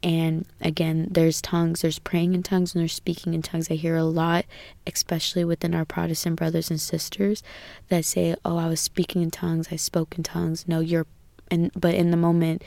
And 0.04 0.46
again, 0.60 1.08
there's 1.10 1.42
tongues, 1.42 1.82
there's 1.82 2.00
praying 2.00 2.34
in 2.34 2.44
tongues, 2.44 2.74
and 2.74 2.82
there's 2.82 2.94
speaking 2.94 3.34
in 3.34 3.42
tongues. 3.42 3.72
I 3.72 3.76
hear 3.76 3.96
a 3.96 4.04
lot, 4.04 4.46
especially 4.86 5.46
within 5.46 5.74
our 5.74 5.86
Protestant 5.86 6.36
brothers 6.36 6.70
and 6.70 6.80
sisters, 6.80 7.42
that 7.90 8.06
say, 8.06 8.36
"Oh, 8.44 8.58
I 8.58 8.68
was 8.68 8.82
speaking 8.82 9.22
in 9.22 9.32
tongues, 9.32 9.70
I 9.72 9.78
spoke 9.78 10.18
in 10.18 10.24
tongues." 10.24 10.68
No, 10.68 10.80
you're, 10.80 11.08
and 11.50 11.72
but 11.76 11.94
in 11.94 12.12
the 12.12 12.18
moment 12.18 12.64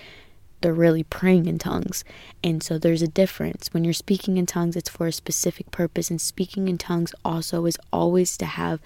they're 0.60 0.74
really 0.74 1.04
praying 1.04 1.46
in 1.46 1.58
tongues. 1.58 2.04
And 2.42 2.62
so 2.62 2.78
there's 2.78 3.02
a 3.02 3.08
difference. 3.08 3.68
When 3.72 3.84
you're 3.84 3.92
speaking 3.92 4.36
in 4.36 4.46
tongues, 4.46 4.76
it's 4.76 4.88
for 4.88 5.06
a 5.06 5.12
specific 5.12 5.70
purpose. 5.70 6.10
And 6.10 6.20
speaking 6.20 6.68
in 6.68 6.78
tongues 6.78 7.14
also 7.24 7.64
is 7.66 7.78
always 7.92 8.36
to 8.38 8.46
have, 8.46 8.80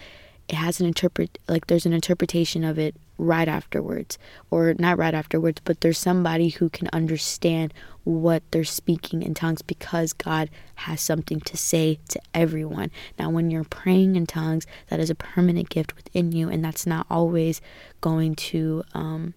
it 0.53 0.57
has 0.57 0.80
an 0.80 0.86
interpret, 0.86 1.38
like 1.48 1.66
there's 1.66 1.86
an 1.86 1.94
interpretation 1.94 2.62
of 2.62 2.78
it 2.78 2.94
right 3.16 3.48
afterwards. 3.48 4.18
Or 4.50 4.74
not 4.74 4.98
right 4.98 5.14
afterwards, 5.14 5.62
but 5.64 5.80
there's 5.80 5.96
somebody 5.96 6.50
who 6.50 6.68
can 6.68 6.90
understand 6.92 7.72
what 8.05 8.42
they're 8.50 8.62
speaking 8.62 9.22
in 9.22 9.32
tongues 9.32 9.62
because 9.62 10.12
God 10.12 10.50
has 10.74 11.00
something 11.00 11.40
to 11.40 11.57
say 11.57 12.00
to 12.09 12.20
everyone. 12.34 12.90
Now, 13.18 13.30
when 13.30 13.50
you're 13.50 13.64
praying 13.64 14.14
in 14.14 14.26
tongues, 14.26 14.66
that 14.90 15.00
is 15.00 15.09
a 15.09 15.14
permanent 15.14 15.70
gift 15.70 15.96
within 15.96 16.32
you. 16.32 16.50
And 16.50 16.62
that's 16.62 16.86
not 16.86 17.07
always 17.09 17.62
going 18.03 18.34
to, 18.34 18.82
um, 18.92 19.32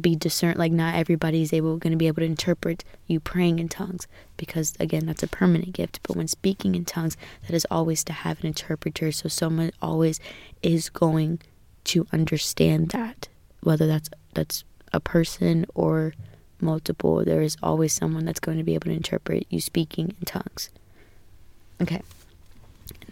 be 0.00 0.16
discerned 0.16 0.58
like 0.58 0.72
not 0.72 0.94
everybody's 0.94 1.52
able 1.52 1.76
going 1.76 1.92
to 1.92 1.96
be 1.96 2.06
able 2.06 2.20
to 2.20 2.26
interpret 2.26 2.84
you 3.06 3.20
praying 3.20 3.58
in 3.58 3.68
tongues 3.68 4.06
because 4.36 4.74
again 4.80 5.06
that's 5.06 5.22
a 5.22 5.28
permanent 5.28 5.72
gift. 5.72 6.00
But 6.02 6.16
when 6.16 6.28
speaking 6.28 6.74
in 6.74 6.84
tongues 6.84 7.16
that 7.46 7.54
is 7.54 7.66
always 7.70 8.04
to 8.04 8.12
have 8.12 8.40
an 8.40 8.46
interpreter. 8.46 9.12
So 9.12 9.28
someone 9.28 9.70
always 9.80 10.20
is 10.62 10.88
going 10.88 11.40
to 11.84 12.06
understand 12.12 12.90
that 12.90 13.28
whether 13.62 13.86
that's 13.86 14.10
that's 14.34 14.64
a 14.92 15.00
person 15.00 15.66
or 15.74 16.14
multiple 16.60 17.24
there 17.24 17.42
is 17.42 17.56
always 17.62 17.92
someone 17.92 18.24
that's 18.24 18.40
going 18.40 18.58
to 18.58 18.64
be 18.64 18.74
able 18.74 18.86
to 18.86 18.92
interpret 18.92 19.46
you 19.50 19.60
speaking 19.60 20.14
in 20.18 20.24
tongues. 20.24 20.70
Okay 21.80 22.02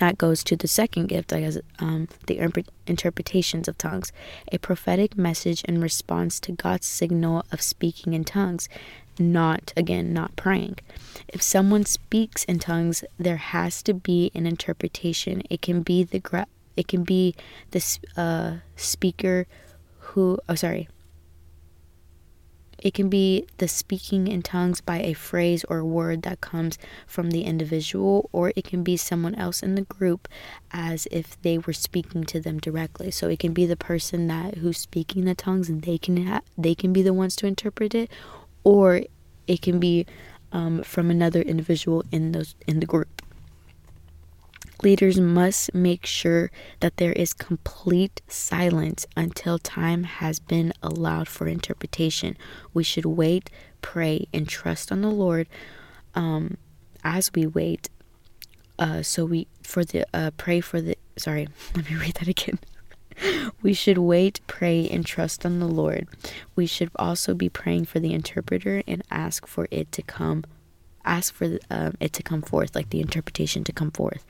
that 0.02 0.18
goes 0.18 0.42
to 0.42 0.56
the 0.56 0.66
second 0.66 1.06
gift, 1.06 1.32
I 1.32 1.42
guess, 1.42 1.58
um, 1.78 2.08
the 2.26 2.40
interpretations 2.88 3.68
of 3.68 3.78
tongues, 3.78 4.10
a 4.50 4.58
prophetic 4.58 5.16
message 5.16 5.62
in 5.62 5.80
response 5.80 6.40
to 6.40 6.50
God's 6.50 6.88
signal 6.88 7.44
of 7.52 7.62
speaking 7.62 8.12
in 8.12 8.24
tongues, 8.24 8.68
not, 9.16 9.72
again, 9.76 10.12
not 10.12 10.34
praying. 10.34 10.78
If 11.28 11.40
someone 11.40 11.84
speaks 11.84 12.42
in 12.46 12.58
tongues, 12.58 13.04
there 13.16 13.36
has 13.36 13.80
to 13.84 13.94
be 13.94 14.32
an 14.34 14.44
interpretation. 14.44 15.44
It 15.48 15.62
can 15.62 15.82
be 15.82 16.02
the 16.02 16.18
gra- 16.18 16.48
it 16.76 16.88
can 16.88 17.04
be 17.04 17.36
the 17.70 17.98
uh, 18.16 18.54
speaker 18.74 19.46
who, 20.00 20.36
oh, 20.48 20.56
sorry, 20.56 20.88
it 22.82 22.94
can 22.94 23.08
be 23.08 23.46
the 23.58 23.68
speaking 23.68 24.26
in 24.26 24.42
tongues 24.42 24.80
by 24.80 25.00
a 25.00 25.12
phrase 25.12 25.64
or 25.68 25.84
word 25.84 26.22
that 26.22 26.40
comes 26.40 26.78
from 27.06 27.30
the 27.30 27.42
individual, 27.42 28.28
or 28.32 28.52
it 28.56 28.64
can 28.64 28.82
be 28.82 28.96
someone 28.96 29.36
else 29.36 29.62
in 29.62 29.76
the 29.76 29.82
group 29.82 30.26
as 30.72 31.06
if 31.12 31.40
they 31.42 31.58
were 31.58 31.72
speaking 31.72 32.24
to 32.24 32.40
them 32.40 32.58
directly. 32.58 33.12
So 33.12 33.28
it 33.28 33.38
can 33.38 33.52
be 33.52 33.66
the 33.66 33.76
person 33.76 34.26
that 34.26 34.56
who's 34.56 34.78
speaking 34.78 35.24
the 35.24 35.36
tongues, 35.36 35.68
and 35.68 35.82
they 35.82 35.96
can 35.96 36.26
ha- 36.26 36.42
they 36.58 36.74
can 36.74 36.92
be 36.92 37.02
the 37.02 37.14
ones 37.14 37.36
to 37.36 37.46
interpret 37.46 37.94
it, 37.94 38.10
or 38.64 39.02
it 39.46 39.62
can 39.62 39.78
be 39.78 40.04
um, 40.50 40.82
from 40.82 41.08
another 41.08 41.40
individual 41.40 42.04
in 42.10 42.32
those 42.32 42.56
in 42.66 42.80
the 42.80 42.86
group. 42.86 43.21
Leaders 44.82 45.20
must 45.20 45.72
make 45.74 46.04
sure 46.04 46.50
that 46.80 46.96
there 46.96 47.12
is 47.12 47.32
complete 47.32 48.20
silence 48.26 49.06
until 49.16 49.58
time 49.58 50.02
has 50.02 50.40
been 50.40 50.72
allowed 50.82 51.28
for 51.28 51.46
interpretation. 51.46 52.36
We 52.74 52.82
should 52.82 53.04
wait, 53.04 53.48
pray, 53.80 54.26
and 54.34 54.48
trust 54.48 54.90
on 54.90 55.02
the 55.02 55.10
Lord 55.10 55.46
um, 56.16 56.56
as 57.04 57.32
we 57.32 57.46
wait. 57.46 57.90
Uh, 58.76 59.02
so 59.02 59.24
we 59.24 59.46
for 59.62 59.84
the 59.84 60.04
uh, 60.12 60.32
pray 60.36 60.60
for 60.60 60.80
the 60.80 60.96
sorry. 61.16 61.46
Let 61.76 61.88
me 61.88 61.96
read 61.96 62.14
that 62.14 62.28
again. 62.28 62.58
we 63.62 63.74
should 63.74 63.98
wait, 63.98 64.40
pray, 64.48 64.88
and 64.88 65.06
trust 65.06 65.46
on 65.46 65.60
the 65.60 65.68
Lord. 65.68 66.08
We 66.56 66.66
should 66.66 66.90
also 66.96 67.34
be 67.34 67.48
praying 67.48 67.84
for 67.84 68.00
the 68.00 68.12
interpreter 68.12 68.82
and 68.88 69.04
ask 69.10 69.46
for 69.46 69.68
it 69.70 69.92
to 69.92 70.02
come 70.02 70.44
ask 71.04 71.34
for 71.34 71.58
um, 71.70 71.94
it 72.00 72.12
to 72.12 72.22
come 72.22 72.42
forth, 72.42 72.74
like 72.74 72.90
the 72.90 73.00
interpretation 73.00 73.64
to 73.64 73.72
come 73.72 73.90
forth. 73.90 74.24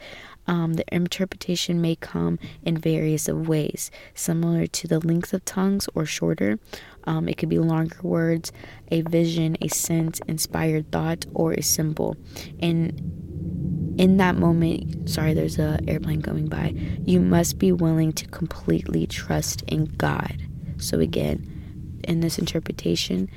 Um, 0.47 0.75
the 0.75 0.85
interpretation 0.93 1.81
may 1.81 1.97
come 1.97 2.39
in 2.63 2.77
various 2.77 3.29
of 3.29 3.49
ways, 3.49 3.91
similar 4.15 4.67
to 4.67 4.89
the 4.89 4.99
length 4.99 5.33
of 5.33 5.45
tongues 5.45 5.89
or 5.95 6.05
shorter. 6.05 6.59
Um, 7.05 7.29
it 7.29 7.37
could 7.37 7.49
be 7.49 7.59
longer 7.59 7.99
words, 8.03 8.53
a 8.91 9.03
vision, 9.03 9.57
a 9.61 9.69
sense, 9.69 10.21
inspired 10.27 10.91
thought, 10.91 11.27
or 11.35 11.53
a 11.53 11.63
symbol. 11.63 12.17
And 12.61 13.99
in 13.99 14.17
that 14.17 14.37
moment, 14.37 15.09
sorry, 15.09 15.35
there's 15.35 15.59
a 15.59 15.79
airplane 15.87 16.21
going 16.21 16.49
by. 16.49 16.75
You 17.05 17.21
must 17.21 17.59
be 17.59 17.73
willing 17.73 18.13
to 18.15 18.27
completely 18.29 19.07
trust 19.07 19.63
in 19.69 19.85
God. 19.85 20.43
So 20.79 20.99
again, 20.99 22.01
in 22.05 22.21
this 22.21 22.39
interpretation, 22.39 23.29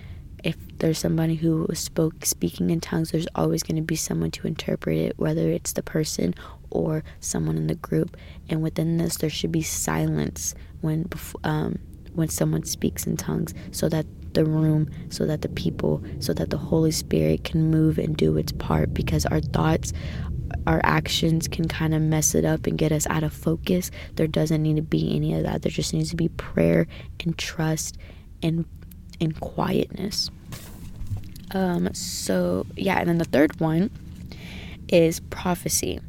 if 0.44 0.56
there's 0.78 1.00
somebody 1.00 1.36
who 1.36 1.68
spoke 1.74 2.26
speaking 2.26 2.70
in 2.70 2.80
tongues, 2.80 3.12
there's 3.12 3.28
always 3.36 3.64
going 3.64 3.78
to 3.78 3.82
be 3.82 3.96
someone 3.96 4.32
to 4.32 4.48
interpret 4.48 4.98
it, 4.98 5.18
whether 5.18 5.50
it's 5.50 5.74
the 5.74 5.82
person 5.82 6.36
or 6.70 7.04
someone 7.20 7.58
in 7.58 7.68
the 7.68 7.76
group. 7.76 8.18
And 8.50 8.62
within 8.62 8.98
this, 8.98 9.18
there 9.18 9.30
should 9.30 9.52
be 9.52 9.62
silence 9.62 10.56
when 10.82 11.10
um, 11.44 11.80
when 12.14 12.30
someone 12.30 12.64
speaks 12.64 13.06
in 13.06 13.18
tongues, 13.18 13.54
so 13.72 13.90
that 13.90 14.06
the 14.34 14.46
room, 14.46 14.90
so 15.10 15.26
that 15.26 15.42
the 15.42 15.50
people, 15.50 16.04
so 16.20 16.34
that 16.34 16.50
the 16.50 16.58
Holy 16.58 16.92
Spirit 16.92 17.44
can 17.44 17.70
move 17.70 17.98
and 17.98 18.16
do 18.16 18.38
its 18.38 18.52
part. 18.54 18.94
Because 18.94 19.26
our 19.26 19.42
thoughts, 19.42 19.94
our 20.68 20.82
actions 20.84 21.48
can 21.48 21.68
kind 21.68 21.94
of 21.94 22.02
mess 22.02 22.36
it 22.36 22.46
up 22.46 22.68
and 22.68 22.78
get 22.78 22.92
us 22.92 23.08
out 23.08 23.24
of 23.24 23.34
focus. 23.34 23.92
There 24.16 24.28
doesn't 24.28 24.62
need 24.62 24.78
to 24.78 24.82
be 24.82 25.16
any 25.16 25.34
of 25.34 25.44
that. 25.44 25.62
There 25.62 25.72
just 25.72 25.94
needs 25.94 26.10
to 26.12 26.16
be 26.16 26.30
prayer 26.30 26.88
and 27.24 27.38
trust 27.38 27.98
and 28.42 28.66
and 29.22 29.40
quietness. 29.40 30.30
Um, 31.52 31.94
so, 31.94 32.66
yeah, 32.76 33.00
and 33.00 33.08
then 33.08 33.18
the 33.18 33.26
third 33.26 33.60
one 33.60 33.90
is 34.90 35.20
prophecy. 35.20 36.00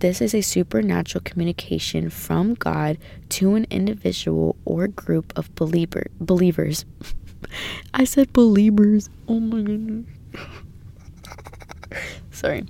This 0.00 0.22
is 0.22 0.34
a 0.34 0.40
supernatural 0.40 1.22
communication 1.22 2.08
from 2.08 2.54
God 2.54 2.96
to 3.30 3.54
an 3.54 3.66
individual 3.68 4.56
or 4.64 4.88
group 4.88 5.30
of 5.36 5.54
believer 5.54 6.06
believers. 6.18 6.86
I 7.94 8.04
said 8.04 8.32
believers. 8.32 9.10
Oh 9.28 9.40
my 9.40 9.60
goodness. 9.60 10.06
Sorry. 12.30 12.64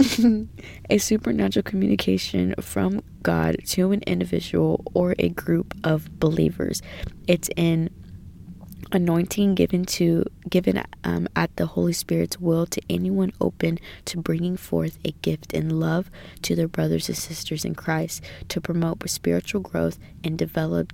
a 0.90 0.98
supernatural 0.98 1.62
communication 1.62 2.56
from 2.60 3.00
God 3.22 3.56
to 3.66 3.92
an 3.92 4.02
individual 4.08 4.82
or 4.92 5.14
a 5.20 5.28
group 5.28 5.72
of 5.84 6.18
believers. 6.18 6.82
It's 7.28 7.48
an 7.56 7.90
anointing 8.92 9.54
given 9.54 9.84
to 9.84 10.24
given 10.48 10.82
um, 11.04 11.28
at 11.36 11.54
the 11.56 11.66
Holy 11.66 11.92
Spirit's 11.92 12.40
will 12.40 12.66
to 12.66 12.80
anyone 12.88 13.32
open 13.40 13.78
to 14.06 14.18
bringing 14.18 14.56
forth 14.56 14.98
a 15.04 15.12
gift 15.22 15.52
in 15.52 15.80
love 15.80 16.10
to 16.42 16.56
their 16.56 16.68
brothers 16.68 17.08
and 17.08 17.16
sisters 17.16 17.64
in 17.64 17.74
Christ 17.74 18.22
to 18.48 18.60
promote 18.60 19.08
spiritual 19.08 19.60
growth 19.60 19.98
and 20.24 20.36
develop 20.36 20.92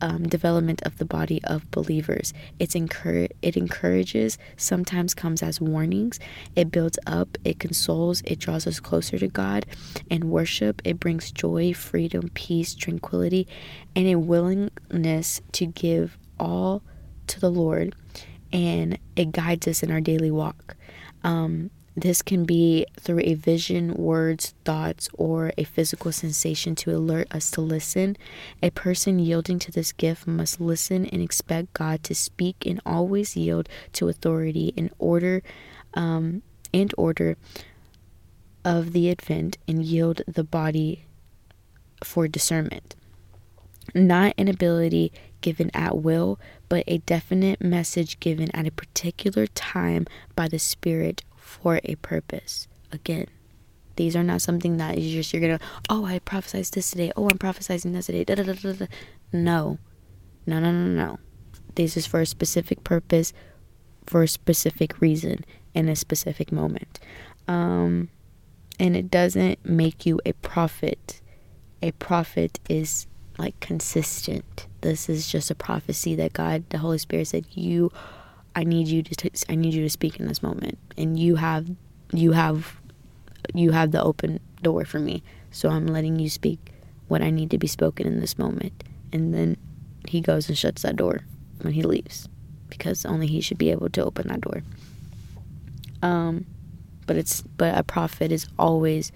um, 0.00 0.28
development 0.28 0.82
of 0.84 0.98
the 0.98 1.04
body 1.04 1.40
of 1.44 1.70
believers. 1.70 2.32
It's 2.58 2.74
encourage 2.74 3.32
it 3.42 3.56
encourages, 3.56 4.38
sometimes 4.56 5.14
comes 5.14 5.42
as 5.42 5.60
warnings. 5.60 6.20
It 6.54 6.70
builds 6.70 6.98
up, 7.06 7.36
it 7.44 7.58
consoles, 7.58 8.22
it 8.24 8.38
draws 8.38 8.66
us 8.66 8.80
closer 8.80 9.18
to 9.18 9.28
God. 9.28 9.66
And 10.10 10.24
worship, 10.30 10.82
it 10.84 11.00
brings 11.00 11.30
joy, 11.30 11.74
freedom, 11.74 12.30
peace, 12.34 12.74
tranquility, 12.74 13.46
and 13.96 14.06
a 14.06 14.16
willingness 14.16 15.40
to 15.52 15.66
give 15.66 16.16
all 16.38 16.82
to 17.28 17.40
the 17.40 17.50
Lord. 17.50 17.94
And 18.52 18.98
it 19.16 19.32
guides 19.32 19.68
us 19.68 19.82
in 19.82 19.90
our 19.90 20.00
daily 20.00 20.30
walk. 20.30 20.76
Um, 21.22 21.70
this 22.00 22.22
can 22.22 22.44
be 22.44 22.86
through 23.00 23.20
a 23.24 23.34
vision, 23.34 23.94
words, 23.94 24.54
thoughts, 24.64 25.08
or 25.14 25.52
a 25.58 25.64
physical 25.64 26.12
sensation 26.12 26.76
to 26.76 26.94
alert 26.94 27.26
us 27.32 27.50
to 27.52 27.60
listen. 27.60 28.16
A 28.62 28.70
person 28.70 29.18
yielding 29.18 29.58
to 29.58 29.72
this 29.72 29.90
gift 29.90 30.24
must 30.24 30.60
listen 30.60 31.06
and 31.06 31.20
expect 31.20 31.72
God 31.72 32.04
to 32.04 32.14
speak 32.14 32.64
and 32.64 32.80
always 32.86 33.36
yield 33.36 33.68
to 33.94 34.08
authority 34.08 34.72
in 34.76 34.90
order 35.00 35.42
um, 35.94 36.42
and 36.72 36.94
order 36.96 37.36
of 38.64 38.92
the 38.92 39.08
event 39.08 39.58
and 39.66 39.82
yield 39.82 40.22
the 40.28 40.44
body 40.44 41.04
for 42.04 42.28
discernment. 42.28 42.94
Not 43.94 44.34
an 44.36 44.48
ability 44.48 45.12
given 45.40 45.70
at 45.74 45.98
will, 45.98 46.38
but 46.68 46.84
a 46.86 46.98
definite 46.98 47.62
message 47.62 48.20
given 48.20 48.54
at 48.54 48.66
a 48.66 48.70
particular 48.70 49.46
time 49.46 50.06
by 50.34 50.48
the 50.48 50.58
Spirit 50.58 51.22
for 51.36 51.80
a 51.84 51.94
purpose. 51.96 52.68
Again, 52.92 53.26
these 53.96 54.14
are 54.14 54.22
not 54.22 54.42
something 54.42 54.76
that 54.76 54.98
you 54.98 55.12
just 55.12 55.32
you're 55.32 55.42
gonna 55.42 55.58
oh 55.88 56.04
I 56.04 56.20
prophesied 56.20 56.66
this 56.66 56.90
today. 56.90 57.10
Oh 57.16 57.24
I'm 57.24 57.38
prophesizing 57.38 57.92
this 57.92 58.06
today. 58.06 58.24
Da, 58.24 58.36
da, 58.36 58.44
da, 58.44 58.52
da, 58.52 58.72
da. 58.72 58.86
No. 59.32 59.78
No 60.46 60.60
no 60.60 60.70
no 60.70 60.86
no. 60.86 61.18
This 61.74 61.96
is 61.96 62.06
for 62.06 62.20
a 62.20 62.26
specific 62.26 62.84
purpose, 62.84 63.32
for 64.06 64.22
a 64.22 64.28
specific 64.28 65.00
reason, 65.00 65.44
in 65.74 65.88
a 65.88 65.96
specific 65.96 66.52
moment. 66.52 67.00
Um 67.48 68.10
and 68.78 68.96
it 68.96 69.10
doesn't 69.10 69.64
make 69.64 70.06
you 70.06 70.20
a 70.24 70.32
prophet. 70.34 71.20
A 71.82 71.90
prophet 71.92 72.60
is 72.68 73.08
like 73.38 73.58
consistent. 73.60 74.66
This 74.80 75.08
is 75.08 75.30
just 75.30 75.50
a 75.50 75.54
prophecy 75.54 76.14
that 76.16 76.32
God, 76.32 76.64
the 76.70 76.78
Holy 76.78 76.98
Spirit 76.98 77.28
said, 77.28 77.46
You 77.50 77.90
I 78.54 78.64
need 78.64 78.88
you 78.88 79.02
to 79.04 79.14
t- 79.14 79.30
I 79.48 79.54
need 79.54 79.72
you 79.74 79.82
to 79.82 79.90
speak 79.90 80.18
in 80.18 80.26
this 80.26 80.42
moment. 80.42 80.78
And 80.96 81.18
you 81.18 81.36
have 81.36 81.70
you 82.12 82.32
have 82.32 82.80
you 83.54 83.70
have 83.70 83.92
the 83.92 84.02
open 84.02 84.40
door 84.62 84.84
for 84.84 84.98
me. 84.98 85.22
So 85.50 85.68
I'm 85.68 85.86
letting 85.86 86.18
you 86.18 86.28
speak 86.28 86.72
what 87.06 87.22
I 87.22 87.30
need 87.30 87.50
to 87.52 87.58
be 87.58 87.68
spoken 87.68 88.06
in 88.06 88.20
this 88.20 88.36
moment. 88.36 88.84
And 89.12 89.32
then 89.32 89.56
he 90.06 90.20
goes 90.20 90.48
and 90.48 90.58
shuts 90.58 90.82
that 90.82 90.96
door 90.96 91.20
when 91.60 91.72
he 91.72 91.82
leaves 91.82 92.28
because 92.68 93.06
only 93.06 93.26
he 93.26 93.40
should 93.40 93.58
be 93.58 93.70
able 93.70 93.88
to 93.90 94.04
open 94.04 94.28
that 94.28 94.40
door. 94.40 94.62
Um 96.02 96.46
but 97.06 97.16
it's 97.16 97.42
but 97.42 97.78
a 97.78 97.84
prophet 97.84 98.32
is 98.32 98.46
always 98.58 99.12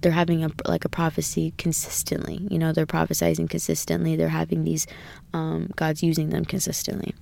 they're 0.00 0.12
having 0.12 0.44
a 0.44 0.50
like 0.66 0.84
a 0.84 0.88
prophecy 0.88 1.52
consistently 1.58 2.46
you 2.50 2.58
know 2.58 2.72
they're 2.72 2.86
prophesizing 2.86 3.48
consistently 3.48 4.16
they're 4.16 4.28
having 4.28 4.64
these 4.64 4.86
um 5.34 5.70
god's 5.76 6.02
using 6.02 6.30
them 6.30 6.44
consistently 6.44 7.14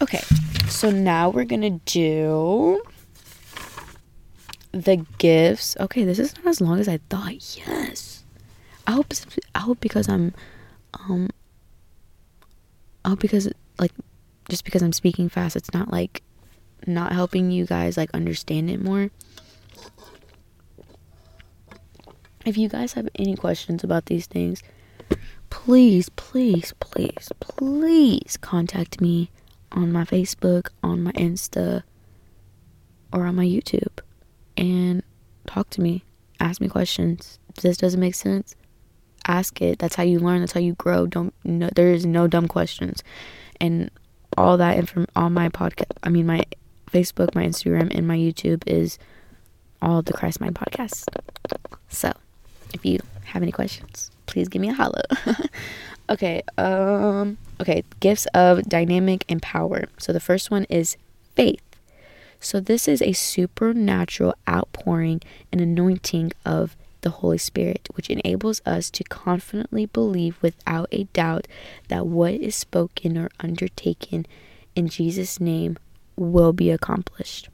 Okay, 0.00 0.20
so 0.68 0.90
now 0.90 1.28
we're 1.28 1.44
gonna 1.44 1.80
do 1.84 2.80
the 4.70 5.04
gifts. 5.18 5.76
Okay, 5.80 6.04
this 6.04 6.20
is 6.20 6.36
not 6.36 6.46
as 6.46 6.60
long 6.60 6.78
as 6.78 6.86
I 6.86 7.00
thought. 7.10 7.56
Yes, 7.56 8.22
I 8.86 8.92
hope. 8.92 9.12
I 9.56 9.58
hope 9.58 9.80
because 9.80 10.08
I'm, 10.08 10.34
um, 10.94 11.30
I 13.04 13.08
hope 13.08 13.18
because 13.18 13.50
like, 13.80 13.90
just 14.48 14.64
because 14.64 14.82
I'm 14.82 14.92
speaking 14.92 15.28
fast, 15.28 15.56
it's 15.56 15.74
not 15.74 15.90
like 15.90 16.22
not 16.86 17.12
helping 17.12 17.50
you 17.50 17.66
guys 17.66 17.96
like 17.96 18.10
understand 18.14 18.70
it 18.70 18.80
more. 18.80 19.10
If 22.48 22.56
you 22.56 22.70
guys 22.70 22.94
have 22.94 23.10
any 23.14 23.36
questions 23.36 23.84
about 23.84 24.06
these 24.06 24.26
things, 24.26 24.62
please, 25.50 26.08
please, 26.08 26.72
please, 26.80 27.28
please 27.40 28.38
contact 28.40 29.02
me 29.02 29.30
on 29.70 29.92
my 29.92 30.04
Facebook, 30.04 30.70
on 30.82 31.02
my 31.02 31.12
Insta, 31.12 31.82
or 33.12 33.26
on 33.26 33.36
my 33.36 33.44
YouTube 33.44 33.98
and 34.56 35.02
talk 35.46 35.68
to 35.70 35.82
me. 35.82 36.04
Ask 36.40 36.58
me 36.60 36.68
questions. 36.68 37.38
If 37.50 37.56
this 37.56 37.76
doesn't 37.76 38.00
make 38.00 38.14
sense, 38.14 38.54
ask 39.26 39.60
it. 39.60 39.78
That's 39.78 39.96
how 39.96 40.04
you 40.04 40.18
learn. 40.18 40.40
That's 40.40 40.52
how 40.52 40.60
you 40.60 40.72
grow. 40.74 41.06
Don't 41.06 41.34
no, 41.44 41.68
there 41.74 41.92
is 41.92 42.06
no 42.06 42.26
dumb 42.28 42.48
questions, 42.48 43.02
and 43.60 43.90
all 44.38 44.56
that 44.56 44.78
info 44.78 45.04
on 45.14 45.34
my 45.34 45.50
podcast. 45.50 45.92
I 46.02 46.08
mean 46.08 46.26
my 46.26 46.44
Facebook, 46.90 47.34
my 47.34 47.44
Instagram, 47.44 47.94
and 47.94 48.08
my 48.08 48.16
YouTube 48.16 48.62
is 48.66 48.98
all 49.82 50.00
the 50.00 50.14
Christ 50.14 50.40
Mind 50.40 50.54
podcast. 50.54 51.04
So, 51.88 52.12
if 52.72 52.84
you 52.84 52.98
have 53.24 53.42
any 53.42 53.52
questions, 53.52 54.10
please 54.26 54.48
give 54.48 54.62
me 54.62 54.70
a 54.70 54.74
holla. 54.74 55.02
okay. 56.10 56.42
Um. 56.56 57.38
Okay, 57.60 57.82
gifts 57.98 58.26
of 58.34 58.62
dynamic 58.68 59.24
and 59.28 59.42
power. 59.42 59.84
So 59.98 60.12
the 60.12 60.20
first 60.20 60.50
one 60.50 60.64
is 60.64 60.96
faith. 61.34 61.62
So 62.40 62.60
this 62.60 62.86
is 62.86 63.02
a 63.02 63.12
supernatural 63.12 64.34
outpouring 64.48 65.22
and 65.50 65.60
anointing 65.60 66.32
of 66.44 66.76
the 67.00 67.10
Holy 67.10 67.38
Spirit, 67.38 67.88
which 67.94 68.10
enables 68.10 68.60
us 68.64 68.90
to 68.90 69.04
confidently 69.04 69.86
believe 69.86 70.36
without 70.40 70.88
a 70.92 71.04
doubt 71.04 71.48
that 71.88 72.06
what 72.06 72.34
is 72.34 72.54
spoken 72.54 73.18
or 73.18 73.30
undertaken 73.40 74.26
in 74.76 74.88
Jesus' 74.88 75.40
name 75.40 75.78
will 76.16 76.52
be 76.52 76.70
accomplished 76.70 77.48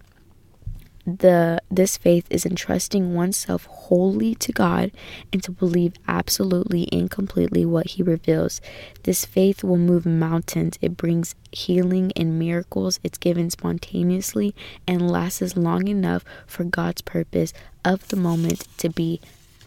the 1.07 1.61
this 1.71 1.97
faith 1.97 2.27
is 2.31 2.47
entrusting 2.47 3.15
oneself 3.15 3.67
wholly 3.67 4.35
to 4.37 4.53
God 4.53 4.91
and 5.33 5.43
to 5.43 5.51
believe 5.51 5.95
absolutely 6.09 6.89
and 6.93 7.11
completely 7.11 7.67
what 7.67 7.89
he 7.89 8.03
reveals. 8.03 8.61
This 9.03 9.25
faith 9.25 9.63
will 9.63 9.77
move 9.77 10.07
mountains. 10.07 10.79
It 10.81 10.97
brings 10.97 11.35
healing 11.53 12.13
and 12.17 12.39
miracles. 12.39 13.01
It's 13.03 13.19
given 13.19 13.51
spontaneously 13.51 14.55
and 14.87 15.11
lasts 15.11 15.57
long 15.57 15.89
enough 15.89 16.25
for 16.47 16.65
God's 16.65 17.03
purpose 17.03 17.53
of 17.85 18.09
the 18.09 18.17
moment 18.17 18.67
to 18.79 18.89
be 18.89 19.21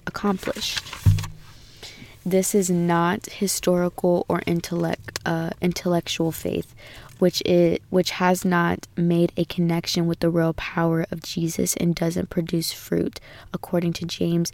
accomplished. 0.07 0.83
This 2.25 2.53
is 2.53 2.69
not 2.69 3.27
historical 3.27 4.25
or 4.27 4.41
intellect 4.45 5.19
uh, 5.25 5.51
intellectual 5.61 6.31
faith 6.33 6.75
which 7.19 7.41
it 7.41 7.81
which 7.89 8.11
has 8.11 8.45
not 8.45 8.87
made 8.95 9.31
a 9.37 9.45
connection 9.45 10.07
with 10.07 10.19
the 10.19 10.29
real 10.29 10.53
power 10.53 11.05
of 11.11 11.21
Jesus 11.21 11.75
and 11.75 11.95
doesn't 11.95 12.29
produce 12.29 12.71
fruit, 12.71 13.19
according 13.53 13.93
to 13.93 14.05
James 14.05 14.51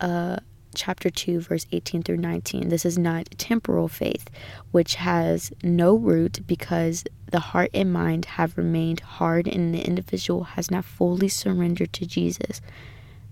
uh, 0.00 0.36
chapter 0.76 1.08
2 1.08 1.40
verse 1.40 1.66
18 1.72 2.02
through 2.02 2.18
19 2.18 2.68
this 2.68 2.84
is 2.84 2.98
not 2.98 3.26
temporal 3.38 3.88
faith 3.88 4.28
which 4.72 4.96
has 4.96 5.50
no 5.62 5.96
root 5.96 6.40
because 6.46 7.02
the 7.32 7.40
heart 7.40 7.70
and 7.72 7.92
mind 7.92 8.26
have 8.26 8.56
remained 8.58 9.00
hard 9.00 9.48
and 9.48 9.74
the 9.74 9.80
individual 9.80 10.44
has 10.44 10.70
not 10.70 10.84
fully 10.84 11.28
surrendered 11.28 11.92
to 11.92 12.06
jesus. 12.06 12.60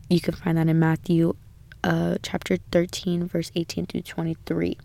You 0.08 0.20
can 0.20 0.34
find 0.34 0.56
that 0.56 0.68
in 0.68 0.78
matthew 0.78 1.36
uh, 1.82 2.16
chapter 2.22 2.56
13 2.72 3.26
verse 3.28 3.52
18 3.54 3.86
through 3.86 4.02
23 4.02 4.78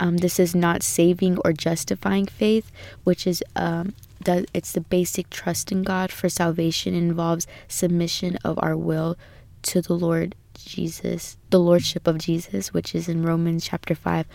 um, 0.00 0.18
this 0.18 0.38
is 0.38 0.54
not 0.54 0.82
saving 0.82 1.38
or 1.44 1.52
justifying 1.52 2.26
faith, 2.26 2.70
which 3.04 3.26
is 3.26 3.42
um, 3.56 3.94
that 4.24 4.46
it's 4.54 4.72
the 4.72 4.80
basic 4.80 5.30
trust 5.30 5.72
in 5.72 5.82
God 5.82 6.10
for 6.10 6.28
salvation 6.28 6.94
involves 6.94 7.46
submission 7.68 8.38
of 8.44 8.58
our 8.62 8.76
will 8.76 9.16
to 9.62 9.80
the 9.80 9.94
Lord 9.94 10.34
Jesus, 10.54 11.36
the 11.50 11.60
lordship 11.60 12.06
of 12.06 12.18
Jesus, 12.18 12.72
which 12.72 12.94
is 12.94 13.08
in 13.08 13.22
Romans 13.22 13.64
chapter 13.64 13.94
5 13.94 14.26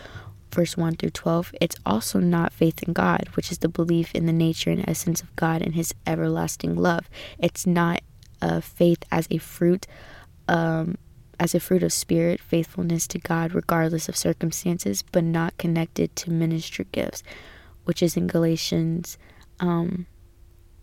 verse 0.53 0.77
1 0.77 0.95
through 0.95 1.09
12. 1.09 1.53
It's 1.59 1.75
also 1.85 2.19
not 2.19 2.53
faith 2.53 2.83
in 2.83 2.93
God, 2.93 3.27
which 3.33 3.51
is 3.51 3.57
the 3.57 3.67
belief 3.67 4.13
in 4.13 4.25
the 4.25 4.33
nature 4.33 4.69
and 4.69 4.87
essence 4.87 5.21
of 5.21 5.35
God 5.35 5.61
and 5.61 5.73
his 5.73 5.93
everlasting 6.05 6.75
love. 6.75 7.09
It's 7.39 7.65
not 7.65 8.01
a 8.41 8.61
faith 8.61 9.03
as 9.11 9.27
a 9.31 9.39
fruit 9.39 9.87
um, 10.47 10.97
as 11.43 11.53
a 11.53 11.59
fruit 11.59 11.83
of 11.83 11.91
spirit, 11.91 12.39
faithfulness 12.39 13.05
to 13.05 13.19
God 13.19 13.53
regardless 13.53 14.07
of 14.07 14.15
circumstances, 14.15 15.03
but 15.11 15.25
not 15.25 15.57
connected 15.57 16.15
to 16.15 16.31
ministry 16.31 16.87
gifts, 16.93 17.21
which 17.83 18.01
is 18.01 18.15
in 18.15 18.27
Galatians. 18.27 19.17
Um, 19.59 20.05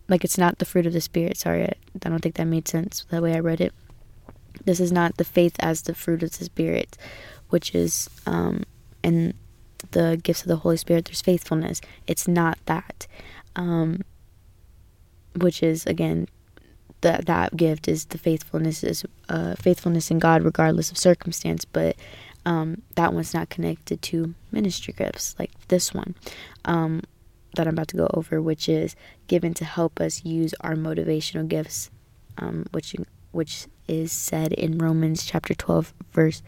like 0.07 0.23
it's 0.23 0.37
not 0.37 0.59
the 0.59 0.65
fruit 0.65 0.85
of 0.85 0.93
the 0.93 1.01
spirit. 1.01 1.37
Sorry, 1.37 1.63
I, 1.63 1.73
don't 1.97 2.19
think 2.19 2.35
that 2.35 2.45
made 2.45 2.67
sense 2.67 3.07
the 3.09 3.23
way 3.23 3.33
I 3.33 3.39
read 3.39 3.59
it. 3.59 3.73
This 4.63 4.79
is 4.79 4.91
not 4.91 5.17
the 5.17 5.23
faith 5.23 5.55
as 5.57 5.81
the 5.81 5.95
fruit 5.95 6.21
of 6.21 6.37
the 6.37 6.45
spirit, 6.45 6.95
which 7.49 7.73
is 7.73 8.07
um, 8.27 8.61
in 9.01 9.33
the 9.89 10.21
gifts 10.21 10.43
of 10.43 10.47
the 10.47 10.57
Holy 10.57 10.77
Spirit. 10.77 11.05
There's 11.05 11.23
faithfulness. 11.23 11.81
It's 12.05 12.27
not 12.27 12.59
that, 12.67 13.07
um, 13.55 14.01
which 15.35 15.63
is 15.63 15.87
again 15.87 16.27
that 17.01 17.25
that 17.25 17.55
gift 17.55 17.87
is 17.87 18.05
the 18.05 18.17
faithfulness 18.17 18.83
is 18.83 19.05
uh, 19.29 19.55
faithfulness 19.55 20.11
in 20.11 20.19
God 20.19 20.43
regardless 20.43 20.91
of 20.91 20.97
circumstance. 20.97 21.65
But 21.65 21.95
um, 22.45 22.81
that 22.95 23.13
one's 23.13 23.33
not 23.33 23.49
connected 23.49 24.01
to 24.03 24.33
ministry 24.51 24.93
gifts 24.97 25.35
like 25.37 25.51
this 25.67 25.93
one 25.93 26.15
um, 26.65 27.01
that 27.55 27.67
I'm 27.67 27.73
about 27.73 27.89
to 27.89 27.97
go 27.97 28.09
over, 28.13 28.41
which 28.41 28.67
is 28.67 28.95
given 29.27 29.53
to 29.55 29.65
help 29.65 29.99
us 29.99 30.25
use 30.25 30.53
our 30.61 30.75
motivational 30.75 31.47
gifts, 31.47 31.89
um, 32.37 32.65
which 32.71 32.95
which 33.31 33.67
is 33.87 34.11
said 34.11 34.53
in 34.53 34.77
Romans 34.77 35.25
chapter 35.25 35.53
12 35.53 35.93
verse 36.11 36.41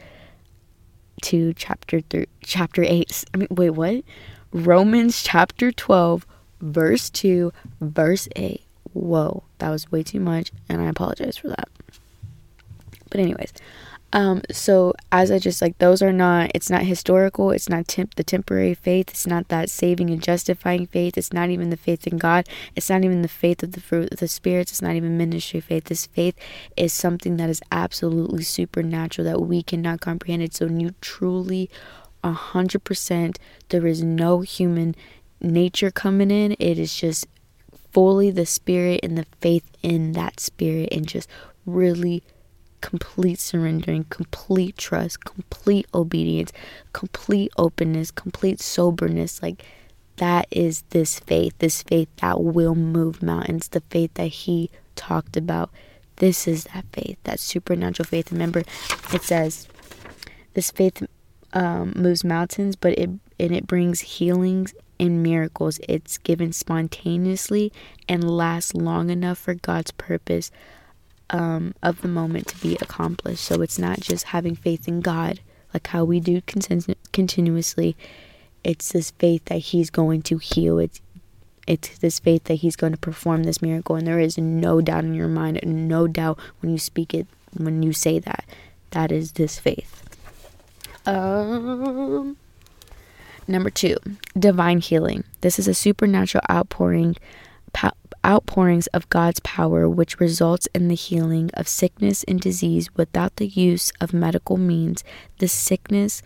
2 1.22 1.54
chapter 1.54 2.01
3 2.01 2.26
chapter 2.41 2.84
8 2.84 3.26
I 3.34 3.38
mean 3.38 3.47
wait 3.51 3.70
what 3.70 4.04
Romans 4.51 5.24
chapter 5.24 5.72
12 5.72 6.26
verse 6.62 7.10
2 7.10 7.51
verse 7.82 8.28
8 8.36 8.62
whoa, 8.94 9.44
that 9.60 9.70
was 9.70 9.91
way 9.91 10.04
too 10.04 10.20
much, 10.20 10.52
and 10.70 10.82
I 10.82 10.86
apologize 10.86 11.38
for 11.38 11.50
that. 11.50 11.70
But 13.10 13.20
anyways, 13.20 13.54
um, 14.14 14.44
so 14.52 14.94
as 15.12 15.32
I 15.32 15.39
just 15.39 15.60
like 15.60 15.80
those 15.80 16.04
are 16.04 16.14
not. 16.14 16.52
It's 16.54 16.70
not 16.70 16.84
historical. 16.84 17.50
It's 17.50 17.68
not 17.68 17.88
temp- 17.88 18.14
the 18.14 18.24
temporary 18.24 18.76
faith. 18.76 19.10
It's 19.10 19.26
not 19.26 19.48
that 19.48 19.72
saving 19.72 20.12
and 20.12 20.22
justifying 20.22 20.86
faith. 20.86 21.18
It's 21.18 21.34
not 21.34 21.50
even 21.50 21.72
the 21.72 21.78
faith 21.78 22.06
in 22.06 22.20
God. 22.20 22.48
It's 22.76 22.91
not 22.91 23.04
even 23.04 23.24
the 23.24 23.28
faith 23.28 23.64
of 23.64 23.72
the 23.72 23.82
fruit 23.82 24.14
of 24.14 24.20
the 24.20 24.28
spirits. 24.28 24.72
It's 24.72 24.84
not 24.84 24.96
even 24.96 25.18
ministry 25.18 25.60
faith. 25.60 25.86
This 25.86 26.06
faith 26.06 26.36
is 26.78 26.94
something 26.94 27.38
that 27.38 27.50
is 27.50 27.62
absolutely 27.72 28.44
supernatural 28.44 29.26
that 29.26 29.41
we 29.41 29.64
cannot 29.64 30.02
comprehend. 30.02 30.44
It 30.44 30.54
so 30.54 30.68
you 30.68 30.94
truly, 31.02 31.72
a 32.24 32.34
hundred 32.34 32.84
percent. 32.84 33.39
There 33.70 33.88
is 33.88 34.04
no 34.04 34.41
human 34.41 34.96
nature 35.41 35.89
coming 35.89 36.30
in. 36.30 36.56
It 36.60 36.78
is 36.78 36.96
just 36.96 37.26
fully 37.94 38.32
the 38.32 38.46
spirit 38.46 39.00
and 39.04 39.18
the 39.18 39.26
faith 39.39 39.70
in 39.82 40.14
that 40.14 40.39
spirit 40.39 40.89
and 40.91 41.08
just 41.08 41.30
really 41.66 42.24
complete 42.82 43.39
surrendering, 43.39 44.06
complete 44.10 44.78
trust, 44.78 45.24
complete 45.24 45.88
obedience, 45.94 46.52
complete 46.91 47.52
openness, 47.58 48.12
complete 48.12 48.60
soberness. 48.60 49.41
Like 49.41 49.64
that 50.18 50.48
is 50.52 50.84
this 50.89 51.20
faith, 51.20 51.54
this 51.60 51.82
faith 51.84 52.10
that 52.18 52.41
will 52.41 52.76
move 52.76 53.24
mountains, 53.24 53.70
the 53.70 53.82
faith 53.82 54.14
that 54.16 54.28
he 54.28 54.70
talked 54.96 55.38
about. 55.38 55.70
This 56.18 56.48
is 56.48 56.66
that 56.66 56.86
faith, 56.91 57.18
that 57.24 57.39
supernatural 57.39 58.06
faith. 58.06 58.32
Remember, 58.32 58.64
it 59.14 59.24
says 59.24 59.68
this 60.54 60.70
faith 60.70 61.04
um, 61.54 61.94
moves 61.96 62.24
mountains, 62.24 62.76
but 62.76 62.94
it 62.98 63.10
and 63.39 63.56
it 63.56 63.66
brings 63.66 64.02
healings 64.02 64.74
in 65.04 65.22
miracles. 65.22 65.82
It's 65.89 66.18
given 66.18 66.54
spontaneously 66.54 67.74
and 68.08 68.24
lasts 68.24 68.74
long 68.74 69.10
enough 69.10 69.38
for 69.38 69.54
God's 69.54 69.91
purpose 69.91 70.49
um, 71.30 71.76
of 71.84 72.01
the 72.01 72.08
moment 72.08 72.47
to 72.47 72.58
be 72.62 72.76
accomplished. 72.76 73.43
So 73.43 73.62
it's 73.62 73.78
not 73.78 73.99
just 73.99 74.28
having 74.28 74.56
faith 74.56 74.88
in 74.88 75.01
God, 75.01 75.41
like 75.74 75.88
how 75.88 76.06
we 76.06 76.22
do 76.22 76.39
continu- 76.39 76.95
continuously. 77.12 77.97
It's 78.64 78.93
this 78.93 79.12
faith 79.12 79.43
that 79.45 79.58
He's 79.58 79.89
going 79.89 80.22
to 80.22 80.38
heal. 80.38 80.80
It's 80.80 81.01
it's 81.68 81.97
this 81.97 82.20
faith 82.20 82.45
that 82.45 82.56
He's 82.56 82.78
going 82.78 82.93
to 82.93 82.97
perform 82.97 83.43
this 83.43 83.62
miracle, 83.62 83.97
and 83.97 84.08
there 84.08 84.20
is 84.20 84.38
no 84.38 84.80
doubt 84.80 85.04
in 85.04 85.14
your 85.14 85.28
mind, 85.28 85.60
no 85.66 86.08
doubt 86.08 86.39
when 86.62 86.72
you 86.72 86.78
speak 86.78 87.14
it, 87.14 87.28
when 87.58 87.84
you 87.84 87.91
say 87.91 88.20
that. 88.20 88.45
That 88.91 89.12
is 89.12 89.34
this 89.34 89.60
faith. 89.60 90.01
Um 91.06 92.38
Number 93.48 93.70
two, 93.70 93.98
divine 94.38 94.80
healing. 94.80 95.24
This 95.41 95.60
is 95.60 95.68
a 95.68 95.74
supernatural 95.74 96.44
outpouring, 96.50 97.18
outpourings 98.26 98.88
of 98.88 99.10
God's 99.10 99.41
power, 99.41 99.89
which 99.89 100.20
results 100.20 100.68
in 100.74 100.88
the 100.88 100.96
healing 100.96 101.50
of 101.56 101.68
sickness 101.68 102.24
and 102.24 102.39
disease 102.39 102.94
without 102.96 103.36
the 103.36 103.48
use 103.48 103.91
of 104.00 104.14
medical 104.14 104.58
means. 104.58 105.04
The 105.39 105.48
sickness 105.48 106.22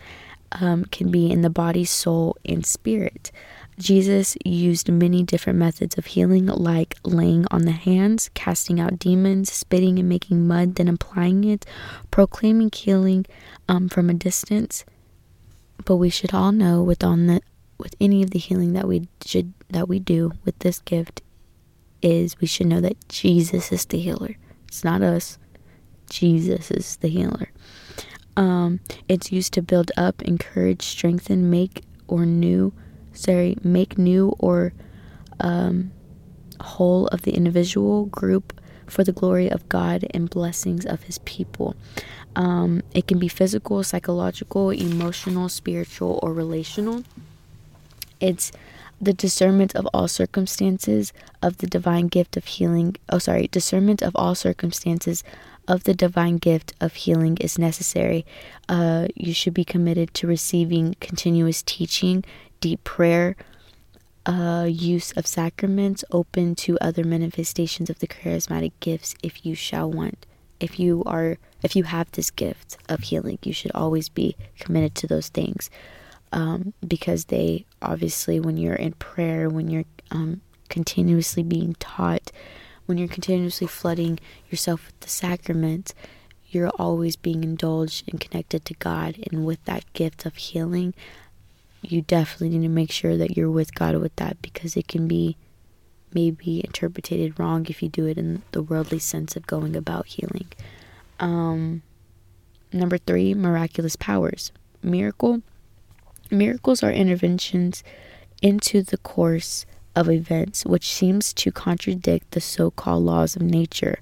um, 0.52 0.86
can 0.86 1.10
be 1.10 1.32
in 1.32 1.42
the 1.42 1.50
body, 1.50 1.86
soul, 1.86 2.38
and 2.46 2.66
spirit. 2.66 3.32
Jesus 3.80 4.38
used 4.44 4.90
many 4.90 5.22
different 5.22 5.60
methods 5.60 5.98
of 5.98 6.08
healing, 6.08 6.48
like 6.48 6.98
laying 7.04 7.46
on 7.52 7.64
the 7.64 7.72
hands, 7.72 8.30
casting 8.34 8.80
out 8.80 8.98
demons, 8.98 9.52
spitting 9.52 10.00
and 10.00 10.10
making 10.10 10.48
mud, 10.48 10.76
then 10.76 10.88
applying 10.88 11.44
it, 11.44 11.66
proclaiming 12.10 12.72
healing 12.74 13.26
um, 13.68 13.88
from 13.90 14.10
a 14.10 14.16
distance 14.16 14.84
but 15.88 15.96
we 15.96 16.10
should 16.10 16.34
all 16.34 16.52
know 16.52 16.84
with 16.84 17.02
on 17.02 17.28
the 17.28 17.42
with 17.78 17.96
any 18.02 18.22
of 18.22 18.32
the 18.32 18.40
healing 18.40 18.74
that 18.74 18.90
we 18.90 19.08
should 19.26 19.54
that 19.70 19.88
we 19.88 20.00
do 20.00 20.34
with 20.44 20.60
this 20.60 20.80
gift 20.80 21.22
is 22.02 22.40
we 22.42 22.46
should 22.46 22.68
know 22.68 22.82
that 22.82 23.08
Jesus 23.08 23.72
is 23.72 23.86
the 23.86 23.98
healer. 23.98 24.36
It's 24.68 24.84
not 24.84 25.02
us. 25.02 25.40
Jesus 26.10 26.72
is 26.72 26.98
the 26.98 27.08
healer. 27.08 27.52
Um, 28.36 28.82
it's 29.08 29.32
used 29.32 29.54
to 29.54 29.62
build 29.62 29.94
up, 29.96 30.22
encourage, 30.24 30.84
strengthen, 30.84 31.50
make 31.50 31.84
or 32.08 32.26
new, 32.26 32.74
sorry, 33.14 33.56
make 33.64 33.98
new 33.98 34.36
or 34.40 34.74
um, 35.40 35.92
whole 36.60 37.08
of 37.08 37.22
the 37.22 37.32
individual 37.32 38.08
group 38.08 38.60
for 38.88 39.06
the 39.06 39.14
glory 39.14 39.50
of 39.50 39.70
God 39.70 40.06
and 40.12 40.30
blessings 40.30 40.86
of 40.86 41.04
His 41.04 41.20
people. 41.20 41.76
Um, 42.38 42.84
it 42.94 43.08
can 43.08 43.18
be 43.18 43.28
physical, 43.28 43.84
psychological, 43.84 44.70
emotional, 44.70 45.50
spiritual, 45.50 46.20
or 46.22 46.32
relational. 46.34 47.04
It's 48.20 48.52
the 49.02 49.12
discernment 49.12 49.76
of 49.76 49.88
all 49.92 50.08
circumstances 50.08 51.14
of 51.42 51.58
the 51.58 51.66
divine 51.66 52.08
gift 52.08 52.38
of 52.38 52.46
healing. 52.46 52.96
Oh, 53.10 53.18
sorry, 53.18 53.48
discernment 53.48 54.04
of 54.04 54.16
all 54.16 54.36
circumstances 54.36 55.24
of 55.68 55.86
the 55.86 55.96
divine 55.96 56.38
gift 56.38 56.76
of 56.80 56.94
healing 56.94 57.38
is 57.42 57.58
necessary. 57.58 58.24
Uh, 58.70 59.08
you 59.16 59.34
should 59.34 59.56
be 59.56 59.66
committed 59.66 60.14
to 60.14 60.28
receiving 60.28 60.96
continuous 61.00 61.64
teaching, 61.64 62.24
deep 62.62 62.84
prayer, 62.84 63.36
uh, 64.28 64.68
use 64.70 65.12
of 65.14 65.26
sacraments, 65.26 66.04
open 66.12 66.54
to 66.54 66.78
other 66.80 67.04
manifestations 67.04 67.90
of 67.90 67.98
the 67.98 68.08
charismatic 68.08 68.74
gifts 68.80 69.16
if 69.24 69.44
you 69.44 69.56
shall 69.56 69.92
want 69.92 70.27
if 70.60 70.80
you 70.80 71.04
are 71.06 71.38
if 71.64 71.76
you 71.76 71.84
have 71.84 72.12
this 72.12 72.32
gift 72.32 72.78
of 72.90 73.02
healing 73.02 73.40
you 73.44 73.54
should 73.54 73.72
always 73.74 74.10
be 74.10 74.36
committed 74.60 74.96
to 74.96 75.08
those 75.08 75.30
things. 75.30 75.70
Um, 76.34 76.74
because 76.86 77.26
they 77.26 77.66
obviously 77.82 78.40
when 78.40 78.58
you're 78.58 78.76
in 78.76 78.94
prayer 78.94 79.50
when 79.50 79.70
you're 79.70 79.86
um, 80.12 80.42
continuously 80.68 81.42
being 81.42 81.76
taught 81.80 82.32
when 82.86 82.98
you're 82.98 83.08
continuously 83.08 83.66
flooding 83.66 84.20
yourself 84.50 84.86
with 84.88 85.00
the 85.00 85.10
sacraments 85.10 85.94
you're 86.50 86.70
always 86.78 87.16
being 87.16 87.44
indulged 87.44 88.10
and 88.10 88.20
connected 88.20 88.66
to 88.66 88.74
god. 88.76 89.18
And 89.32 89.46
with 89.46 89.64
that 89.66 89.92
gift 89.94 90.26
of 90.26 90.36
healing 90.36 90.94
you 91.82 92.02
definitely 92.02 92.50
need 92.58 92.66
to 92.66 92.70
make 92.70 92.92
sure 92.92 93.16
that 93.16 93.38
you're 93.38 93.52
with 93.52 93.74
god 93.74 93.96
with 93.96 94.16
that 94.18 94.42
because 94.42 94.76
it 94.76 94.88
can 94.88 95.08
be 95.08 95.38
may 96.14 96.32
be 96.32 96.62
interpreted 96.64 97.40
wrong 97.40 97.66
if 97.68 97.82
you 97.84 97.90
do 97.90 98.06
it 98.06 98.18
in 98.18 98.42
the 98.52 98.62
worldly 98.62 99.00
sense 99.00 99.36
of 99.36 99.48
going 99.48 99.76
about 99.76 100.08
healing. 100.08 100.48
Um, 101.20 101.82
number 102.72 102.98
three, 102.98 103.34
miraculous 103.34 103.96
powers. 103.96 104.52
Miracle. 104.82 105.42
Miracles 106.30 106.84
are 106.84 106.92
interventions 106.92 107.84
into 108.42 108.82
the 108.82 108.98
course 108.98 109.66
of 109.96 110.10
events, 110.10 110.66
which 110.66 110.90
seems 110.92 111.34
to 111.34 111.52
contradict 111.52 112.32
the 112.32 112.42
so 112.42 112.70
called 112.70 113.04
laws 113.04 113.36
of 113.36 113.42
nature. 113.42 114.00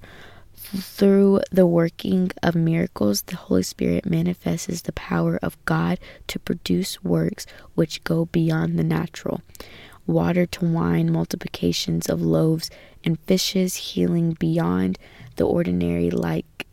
Through 0.54 1.40
the 1.52 1.66
working 1.66 2.32
of 2.42 2.54
miracles, 2.56 3.22
the 3.22 3.36
Holy 3.36 3.62
Spirit 3.62 4.04
manifests 4.04 4.82
the 4.82 4.92
power 4.92 5.38
of 5.40 5.56
God 5.64 5.98
to 6.26 6.40
produce 6.40 7.04
works 7.04 7.46
which 7.74 8.02
go 8.02 8.26
beyond 8.26 8.78
the 8.78 8.84
natural 8.84 9.40
water 10.06 10.46
to 10.46 10.64
wine, 10.64 11.12
multiplications 11.12 12.08
of 12.08 12.22
loaves 12.22 12.70
and 13.04 13.18
fishes, 13.20 13.74
healing 13.76 14.36
beyond 14.38 14.98
the 15.36 15.46
ordinary, 15.46 16.10
like 16.10 16.66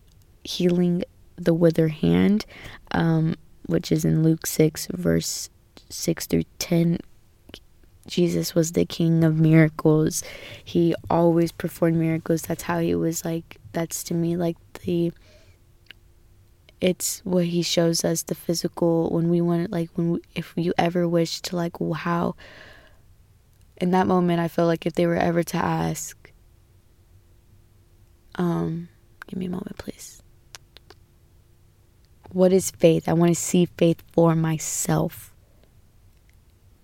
healing 0.44 1.04
the 1.36 1.54
withered 1.54 1.92
hand, 1.92 2.46
um, 2.92 3.36
which 3.66 3.92
is 3.92 4.06
in 4.06 4.24
Luke 4.24 4.46
6, 4.46 4.88
verse 4.94 5.50
6 5.90 6.28
through 6.28 6.44
10. 6.60 7.00
Jesus 8.06 8.54
was 8.54 8.74
the 8.74 8.86
king 8.86 9.24
of 9.24 9.40
miracles. 9.40 10.24
He 10.64 10.94
always 11.10 11.52
performed 11.52 11.98
miracles. 11.98 12.44
That's 12.44 12.64
how 12.64 12.80
he 12.80 12.96
was 12.96 13.24
like, 13.24 13.58
that's 13.72 14.04
to 14.04 14.14
me 14.14 14.36
like 14.38 14.58
the 14.86 15.12
it's 16.80 17.22
what 17.24 17.46
he 17.46 17.62
shows 17.62 18.04
us 18.04 18.24
the 18.24 18.36
physical 18.36 19.10
when 19.10 19.30
we 19.30 19.40
want 19.40 19.62
it. 19.62 19.72
like 19.72 19.90
when 19.96 20.12
we, 20.12 20.20
if 20.36 20.54
you 20.58 20.74
ever 20.78 21.08
wish 21.08 21.40
to 21.40 21.56
like 21.56 21.78
how 21.96 22.36
in 23.84 23.92
that 23.92 24.08
moment 24.08 24.40
I 24.40 24.48
feel 24.48 24.66
like 24.66 24.86
if 24.86 24.94
they 24.94 25.06
were 25.06 25.16
ever 25.16 25.44
to 25.44 25.58
ask 25.58 26.32
um 28.36 28.90
give 29.28 29.38
me 29.38 29.46
a 29.46 29.50
moment 29.50 29.78
please 29.78 30.24
what 32.34 32.52
is 32.52 32.72
faith? 32.72 33.08
I 33.08 33.14
want 33.14 33.30
to 33.30 33.40
see 33.40 33.68
faith 33.78 34.04
for 34.12 34.36
myself. 34.36 35.34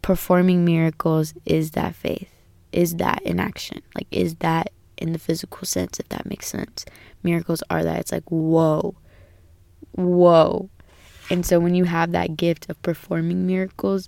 Performing 0.02 0.64
miracles 0.64 1.34
is 1.46 1.72
that 1.72 1.96
faith? 1.96 2.30
Is 2.72 2.96
that 2.98 3.22
in 3.24 3.40
action? 3.40 3.82
Like, 3.96 4.08
is 4.12 4.36
that 4.36 4.72
in 4.98 5.12
the 5.12 5.20
physical 5.20 5.66
sense, 5.66 6.00
if 6.00 6.08
that 6.10 6.30
makes 6.30 6.48
sense? 6.48 6.86
Miracles 7.24 7.64
are 7.70 7.84
that. 7.84 8.00
It's 8.00 8.12
like, 8.12 8.30
whoa, 8.30 8.96
whoa. 9.94 10.70
And 11.32 11.46
so 11.46 11.60
when 11.60 11.74
you 11.74 11.86
have 11.86 12.12
that 12.12 12.38
gift 12.38 12.70
of 12.70 12.82
performing 12.84 13.48
miracles, 13.48 14.08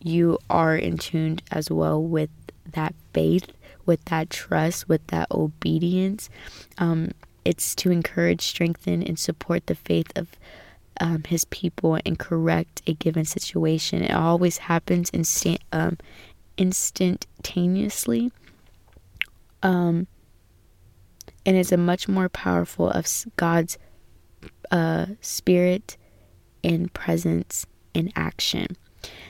you 0.00 0.38
are 0.48 0.76
in 0.76 0.98
tune 0.98 1.40
as 1.50 1.70
well 1.70 2.02
with 2.02 2.30
that 2.72 2.94
faith, 3.12 3.52
with 3.86 4.04
that 4.06 4.30
trust, 4.30 4.88
with 4.88 5.06
that 5.08 5.30
obedience. 5.30 6.28
Um, 6.78 7.12
it's 7.44 7.74
to 7.76 7.90
encourage, 7.90 8.42
strengthen, 8.42 9.02
and 9.02 9.18
support 9.18 9.66
the 9.66 9.74
faith 9.74 10.12
of 10.16 10.28
um, 11.00 11.22
his 11.24 11.44
people 11.46 11.98
and 12.04 12.18
correct 12.18 12.82
a 12.86 12.92
given 12.94 13.24
situation. 13.24 14.02
It 14.02 14.12
always 14.12 14.58
happens 14.58 15.10
um, 15.72 15.98
instantaneously. 16.56 18.32
Um, 19.62 20.06
and 21.46 21.56
is 21.56 21.72
a 21.72 21.78
much 21.78 22.08
more 22.08 22.28
powerful 22.28 22.90
of 22.90 23.06
God's 23.36 23.78
uh, 24.70 25.06
spirit 25.22 25.96
and 26.62 26.92
presence 26.92 27.64
in 27.94 28.12
action. 28.14 28.76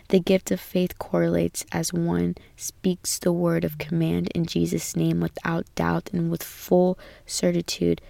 The 0.08 0.20
gift 0.20 0.50
of 0.50 0.58
faith 0.60 0.98
correlates 0.98 1.66
as 1.70 1.92
one 1.92 2.36
speaks 2.56 3.18
the 3.18 3.32
word 3.32 3.62
of 3.62 3.76
command 3.76 4.28
in 4.34 4.46
Jesus' 4.46 4.96
name 4.96 5.20
without 5.20 5.66
doubt 5.74 6.08
and 6.12 6.30
with 6.30 6.42
full 6.42 6.98
certitude 7.26 8.00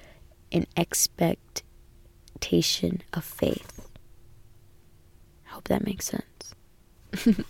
and 0.53 0.67
expectation 0.77 1.65
of 3.13 3.25
faith. 3.25 3.89
I 5.47 5.51
hope 5.55 5.65
that 5.65 5.85
makes 5.85 6.07
sense. 6.07 6.55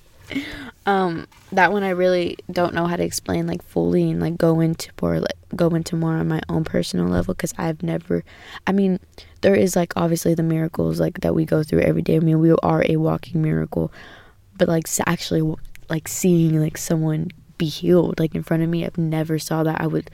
um, 0.86 1.26
that 1.52 1.72
one 1.72 1.82
I 1.82 1.90
really 1.90 2.38
don't 2.50 2.74
know 2.74 2.86
how 2.86 2.96
to 2.96 3.04
explain 3.04 3.46
like 3.46 3.62
fully 3.62 4.10
and 4.10 4.20
like 4.20 4.38
go 4.38 4.60
into 4.60 4.90
more 5.00 5.20
like 5.20 5.36
go 5.56 5.68
into 5.68 5.96
more 5.96 6.14
on 6.14 6.28
my 6.28 6.40
own 6.48 6.64
personal 6.64 7.06
level 7.06 7.34
because 7.34 7.52
I've 7.58 7.82
never. 7.82 8.24
I 8.66 8.72
mean, 8.72 8.98
there 9.42 9.54
is 9.54 9.76
like 9.76 9.92
obviously 9.96 10.34
the 10.34 10.42
miracles 10.42 11.00
like 11.00 11.20
that 11.20 11.34
we 11.34 11.44
go 11.44 11.62
through 11.62 11.80
every 11.80 12.02
day. 12.02 12.16
I 12.16 12.20
mean, 12.20 12.40
we 12.40 12.52
are 12.62 12.84
a 12.88 12.96
walking 12.96 13.42
miracle, 13.42 13.92
but 14.58 14.68
like 14.68 14.86
actually 15.06 15.56
like 15.88 16.08
seeing 16.08 16.60
like 16.60 16.76
someone 16.76 17.28
be 17.56 17.66
healed 17.66 18.20
like 18.20 18.34
in 18.34 18.42
front 18.42 18.62
of 18.62 18.68
me, 18.68 18.84
I've 18.84 18.98
never 18.98 19.38
saw 19.38 19.62
that. 19.62 19.80
I 19.80 19.86
would 19.86 20.10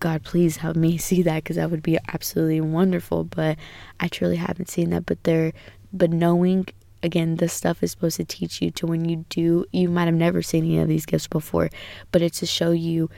God, 0.00 0.22
please 0.22 0.58
help 0.58 0.76
me 0.76 0.98
see 1.08 1.22
that 1.22 1.44
because 1.44 1.56
that 1.56 1.70
would 1.70 1.82
be 1.82 1.98
absolutely 2.08 2.60
wonderful. 2.60 3.24
But 3.24 3.58
I 3.98 4.08
truly 4.08 4.36
haven't 4.36 4.70
seen 4.70 4.90
that. 4.90 5.06
But 5.06 5.24
there, 5.24 5.52
but 5.92 6.10
knowing 6.10 6.66
again, 7.02 7.36
this 7.36 7.52
stuff 7.52 7.82
is 7.82 7.90
supposed 7.90 8.16
to 8.16 8.24
teach 8.24 8.60
you 8.60 8.70
to 8.70 8.86
when 8.86 9.08
you 9.08 9.24
do, 9.28 9.64
you 9.72 9.88
might 9.88 10.04
have 10.04 10.14
never 10.14 10.42
seen 10.42 10.64
any 10.64 10.78
of 10.78 10.88
these 10.88 11.06
gifts 11.06 11.26
before, 11.26 11.70
but 12.12 12.22
it's 12.22 12.40
to 12.40 12.46
show 12.46 12.72
you, 12.72 13.08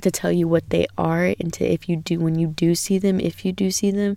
to 0.00 0.10
tell 0.10 0.30
you 0.30 0.46
what 0.46 0.70
they 0.70 0.86
are, 0.96 1.34
and 1.40 1.52
to 1.54 1.64
if 1.64 1.88
you 1.88 1.96
do, 1.96 2.20
when 2.20 2.38
you 2.38 2.46
do 2.46 2.74
see 2.74 2.98
them, 2.98 3.18
if 3.18 3.44
you 3.44 3.52
do 3.52 3.70
see 3.70 3.90
them, 3.90 4.16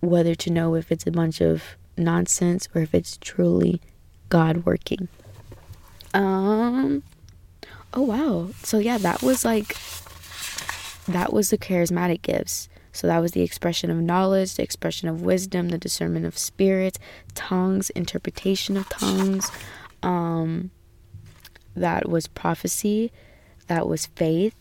whether 0.00 0.34
to 0.34 0.50
know 0.50 0.74
if 0.74 0.92
it's 0.92 1.06
a 1.06 1.10
bunch 1.10 1.40
of 1.40 1.62
nonsense 1.96 2.68
or 2.74 2.82
if 2.82 2.94
it's 2.94 3.16
truly 3.18 3.80
God 4.30 4.64
working. 4.64 5.08
Um, 6.14 7.02
oh 7.92 8.02
wow. 8.02 8.50
So 8.62 8.78
yeah, 8.78 8.98
that 8.98 9.22
was 9.22 9.44
like 9.44 9.76
that 11.06 11.32
was 11.32 11.50
the 11.50 11.58
charismatic 11.58 12.22
gifts. 12.22 12.68
So 12.92 13.06
that 13.06 13.18
was 13.20 13.32
the 13.32 13.42
expression 13.42 13.90
of 13.90 13.98
knowledge, 13.98 14.54
the 14.54 14.62
expression 14.62 15.08
of 15.08 15.22
wisdom, 15.22 15.68
the 15.68 15.78
discernment 15.78 16.26
of 16.26 16.36
spirits, 16.36 16.98
tongues, 17.34 17.90
interpretation 17.90 18.76
of 18.76 18.88
tongues. 18.88 19.50
Um, 20.02 20.70
that 21.76 22.08
was 22.08 22.26
prophecy. 22.26 23.12
That 23.68 23.86
was 23.86 24.06
faith. 24.06 24.54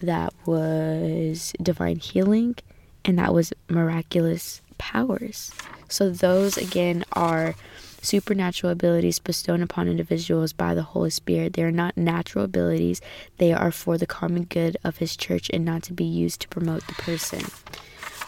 That 0.00 0.34
was 0.46 1.52
divine 1.62 1.98
healing. 1.98 2.56
And 3.04 3.18
that 3.18 3.32
was 3.32 3.52
miraculous 3.68 4.60
powers. 4.78 5.52
So 5.88 6.10
those 6.10 6.56
again 6.56 7.04
are 7.12 7.54
supernatural 8.02 8.72
abilities 8.72 9.18
bestowed 9.18 9.62
upon 9.62 9.88
individuals 9.88 10.52
by 10.52 10.74
the 10.74 10.82
Holy 10.82 11.10
Spirit. 11.10 11.54
They 11.54 11.62
are 11.62 11.72
not 11.72 11.96
natural 11.96 12.44
abilities, 12.44 13.00
they 13.38 13.52
are 13.52 13.70
for 13.70 13.96
the 13.96 14.06
common 14.06 14.44
good 14.44 14.76
of 14.84 14.98
His 14.98 15.16
church 15.16 15.48
and 15.52 15.64
not 15.64 15.82
to 15.84 15.94
be 15.94 16.04
used 16.04 16.40
to 16.42 16.48
promote 16.48 16.86
the 16.86 16.94
person. 16.94 17.44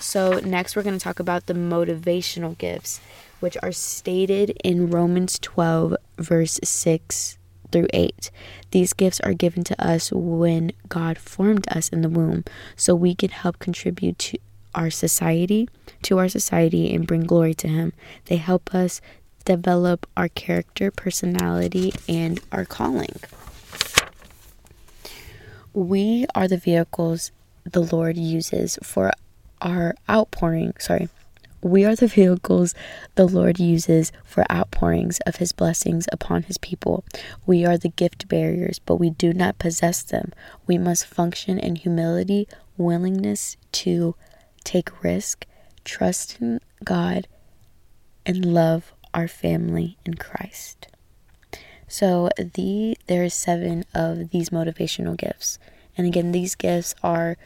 So, 0.00 0.38
next, 0.40 0.76
we're 0.76 0.82
going 0.82 0.98
to 0.98 1.02
talk 1.02 1.18
about 1.18 1.46
the 1.46 1.54
motivational 1.54 2.56
gifts, 2.56 3.00
which 3.40 3.56
are 3.62 3.72
stated 3.72 4.56
in 4.62 4.90
Romans 4.90 5.38
12, 5.38 5.96
verse 6.18 6.60
6 6.62 7.38
through 7.72 7.88
8. 7.92 8.30
These 8.70 8.92
gifts 8.92 9.20
are 9.20 9.32
given 9.32 9.64
to 9.64 9.84
us 9.84 10.12
when 10.12 10.72
God 10.88 11.18
formed 11.18 11.66
us 11.68 11.88
in 11.88 12.02
the 12.02 12.08
womb, 12.08 12.44
so 12.76 12.94
we 12.94 13.14
can 13.14 13.30
help 13.30 13.58
contribute 13.58 14.18
to 14.20 14.38
our 14.74 14.90
society, 14.90 15.68
to 16.02 16.18
our 16.18 16.28
society, 16.28 16.94
and 16.94 17.06
bring 17.06 17.24
glory 17.24 17.54
to 17.54 17.68
Him. 17.68 17.92
They 18.26 18.36
help 18.36 18.74
us 18.74 19.00
develop 19.44 20.06
our 20.16 20.28
character, 20.28 20.90
personality, 20.90 21.92
and 22.08 22.40
our 22.52 22.64
calling. 22.64 23.16
We 25.72 26.26
are 26.34 26.48
the 26.48 26.56
vehicles 26.56 27.32
the 27.64 27.82
Lord 27.82 28.16
uses 28.16 28.78
for 28.82 29.12
our 29.60 29.94
outpouring. 30.08 30.74
Sorry. 30.78 31.08
We 31.60 31.86
are 31.86 31.96
the 31.96 32.06
vehicles 32.06 32.74
the 33.14 33.26
Lord 33.26 33.58
uses 33.58 34.12
for 34.22 34.44
outpourings 34.52 35.18
of 35.20 35.36
his 35.36 35.52
blessings 35.52 36.06
upon 36.12 36.42
his 36.42 36.58
people. 36.58 37.04
We 37.46 37.64
are 37.64 37.78
the 37.78 37.88
gift 37.88 38.28
bearers, 38.28 38.78
but 38.78 38.96
we 38.96 39.10
do 39.10 39.32
not 39.32 39.58
possess 39.58 40.02
them. 40.02 40.32
We 40.66 40.76
must 40.76 41.06
function 41.06 41.58
in 41.58 41.76
humility, 41.76 42.46
willingness 42.76 43.56
to 43.72 44.14
take 44.62 45.02
risk, 45.02 45.46
trust 45.84 46.38
in 46.40 46.60
God, 46.84 47.28
and 48.26 48.44
love 48.44 48.92
our 49.14 49.28
family 49.28 49.96
in 50.04 50.14
Christ. 50.14 50.88
So 51.88 52.28
the 52.36 52.98
there 53.06 53.24
is 53.24 53.34
seven 53.34 53.84
of 53.94 54.30
these 54.30 54.50
motivational 54.50 55.16
gifts. 55.16 55.58
And 55.96 56.06
again, 56.06 56.32
these 56.32 56.54
gifts 56.54 56.94
are 57.02 57.36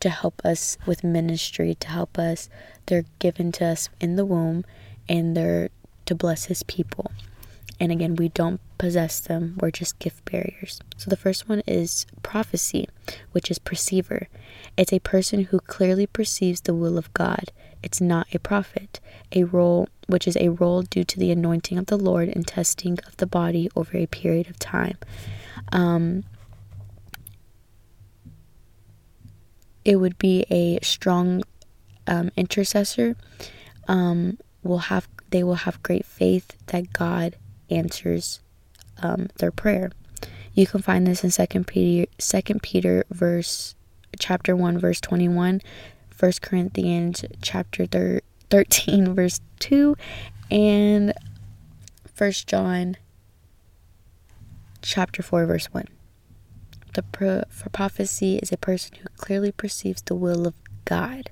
to 0.00 0.10
help 0.10 0.42
us 0.44 0.76
with 0.84 1.04
ministry, 1.04 1.76
to 1.76 1.88
help 1.88 2.18
us. 2.18 2.48
They're 2.86 3.04
given 3.20 3.52
to 3.52 3.66
us 3.66 3.88
in 4.00 4.16
the 4.16 4.24
womb 4.24 4.64
and 5.08 5.36
they're 5.36 5.70
to 6.06 6.14
bless 6.14 6.46
his 6.46 6.64
people. 6.64 7.12
And 7.78 7.90
again, 7.92 8.16
we 8.16 8.28
don't 8.28 8.60
possess 8.78 9.20
them, 9.20 9.58
we're 9.60 9.70
just 9.70 9.98
gift 9.98 10.24
bearers. 10.24 10.80
So 10.96 11.08
the 11.08 11.16
first 11.16 11.48
one 11.48 11.62
is 11.66 12.06
prophecy, 12.22 12.88
which 13.32 13.50
is 13.50 13.58
perceiver. 13.58 14.28
It's 14.76 14.92
a 14.92 14.98
person 15.00 15.44
who 15.44 15.60
clearly 15.60 16.06
perceives 16.06 16.60
the 16.60 16.74
will 16.74 16.98
of 16.98 17.12
God. 17.14 17.52
It's 17.82 18.00
not 18.00 18.26
a 18.34 18.38
prophet, 18.38 19.00
a 19.32 19.44
role 19.44 19.88
which 20.06 20.28
is 20.28 20.36
a 20.36 20.50
role 20.50 20.82
due 20.82 21.04
to 21.04 21.18
the 21.18 21.30
anointing 21.30 21.78
of 21.78 21.86
the 21.86 21.96
Lord 21.96 22.28
and 22.28 22.46
testing 22.46 22.98
of 23.06 23.16
the 23.16 23.26
body 23.26 23.70
over 23.74 23.96
a 23.96 24.06
period 24.06 24.48
of 24.48 24.58
time. 24.58 24.98
Um, 25.72 26.24
it 29.84 29.96
would 29.96 30.18
be 30.18 30.44
a 30.50 30.78
strong 30.82 31.42
um, 32.06 32.30
intercessor. 32.36 33.16
Um, 33.88 34.38
will 34.62 34.78
have 34.78 35.08
they 35.30 35.42
will 35.42 35.56
have 35.56 35.82
great 35.82 36.04
faith 36.04 36.56
that 36.66 36.92
God 36.92 37.36
answers 37.70 38.40
um, 39.02 39.28
their 39.38 39.50
prayer. 39.50 39.90
You 40.54 40.66
can 40.66 40.82
find 40.82 41.06
this 41.06 41.24
in 41.24 41.30
Second 41.30 41.66
Peter, 41.66 42.10
Second 42.18 42.62
Peter, 42.62 43.04
verse 43.10 43.74
chapter 44.18 44.54
one, 44.54 44.78
verse 44.78 45.00
twenty-one 45.00 45.62
1 46.18 46.32
Corinthians 46.40 47.24
chapter 47.40 47.86
thir- 47.86 48.20
13 48.50 49.14
verse 49.14 49.40
2 49.60 49.96
and 50.50 51.12
1 52.16 52.32
John 52.46 52.96
chapter 54.82 55.22
4 55.22 55.46
verse 55.46 55.66
1. 55.66 55.86
The 56.94 57.02
pro- 57.02 57.44
for 57.48 57.70
prophecy 57.70 58.36
is 58.36 58.52
a 58.52 58.58
person 58.58 58.96
who 59.00 59.08
clearly 59.16 59.50
perceives 59.52 60.02
the 60.02 60.14
will 60.14 60.46
of 60.46 60.54
God, 60.84 61.30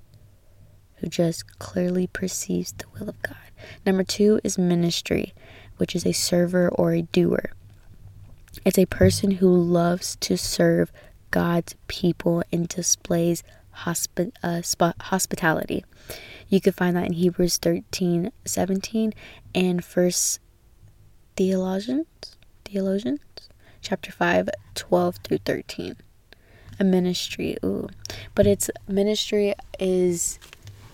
who 0.96 1.08
just 1.08 1.58
clearly 1.58 2.06
perceives 2.06 2.72
the 2.72 2.86
will 2.94 3.10
of 3.10 3.20
God. 3.22 3.36
Number 3.84 4.04
2 4.04 4.40
is 4.42 4.56
ministry, 4.56 5.34
which 5.76 5.94
is 5.94 6.06
a 6.06 6.12
server 6.12 6.68
or 6.70 6.92
a 6.92 7.02
doer. 7.02 7.50
It's 8.64 8.78
a 8.78 8.86
person 8.86 9.32
who 9.32 9.54
loves 9.54 10.16
to 10.16 10.36
serve 10.38 10.90
God's 11.30 11.76
people 11.86 12.42
and 12.50 12.66
displays 12.66 13.42
hospi- 13.78 14.32
uh, 14.42 14.62
sp- 14.62 14.98
hospitality. 15.00 15.84
You 16.48 16.60
can 16.60 16.72
find 16.72 16.96
that 16.96 17.06
in 17.06 17.12
Hebrews 17.14 17.58
13 17.58 18.32
17 18.44 19.12
and 19.54 19.84
First 19.84 20.40
Thessalonians, 21.36 22.36
Thessalonians, 22.64 23.20
chapter 23.80 24.12
5, 24.12 24.50
12 24.74 25.16
through 25.16 25.38
13. 25.38 25.96
A 26.78 26.84
ministry, 26.84 27.56
ooh. 27.64 27.88
But 28.34 28.46
it's 28.46 28.70
ministry 28.88 29.54
is 29.78 30.38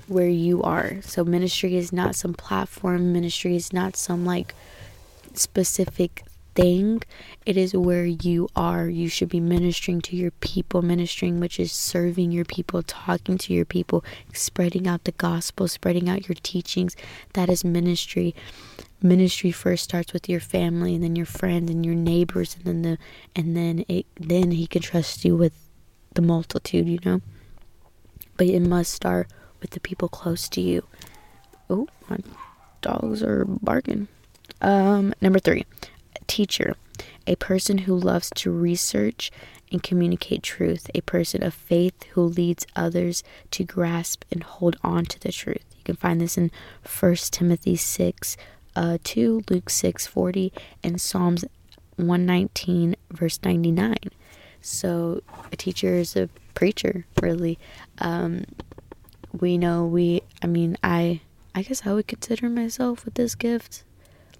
where 0.09 0.29
you 0.29 0.63
are. 0.63 1.01
So 1.03 1.25
ministry 1.25 1.77
is 1.77 1.93
not 1.93 2.15
some 2.15 2.35
platform, 2.35 3.13
ministry 3.13 3.57
is 3.57 3.73
not 3.73 3.97
some 3.97 4.25
like 4.25 4.55
specific 5.35 6.25
thing. 6.57 7.03
It 7.45 7.57
is 7.57 7.75
where 7.75 8.07
you 8.07 8.49
are. 8.57 8.89
You 8.89 9.09
should 9.09 9.29
be 9.29 9.41
ministering 9.41 10.01
to 10.03 10.17
your 10.17 10.33
people, 10.33 10.83
ministering, 10.83 11.39
which 11.39 11.61
is 11.61 11.71
serving 11.71 12.33
your 12.33 12.45
people, 12.45 12.83
talking 12.83 13.39
to 13.39 13.53
your 13.53 13.65
people, 13.65 14.05
spreading 14.33 14.89
out 14.89 15.05
the 15.05 15.13
gospel, 15.13 15.69
spreading 15.69 16.09
out 16.09 16.29
your 16.29 16.37
teachings. 16.43 16.97
That 17.35 17.49
is 17.49 17.65
ministry. 17.65 18.35
Ministry 19.01 19.53
first 19.53 19.85
starts 19.85 20.13
with 20.13 20.29
your 20.29 20.41
family 20.41 20.95
and 20.95 21.05
then 21.05 21.15
your 21.15 21.27
friends 21.27 21.71
and 21.71 21.85
your 21.85 21.95
neighbors 21.95 22.57
and 22.57 22.65
then 22.65 22.83
the 22.83 22.99
and 23.37 23.57
then 23.57 23.85
it 23.89 24.07
then 24.19 24.51
he 24.53 24.67
can 24.67 24.83
trust 24.83 25.25
you 25.25 25.37
with 25.37 25.53
the 26.15 26.23
multitude, 26.23 26.89
you 26.89 26.99
know? 27.05 27.21
But 28.37 28.49
it 28.49 28.61
must 28.61 28.93
start 28.93 29.29
with 29.61 29.71
the 29.71 29.81
people 29.81 30.09
close 30.09 30.49
to 30.51 30.61
you. 30.61 30.85
Oh, 31.69 31.89
my 32.09 32.19
dogs 32.81 33.23
are 33.23 33.45
barking. 33.45 34.09
Um, 34.61 35.15
number 35.21 35.39
three, 35.39 35.67
teacher, 36.27 36.75
a 37.27 37.37
person 37.37 37.79
who 37.79 37.97
loves 37.97 38.31
to 38.37 38.51
research 38.51 39.31
and 39.73 39.83
communicate 39.83 40.43
truth, 40.43 40.91
a 40.95 41.01
person 41.03 41.43
of 41.43 41.55
faith 41.55 42.05
who 42.13 42.23
leads 42.23 42.67
others 42.77 43.23
to 43.51 43.65
grasp 43.65 44.25
and 44.31 44.43
hold 44.43 44.77
on 44.83 45.05
to 45.07 45.21
the 45.21 45.33
truth. 45.33 45.65
You 45.77 45.85
can 45.85 45.97
find 45.97 46.21
this 46.21 46.39
in 46.39 46.51
1 47.01 47.15
Timothy 47.31 47.77
6 47.77 48.37
uh, 48.77 48.99
2, 49.03 49.45
Luke 49.49 49.71
6 49.71 50.07
40, 50.07 50.53
and 50.85 51.01
Psalms 51.01 51.45
119, 51.97 52.95
verse 53.11 53.41
99. 53.43 53.97
So, 54.61 55.23
a 55.51 55.57
teacher 55.57 55.95
is 55.95 56.15
a 56.15 56.29
preacher, 56.55 57.07
really. 57.23 57.59
Um, 57.99 58.45
we 59.33 59.57
know 59.57 59.85
we, 59.87 60.23
I 60.43 60.47
mean, 60.47 60.77
I, 60.83 61.21
I 61.55 61.63
guess 61.63 61.87
I 61.87 61.93
would 61.95 62.07
consider 62.07 62.49
myself 62.49 63.05
with 63.05 63.15
this 63.15 63.35
gift 63.35 63.85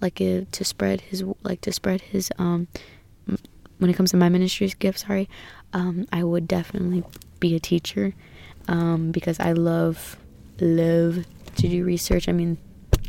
like 0.01 0.21
uh, 0.21 0.43
to 0.53 0.65
spread 0.65 1.01
his 1.03 1.25
like 1.43 1.61
to 1.63 1.73
spread 1.73 2.01
his 2.01 2.31
um 2.39 2.69
when 3.79 3.91
it 3.91 3.95
comes 3.95 4.11
to 4.11 4.17
my 4.17 4.29
ministry's 4.29 4.75
gift 4.75 5.01
sorry 5.01 5.29
um 5.73 6.07
i 6.13 6.23
would 6.23 6.47
definitely 6.47 7.03
be 7.41 7.55
a 7.55 7.61
teacher 7.61 8.15
um 8.69 9.11
because 9.11 9.39
i 9.41 9.53
love 9.53 10.17
love 10.61 11.25
to 11.57 11.69
do 11.69 11.85
research. 11.85 12.29
I 12.29 12.33
mean 12.33 12.59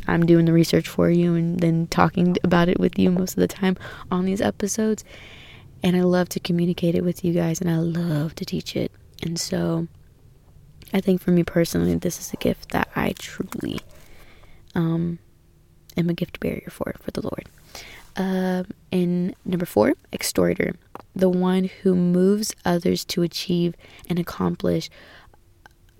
i'm 0.06 0.24
doing 0.24 0.46
the 0.46 0.52
research 0.52 0.88
for 0.88 1.10
you 1.10 1.34
and 1.34 1.60
then 1.60 1.86
talking 1.88 2.36
about 2.42 2.68
it 2.68 2.80
with 2.80 2.98
you 2.98 3.10
most 3.10 3.32
of 3.32 3.40
the 3.40 3.48
time 3.48 3.76
on 4.10 4.24
these 4.24 4.40
episodes. 4.40 5.04
And 5.82 5.96
i 5.96 6.00
love 6.00 6.28
to 6.30 6.40
communicate 6.40 6.94
it 6.94 7.04
with 7.04 7.24
you 7.24 7.32
guys 7.32 7.60
and 7.60 7.70
i 7.70 7.76
love 7.76 8.34
to 8.36 8.44
teach 8.44 8.74
it. 8.74 8.90
And 9.22 9.38
so 9.38 9.86
i 10.92 11.00
think 11.00 11.20
for 11.20 11.30
me 11.30 11.44
personally 11.44 11.94
this 11.94 12.18
is 12.18 12.32
a 12.32 12.36
gift 12.36 12.70
that 12.70 12.88
i 12.96 13.12
truly 13.18 13.80
um 14.74 15.18
am 15.98 16.08
a 16.08 16.14
gift 16.14 16.40
barrier 16.40 16.68
for 16.70 16.94
for 17.00 17.10
the 17.10 17.22
Lord. 17.22 17.48
Um, 18.16 18.66
and 18.90 19.34
number 19.44 19.66
four, 19.66 19.94
exhorter, 20.12 20.74
the 21.14 21.28
one 21.28 21.70
who 21.82 21.94
moves 21.94 22.52
others 22.64 23.04
to 23.06 23.22
achieve 23.22 23.74
and 24.08 24.18
accomplish 24.18 24.90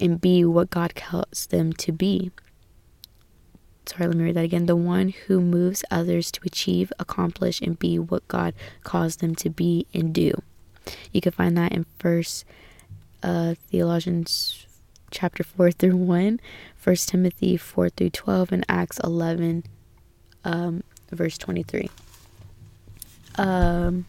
and 0.01 0.21
be 0.21 0.45
what 0.45 0.71
God 0.71 0.95
calls 0.97 1.47
them 1.47 1.73
to 1.75 1.93
be. 1.93 2.33
Sorry, 3.87 4.07
let 4.07 4.17
me 4.17 4.25
read 4.25 4.37
that 4.37 4.45
again. 4.45 4.67
The 4.67 4.77
one 4.77 5.15
who 5.27 5.41
moves 5.41 5.85
others 5.91 6.31
to 6.33 6.41
achieve, 6.45 6.93
accomplish, 6.99 7.61
and 7.61 7.79
be 7.79 7.99
what 7.99 8.27
God 8.29 8.53
calls 8.83 9.17
them 9.17 9.35
to 9.37 9.49
be 9.49 9.87
and 9.95 10.13
do. 10.13 10.43
You 11.13 11.21
can 11.21 11.33
find 11.33 11.57
that 11.57 11.73
in 11.73 11.87
First 11.99 12.45
uh, 13.23 13.55
Thessalonians 13.71 14.67
chapter 15.11 15.43
4 15.43 15.71
through 15.71 15.97
1, 15.97 16.41
1 16.83 16.97
Timothy 16.97 17.57
4 17.57 17.89
through 17.91 18.11
12, 18.11 18.53
and 18.53 18.67
Acts 18.69 18.99
11 19.03 19.65
um, 20.49 20.83
verse 21.13 21.39
23. 21.39 21.91
Um, 23.37 24.07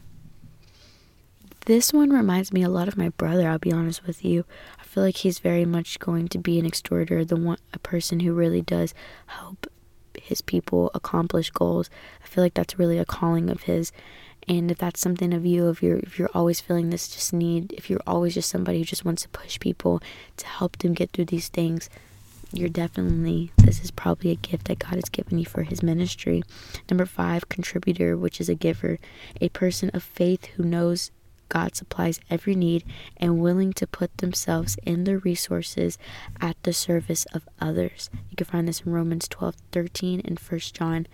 this 1.66 1.94
one 1.94 2.10
reminds 2.10 2.52
me 2.52 2.64
a 2.64 2.70
lot 2.70 2.88
of 2.88 2.98
my 2.98 3.10
brother, 3.10 3.48
I'll 3.48 3.60
be 3.60 3.72
honest 3.72 4.08
with 4.08 4.26
you. 4.26 4.46
I 4.80 4.84
feel 4.84 5.04
like 5.04 5.18
he's 5.18 5.40
very 5.40 5.66
much 5.66 6.00
going 6.00 6.28
to 6.30 6.40
be 6.40 6.58
an 6.58 6.66
exhorter, 6.66 7.24
the 7.24 7.36
one 7.36 7.58
a 7.74 7.80
person 7.80 8.22
who 8.22 8.34
really 8.34 8.62
does 8.62 8.94
help 9.28 9.68
his 10.20 10.42
people 10.42 10.90
accomplish 10.96 11.52
goals. 11.52 11.90
I 12.24 12.28
feel 12.28 12.44
like 12.44 12.54
that's 12.54 12.80
really 12.80 12.98
a 12.98 13.06
calling 13.06 13.50
of 13.50 13.64
his. 13.64 13.92
And 14.48 14.72
if 14.72 14.80
that's 14.80 15.00
something 15.00 15.34
of 15.34 15.46
you, 15.46 15.70
if 15.70 15.84
you're 15.84 15.98
if 16.00 16.18
you're 16.18 16.32
always 16.34 16.60
feeling 16.60 16.90
this 16.90 17.08
just 17.10 17.34
need, 17.34 17.74
if 17.74 17.90
you're 17.90 18.02
always 18.08 18.34
just 18.34 18.50
somebody 18.50 18.80
who 18.80 18.86
just 18.86 19.06
wants 19.06 19.22
to 19.24 19.30
push 19.30 19.60
people 19.60 20.02
to 20.38 20.48
help 20.48 20.78
them 20.78 20.94
get 20.94 21.12
through 21.12 21.26
these 21.26 21.50
things, 21.50 21.90
you're 22.52 22.70
definitely 22.70 23.52
this 23.58 23.84
is 23.84 23.91
probably 23.91 24.32
a 24.32 24.36
gift 24.36 24.66
that 24.66 24.80
God 24.80 24.95
has 24.95 25.10
given 25.10 25.38
you 25.38 25.45
for 25.45 25.64
his 25.64 25.84
ministry. 25.84 26.41
Number 26.89 27.06
5, 27.06 27.50
contributor, 27.50 28.18
which 28.18 28.41
is 28.41 28.50
a 28.50 28.56
giver, 28.56 29.00
a 29.39 29.50
person 29.50 29.91
of 29.93 30.04
faith 30.04 30.45
who 30.56 30.64
knows 30.64 31.12
God 31.50 31.76
supplies 31.76 32.20
every 32.30 32.56
need 32.56 32.84
and 33.18 33.39
willing 33.39 33.74
to 33.74 33.88
put 33.88 34.18
themselves 34.18 34.78
in 34.84 35.04
their 35.04 35.18
resources 35.18 35.97
at 36.39 36.62
the 36.64 36.74
service 36.74 37.26
of 37.34 37.50
others. 37.60 38.10
You 38.30 38.38
can 38.38 38.45
find 38.45 38.68
this 38.68 38.82
in 38.82 38.91
Romans 38.91 39.28
12 39.28 39.56
13 39.72 40.22
and 40.26 40.39
1 40.39 40.60
John 40.74 41.08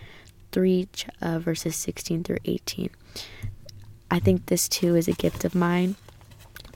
3, 0.52 0.88
uh, 1.22 1.40
verses 1.40 1.76
16 1.76 2.24
through 2.24 2.38
18. 2.46 2.90
I 4.12 4.20
think 4.20 4.46
this 4.46 4.70
too 4.70 4.96
is 4.96 5.08
a 5.08 5.14
gift 5.14 5.44
of 5.44 5.56
mine 5.56 5.96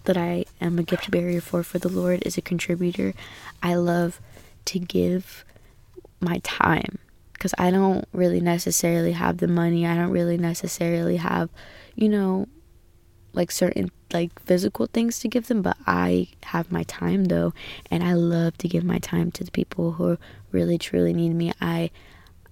that 0.06 0.18
I 0.18 0.46
am 0.60 0.80
a 0.80 0.84
gift 0.84 1.12
barrier 1.12 1.42
for 1.42 1.62
for 1.62 1.78
the 1.78 1.90
Lord 1.90 2.24
is 2.26 2.38
a 2.38 2.42
contributor. 2.42 3.14
I 3.62 3.76
love 3.76 4.20
to 4.70 4.80
give 4.80 5.46
my 6.22 6.40
time 6.44 7.00
because 7.34 7.54
I 7.58 7.72
don't 7.72 8.06
really 8.12 8.42
necessarily 8.42 9.14
have 9.14 9.38
the 9.38 9.48
money. 9.48 9.88
I 9.88 9.96
don't 9.96 10.12
really 10.12 10.38
necessarily 10.38 11.16
have, 11.16 11.50
you 11.96 12.10
know, 12.10 12.48
like 13.34 13.52
certain 13.52 13.92
like 14.12 14.38
physical 14.40 14.88
things 14.88 15.20
to 15.20 15.28
give 15.28 15.48
them, 15.48 15.62
but 15.62 15.78
I 15.88 16.28
have 16.44 16.72
my 16.72 16.84
time 16.84 17.26
though, 17.26 17.54
and 17.90 18.04
I 18.04 18.14
love 18.14 18.58
to 18.58 18.68
give 18.68 18.84
my 18.84 19.00
time 19.00 19.32
to 19.32 19.44
the 19.44 19.52
people 19.52 19.94
who 19.94 20.18
really 20.52 20.78
truly 20.78 21.14
need 21.14 21.34
me. 21.34 21.54
I 21.62 21.92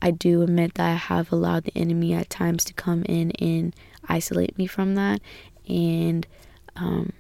I 0.02 0.12
do 0.12 0.44
admit 0.44 0.76
that 0.76 0.90
I 0.90 0.96
have 0.96 1.32
allowed 1.32 1.66
the 1.66 1.78
enemy 1.78 2.14
at 2.14 2.30
times 2.30 2.64
to 2.66 2.74
come 2.74 3.04
in 3.04 3.32
and 3.32 3.76
isolate 4.08 4.58
me 4.58 4.68
from 4.68 4.96
that 4.96 5.20
and 5.68 6.26
um 6.76 7.12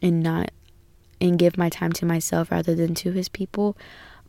and 0.00 0.22
not 0.22 0.50
and 1.20 1.38
give 1.38 1.56
my 1.56 1.68
time 1.68 1.92
to 1.92 2.06
myself 2.06 2.50
rather 2.50 2.74
than 2.74 2.94
to 2.96 3.12
his 3.12 3.28
people. 3.28 3.76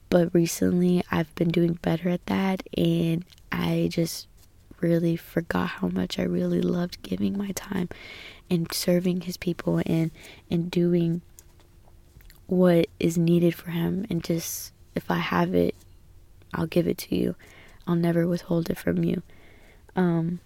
But 0.10 0.34
recently 0.34 1.04
I've 1.12 1.34
been 1.36 1.50
doing 1.50 1.74
better 1.82 2.10
at 2.10 2.26
that 2.28 2.64
and 2.78 3.26
I 3.52 3.90
just 3.92 4.28
really 4.82 5.16
forgot 5.16 5.68
how 5.68 5.88
much 5.88 6.20
I 6.20 6.24
really 6.24 6.62
loved 6.62 7.02
giving 7.02 7.38
my 7.38 7.52
time 7.52 7.90
and 8.50 8.72
serving 8.72 9.22
his 9.22 9.38
people 9.38 9.82
and 9.86 10.12
and 10.52 10.70
doing 10.70 11.22
what 12.48 12.88
is 13.00 13.18
needed 13.18 13.56
for 13.56 13.72
him 13.72 14.06
and 14.10 14.24
just 14.24 14.74
if 14.94 15.10
I 15.10 15.18
have 15.18 15.56
it 15.56 15.76
I'll 16.54 16.68
give 16.68 16.88
it 16.88 16.98
to 17.00 17.16
you. 17.16 17.36
I'll 17.88 17.96
never 17.96 18.28
withhold 18.28 18.70
it 18.70 18.78
from 18.78 19.04
you. 19.04 19.24
Um 19.96 20.40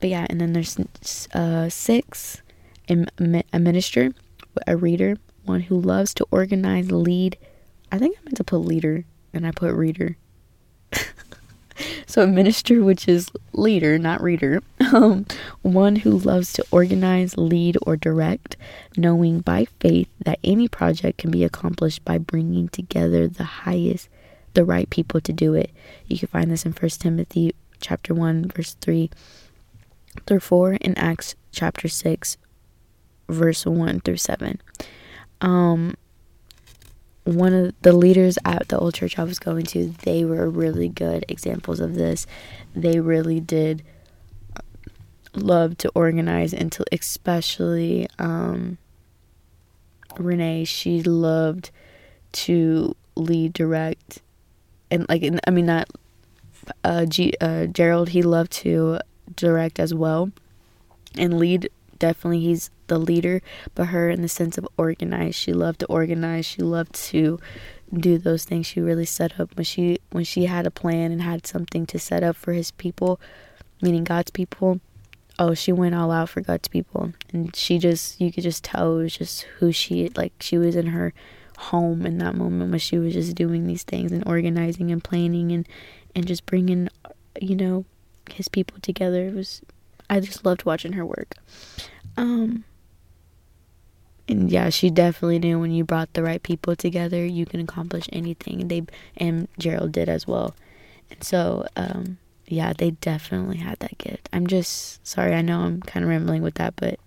but 0.00 0.10
yeah, 0.10 0.26
and 0.28 0.40
then 0.40 0.52
there's 0.52 0.78
uh 1.32 1.68
6 1.68 2.42
a, 2.88 3.44
a 3.52 3.58
minister, 3.58 4.12
a 4.66 4.76
reader, 4.76 5.16
one 5.44 5.60
who 5.60 5.80
loves 5.80 6.14
to 6.14 6.26
organize, 6.30 6.90
lead. 6.90 7.36
I 7.90 7.98
think 7.98 8.16
I 8.18 8.24
meant 8.24 8.36
to 8.36 8.44
put 8.44 8.58
leader 8.58 9.04
and 9.32 9.46
I 9.46 9.50
put 9.50 9.74
reader. 9.74 10.16
so 12.06 12.22
a 12.22 12.26
minister, 12.26 12.82
which 12.82 13.08
is 13.08 13.30
leader, 13.52 13.98
not 13.98 14.22
reader. 14.22 14.62
Um, 14.92 15.24
one 15.62 15.96
who 15.96 16.18
loves 16.18 16.52
to 16.52 16.66
organize, 16.70 17.38
lead, 17.38 17.78
or 17.86 17.96
direct, 17.96 18.58
knowing 18.94 19.40
by 19.40 19.64
faith 19.80 20.10
that 20.22 20.38
any 20.44 20.68
project 20.68 21.16
can 21.16 21.30
be 21.30 21.44
accomplished 21.44 22.04
by 22.04 22.18
bringing 22.18 22.68
together 22.68 23.26
the 23.26 23.44
highest, 23.44 24.10
the 24.52 24.66
right 24.66 24.90
people 24.90 25.22
to 25.22 25.32
do 25.32 25.54
it. 25.54 25.70
You 26.08 26.18
can 26.18 26.28
find 26.28 26.50
this 26.50 26.66
in 26.66 26.74
First 26.74 27.00
Timothy 27.00 27.54
chapter 27.82 28.14
1 28.14 28.48
verse 28.54 28.74
3 28.80 29.10
through 30.26 30.40
4 30.40 30.78
and 30.80 30.96
Acts 30.96 31.34
chapter 31.50 31.88
6 31.88 32.36
verse 33.28 33.66
1 33.66 34.00
through 34.00 34.16
7 34.16 34.60
um, 35.42 35.96
one 37.24 37.52
of 37.52 37.74
the 37.82 37.92
leaders 37.92 38.38
at 38.44 38.68
the 38.68 38.78
old 38.78 38.94
church 38.94 39.18
I 39.18 39.24
was 39.24 39.38
going 39.38 39.66
to, 39.66 39.94
they 40.02 40.24
were 40.24 40.48
really 40.48 40.88
good 40.88 41.24
examples 41.28 41.80
of 41.80 41.94
this. 41.94 42.26
They 42.74 43.00
really 43.00 43.40
did 43.40 43.82
love 45.34 45.76
to 45.78 45.90
organize 45.94 46.52
and 46.52 46.70
to 46.72 46.84
especially 46.92 48.08
um, 48.18 48.78
Renee, 50.18 50.64
she 50.64 51.02
loved 51.02 51.70
to 52.32 52.96
lead, 53.14 53.52
direct, 53.52 54.20
and 54.90 55.06
like 55.08 55.24
I 55.46 55.50
mean 55.50 55.66
not 55.66 55.88
uh, 56.84 57.06
G, 57.06 57.32
uh, 57.40 57.66
Gerald. 57.66 58.10
He 58.10 58.22
loved 58.22 58.52
to 58.52 58.98
direct 59.34 59.80
as 59.80 59.94
well, 59.94 60.30
and 61.16 61.38
lead. 61.38 61.70
Definitely, 61.98 62.40
he's 62.40 62.70
the 62.92 62.98
leader. 62.98 63.40
But 63.74 63.86
her, 63.86 64.10
in 64.10 64.22
the 64.22 64.28
sense 64.28 64.58
of 64.58 64.68
organized. 64.76 65.36
she 65.36 65.52
loved 65.52 65.80
to 65.80 65.86
organize. 65.86 66.44
She 66.46 66.62
loved 66.62 66.94
to 67.10 67.40
do 67.92 68.18
those 68.18 68.44
things. 68.44 68.66
She 68.66 68.80
really 68.80 69.04
set 69.04 69.38
up 69.40 69.56
when 69.56 69.64
she 69.64 69.98
when 70.10 70.24
she 70.24 70.44
had 70.44 70.66
a 70.66 70.70
plan 70.70 71.12
and 71.12 71.22
had 71.22 71.46
something 71.46 71.86
to 71.86 71.98
set 71.98 72.22
up 72.22 72.36
for 72.36 72.52
his 72.52 72.70
people, 72.72 73.20
meaning 73.80 74.04
God's 74.04 74.30
people. 74.30 74.80
Oh, 75.38 75.54
she 75.54 75.72
went 75.72 75.94
all 75.94 76.10
out 76.10 76.28
for 76.28 76.40
God's 76.40 76.68
people, 76.68 77.12
and 77.32 77.54
she 77.56 77.78
just 77.78 78.20
you 78.20 78.30
could 78.32 78.44
just 78.44 78.64
tell 78.64 78.98
it 78.98 79.02
was 79.02 79.16
just 79.16 79.42
who 79.58 79.72
she 79.72 80.08
like. 80.10 80.32
She 80.40 80.58
was 80.58 80.76
in 80.76 80.88
her 80.88 81.12
home 81.58 82.04
in 82.06 82.18
that 82.18 82.34
moment 82.34 82.70
when 82.70 82.78
she 82.78 82.98
was 82.98 83.14
just 83.14 83.34
doing 83.34 83.66
these 83.66 83.84
things 83.84 84.10
and 84.10 84.26
organizing 84.26 84.90
and 84.90 85.02
planning 85.02 85.52
and 85.52 85.68
and 86.14 86.26
just 86.26 86.44
bringing 86.46 86.88
you 87.40 87.56
know 87.56 87.84
his 88.30 88.48
people 88.48 88.78
together. 88.80 89.26
It 89.26 89.34
was 89.34 89.62
I 90.08 90.20
just 90.20 90.44
loved 90.44 90.64
watching 90.64 90.92
her 90.92 91.06
work. 91.06 91.34
Um 92.16 92.64
and 94.28 94.50
yeah, 94.50 94.68
she 94.68 94.90
definitely 94.90 95.38
knew 95.38 95.58
when 95.58 95.72
you 95.72 95.84
brought 95.84 96.12
the 96.14 96.22
right 96.22 96.42
people 96.42 96.76
together, 96.76 97.24
you 97.24 97.44
can 97.44 97.60
accomplish 97.60 98.08
anything. 98.12 98.68
They 98.68 98.82
and 99.16 99.48
Gerald 99.58 99.92
did 99.92 100.08
as 100.08 100.26
well. 100.26 100.54
And 101.10 101.22
so, 101.22 101.66
um, 101.76 102.18
yeah, 102.46 102.72
they 102.72 102.92
definitely 102.92 103.58
had 103.58 103.78
that 103.80 103.98
gift. 103.98 104.28
I'm 104.32 104.46
just 104.46 105.06
sorry. 105.06 105.34
I 105.34 105.42
know 105.42 105.60
I'm 105.60 105.80
kind 105.82 106.04
of 106.04 106.10
rambling 106.10 106.42
with 106.42 106.54
that, 106.54 106.74
but 106.76 106.98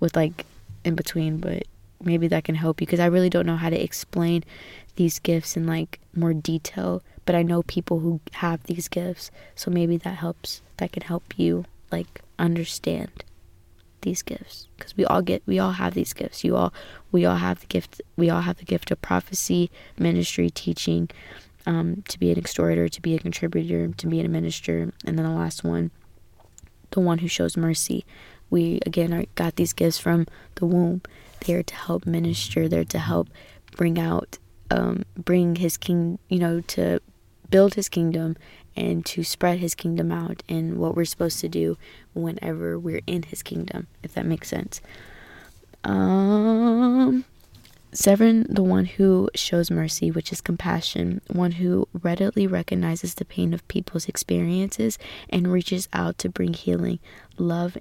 with 0.00 0.14
like 0.14 0.44
in 0.84 0.94
between, 0.94 1.38
but 1.38 1.64
maybe 2.02 2.28
that 2.28 2.44
can 2.44 2.54
help 2.54 2.80
you 2.80 2.86
because 2.86 3.00
I 3.00 3.06
really 3.06 3.30
don't 3.30 3.46
know 3.46 3.56
how 3.56 3.70
to 3.70 3.82
explain 3.82 4.44
these 4.96 5.18
gifts 5.18 5.56
in 5.56 5.66
like 5.66 6.00
more 6.14 6.34
detail. 6.34 7.02
But 7.24 7.34
I 7.34 7.42
know 7.42 7.62
people 7.62 8.00
who 8.00 8.20
have 8.34 8.62
these 8.64 8.86
gifts, 8.88 9.30
so 9.56 9.70
maybe 9.70 9.96
that 9.98 10.16
helps. 10.16 10.60
That 10.76 10.92
can 10.92 11.02
help 11.02 11.38
you 11.38 11.64
like 11.90 12.20
understand 12.38 13.24
these 14.06 14.22
gifts 14.22 14.68
because 14.76 14.96
we 14.96 15.04
all 15.04 15.20
get 15.20 15.42
we 15.46 15.58
all 15.58 15.72
have 15.72 15.94
these 15.94 16.12
gifts. 16.12 16.44
You 16.44 16.56
all 16.56 16.72
we 17.12 17.26
all 17.26 17.36
have 17.36 17.60
the 17.60 17.66
gift 17.66 18.00
we 18.16 18.30
all 18.30 18.42
have 18.42 18.56
the 18.56 18.64
gift 18.64 18.90
of 18.90 19.02
prophecy 19.02 19.70
ministry 19.98 20.48
teaching 20.48 21.10
um, 21.66 22.02
to 22.08 22.18
be 22.18 22.30
an 22.30 22.38
exhorter 22.38 22.88
to 22.88 23.02
be 23.02 23.16
a 23.16 23.18
contributor 23.18 23.88
to 23.88 24.06
be 24.06 24.20
a 24.20 24.28
minister. 24.28 24.92
And 25.04 25.18
then 25.18 25.26
the 25.26 25.30
last 25.30 25.64
one 25.64 25.90
the 26.92 27.00
one 27.00 27.18
who 27.18 27.28
shows 27.28 27.56
mercy. 27.56 28.06
We 28.48 28.80
again 28.86 29.12
are, 29.12 29.24
got 29.34 29.56
these 29.56 29.72
gifts 29.72 29.98
from 29.98 30.26
the 30.54 30.66
womb. 30.66 31.02
They're 31.44 31.64
to 31.64 31.74
help 31.74 32.06
minister. 32.06 32.68
They're 32.68 32.84
to 32.84 33.00
help 33.00 33.28
bring 33.76 33.98
out 33.98 34.38
um, 34.70 35.04
bring 35.16 35.56
his 35.56 35.76
king 35.76 36.20
you 36.28 36.38
know 36.38 36.60
to 36.60 37.00
build 37.50 37.74
his 37.74 37.88
kingdom 37.88 38.36
and 38.76 39.04
to 39.06 39.24
spread 39.24 39.58
his 39.58 39.74
kingdom 39.74 40.12
out 40.12 40.42
and 40.48 40.78
what 40.78 40.94
we're 40.94 41.04
supposed 41.04 41.40
to 41.40 41.48
do 41.48 41.78
whenever 42.14 42.78
we're 42.78 43.02
in 43.06 43.24
his 43.24 43.42
kingdom, 43.42 43.86
if 44.02 44.14
that 44.14 44.26
makes 44.26 44.48
sense. 44.48 44.80
Um 45.84 47.24
Seven, 47.96 48.46
the 48.50 48.62
one 48.62 48.84
who 48.84 49.30
shows 49.34 49.70
mercy, 49.70 50.10
which 50.10 50.30
is 50.30 50.42
compassion, 50.42 51.22
one 51.28 51.52
who 51.52 51.88
readily 52.02 52.46
recognizes 52.46 53.14
the 53.14 53.24
pain 53.24 53.54
of 53.54 53.66
people's 53.68 54.06
experiences 54.06 54.98
and 55.30 55.50
reaches 55.50 55.88
out 55.94 56.18
to 56.18 56.28
bring 56.28 56.52
healing, 56.52 56.98
love, 57.38 57.78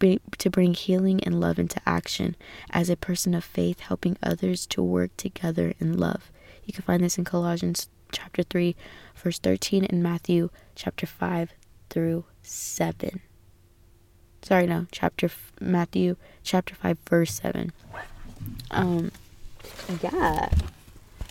to 0.00 0.50
bring 0.50 0.72
healing 0.72 1.22
and 1.22 1.38
love 1.38 1.58
into 1.58 1.82
action 1.84 2.34
as 2.70 2.88
a 2.88 2.96
person 2.96 3.34
of 3.34 3.44
faith, 3.44 3.80
helping 3.80 4.16
others 4.22 4.64
to 4.68 4.82
work 4.82 5.14
together 5.18 5.74
in 5.78 5.98
love. 5.98 6.30
You 6.64 6.72
can 6.72 6.84
find 6.84 7.04
this 7.04 7.18
in 7.18 7.24
Colossians 7.24 7.90
chapter 8.12 8.42
3, 8.42 8.74
verse 9.16 9.38
13, 9.38 9.84
and 9.84 10.02
Matthew 10.02 10.50
chapter 10.74 11.06
5 11.06 11.52
through 11.90 12.24
7. 12.42 13.20
Sorry, 14.42 14.66
no, 14.66 14.86
chapter 14.90 15.30
Matthew 15.60 16.16
chapter 16.42 16.74
5, 16.74 16.98
verse 17.08 17.34
7. 17.34 17.72
Um, 18.70 19.10
yeah. 20.02 20.50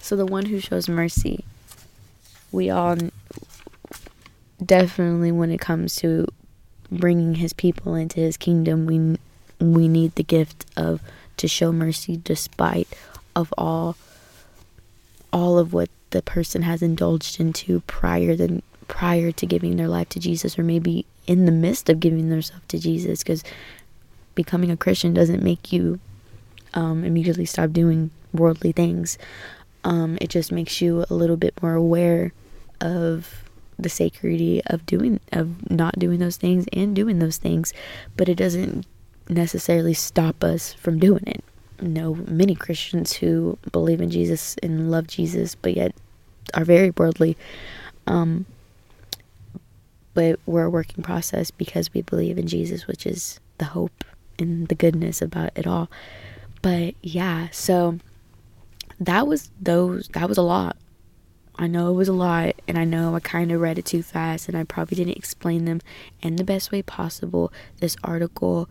So 0.01 0.15
the 0.15 0.25
one 0.25 0.45
who 0.45 0.59
shows 0.59 0.87
mercy, 0.87 1.43
we 2.51 2.69
all 2.69 2.97
definitely, 4.63 5.31
when 5.31 5.51
it 5.51 5.59
comes 5.59 5.95
to 5.97 6.27
bringing 6.91 7.35
his 7.35 7.53
people 7.53 7.95
into 7.95 8.19
his 8.19 8.37
kingdom, 8.37 8.85
we 8.85 9.17
we 9.59 9.87
need 9.87 10.15
the 10.15 10.23
gift 10.23 10.65
of 10.77 11.01
to 11.37 11.47
show 11.47 11.71
mercy 11.71 12.19
despite 12.23 12.87
of 13.35 13.53
all 13.57 13.95
all 15.33 15.57
of 15.57 15.73
what 15.73 15.89
the 16.17 16.23
person 16.23 16.63
has 16.63 16.81
indulged 16.81 17.39
into 17.39 17.81
prior 17.81 18.35
than 18.35 18.63
prior 18.87 19.31
to 19.31 19.45
giving 19.45 19.77
their 19.77 19.87
life 19.87 20.09
to 20.09 20.19
Jesus 20.19 20.57
or 20.57 20.63
maybe 20.63 21.05
in 21.27 21.45
the 21.45 21.51
midst 21.51 21.89
of 21.89 21.99
giving 21.99 22.29
themselves 22.29 22.65
to 22.69 22.79
Jesus 22.79 23.21
because 23.21 23.43
becoming 24.33 24.71
a 24.71 24.77
Christian 24.77 25.13
doesn't 25.13 25.43
make 25.43 25.71
you 25.71 25.99
um, 26.73 27.03
immediately 27.03 27.45
stop 27.45 27.69
doing 27.71 28.09
worldly 28.33 28.71
things. 28.71 29.19
Um, 29.83 30.17
it 30.19 30.31
just 30.31 30.51
makes 30.51 30.81
you 30.81 31.05
a 31.07 31.13
little 31.13 31.37
bit 31.37 31.53
more 31.61 31.75
aware 31.75 32.33
of 32.81 33.43
the 33.77 33.89
sacredity 33.89 34.63
of 34.65 34.87
doing 34.87 35.19
of 35.31 35.69
not 35.69 35.99
doing 35.99 36.17
those 36.17 36.37
things 36.37 36.65
and 36.73 36.95
doing 36.95 37.19
those 37.19 37.37
things, 37.37 37.75
but 38.15 38.27
it 38.27 38.35
doesn't 38.35 38.87
necessarily 39.29 39.93
stop 39.93 40.43
us 40.43 40.73
from 40.73 40.97
doing 40.97 41.23
it 41.27 41.43
know 41.81 42.15
many 42.27 42.55
Christians 42.55 43.13
who 43.13 43.57
believe 43.71 44.01
in 44.01 44.09
Jesus 44.09 44.55
and 44.63 44.91
love 44.91 45.07
Jesus, 45.07 45.55
but 45.55 45.75
yet 45.75 45.95
are 46.53 46.65
very 46.65 46.91
worldly. 46.91 47.37
Um, 48.05 48.45
but 50.13 50.39
we're 50.45 50.63
a 50.63 50.69
working 50.69 51.03
process 51.03 51.51
because 51.51 51.93
we 51.93 52.01
believe 52.01 52.37
in 52.37 52.47
Jesus, 52.47 52.87
which 52.87 53.05
is 53.05 53.39
the 53.59 53.65
hope 53.65 54.03
and 54.39 54.67
the 54.67 54.75
goodness 54.75 55.21
about 55.21 55.51
it 55.55 55.67
all. 55.67 55.89
But 56.61 56.95
yeah, 57.03 57.49
so 57.51 57.99
that 58.99 59.27
was 59.27 59.51
those 59.61 60.07
that 60.09 60.27
was 60.27 60.37
a 60.37 60.41
lot. 60.41 60.75
I 61.59 61.67
know 61.67 61.89
it 61.89 61.93
was 61.93 62.07
a 62.07 62.13
lot 62.13 62.55
and 62.67 62.77
I 62.77 62.83
know 62.83 63.15
I 63.15 63.19
kind 63.19 63.51
of 63.51 63.61
read 63.61 63.79
it 63.79 63.85
too 63.85 64.03
fast 64.03 64.47
and 64.47 64.57
I 64.57 64.63
probably 64.63 64.95
didn't 64.95 65.17
explain 65.17 65.65
them 65.65 65.81
in 66.21 66.35
the 66.35 66.43
best 66.43 66.71
way 66.71 66.81
possible. 66.81 67.51
This 67.79 67.95
article 68.03 68.69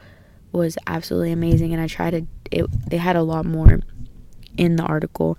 was 0.53 0.79
absolutely 0.87 1.33
amazing 1.33 1.73
and 1.73 1.83
I 1.83 1.89
tried 1.89 2.11
to 2.11 2.27
it 2.51 2.89
they 2.89 2.97
had 2.97 3.17
a 3.17 3.23
lot 3.23 3.45
more 3.45 3.81
in 4.57 4.77
the 4.77 4.85
article 4.85 5.37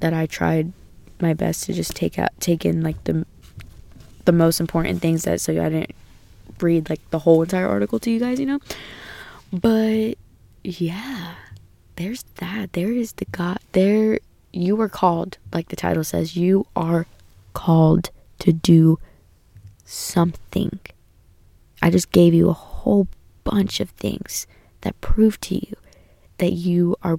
that 0.00 0.12
I 0.12 0.26
tried 0.26 0.72
my 1.20 1.34
best 1.34 1.64
to 1.64 1.72
just 1.72 1.94
take 1.94 2.18
out 2.18 2.30
take 2.40 2.64
in 2.64 2.82
like 2.82 3.02
the 3.04 3.26
the 4.24 4.32
most 4.32 4.60
important 4.60 5.00
things 5.00 5.24
that 5.24 5.40
so 5.40 5.52
I 5.52 5.68
didn't 5.68 5.94
read 6.60 6.90
like 6.90 7.00
the 7.10 7.20
whole 7.20 7.42
entire 7.42 7.68
article 7.68 7.98
to 8.00 8.10
you 8.10 8.20
guys, 8.20 8.38
you 8.38 8.46
know. 8.46 8.60
But 9.52 10.14
yeah, 10.62 11.34
there's 11.96 12.24
that. 12.36 12.72
There 12.74 12.92
is 12.92 13.12
the 13.12 13.24
God 13.26 13.58
there 13.72 14.18
you 14.52 14.76
were 14.76 14.88
called, 14.88 15.38
like 15.52 15.68
the 15.68 15.76
title 15.76 16.04
says, 16.04 16.36
you 16.36 16.66
are 16.74 17.06
called 17.54 18.10
to 18.40 18.52
do 18.52 18.98
something. 19.84 20.78
I 21.82 21.90
just 21.90 22.12
gave 22.12 22.34
you 22.34 22.48
a 22.48 22.54
whole 22.54 23.08
bunch 23.44 23.80
of 23.80 23.90
things 23.90 24.46
that 24.82 25.00
prove 25.00 25.40
to 25.42 25.54
you 25.54 25.76
that 26.38 26.52
you 26.52 26.96
are 27.02 27.18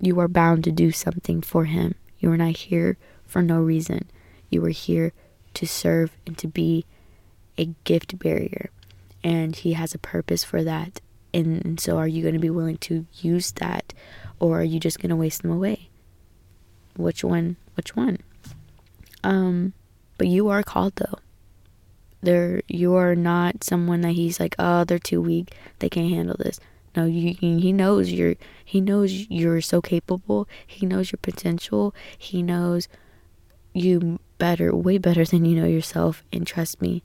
you 0.00 0.20
are 0.20 0.28
bound 0.28 0.62
to 0.64 0.70
do 0.70 0.92
something 0.92 1.42
for 1.42 1.64
him. 1.64 1.94
You 2.18 2.30
are 2.32 2.36
not 2.36 2.56
here 2.56 2.96
for 3.26 3.42
no 3.42 3.60
reason. 3.60 4.10
You 4.50 4.64
are 4.64 4.70
here 4.70 5.12
to 5.54 5.66
serve 5.66 6.16
and 6.26 6.36
to 6.38 6.48
be 6.48 6.86
a 7.56 7.66
gift 7.84 8.18
barrier. 8.18 8.70
And 9.22 9.54
he 9.54 9.72
has 9.74 9.94
a 9.94 9.98
purpose 9.98 10.44
for 10.44 10.62
that. 10.64 11.00
And, 11.34 11.78
so 11.78 11.98
are 11.98 12.08
you 12.08 12.22
going 12.22 12.34
to 12.34 12.40
be 12.40 12.50
willing 12.50 12.78
to 12.78 13.06
use 13.20 13.52
that 13.52 13.92
or 14.40 14.60
are 14.60 14.64
you 14.64 14.80
just 14.80 15.00
going 15.00 15.10
to 15.10 15.16
waste 15.16 15.42
them 15.42 15.50
away? 15.50 15.88
Which 16.96 17.22
one? 17.22 17.56
Which 17.74 17.94
one? 17.94 18.18
Um 19.22 19.72
but 20.16 20.26
you 20.26 20.48
are 20.48 20.62
called 20.62 20.94
though. 20.96 21.18
They're 22.22 22.62
you 22.66 22.94
are 22.94 23.14
not 23.14 23.62
someone 23.62 24.00
that 24.00 24.12
he's 24.12 24.40
like, 24.40 24.56
oh, 24.58 24.84
they're 24.84 24.98
too 24.98 25.22
weak. 25.22 25.54
They 25.78 25.88
can't 25.88 26.10
handle 26.10 26.36
this. 26.38 26.58
No, 26.98 27.04
you, 27.04 27.36
he 27.38 27.72
knows 27.72 28.10
you're. 28.10 28.34
He 28.64 28.80
knows 28.80 29.12
you're 29.30 29.60
so 29.60 29.80
capable. 29.80 30.48
He 30.66 30.84
knows 30.84 31.12
your 31.12 31.20
potential. 31.22 31.94
He 32.18 32.42
knows 32.42 32.88
you 33.72 34.18
better, 34.38 34.74
way 34.74 34.98
better 34.98 35.24
than 35.24 35.44
you 35.44 35.54
know 35.54 35.68
yourself. 35.68 36.24
And 36.32 36.44
trust 36.44 36.82
me, 36.82 37.04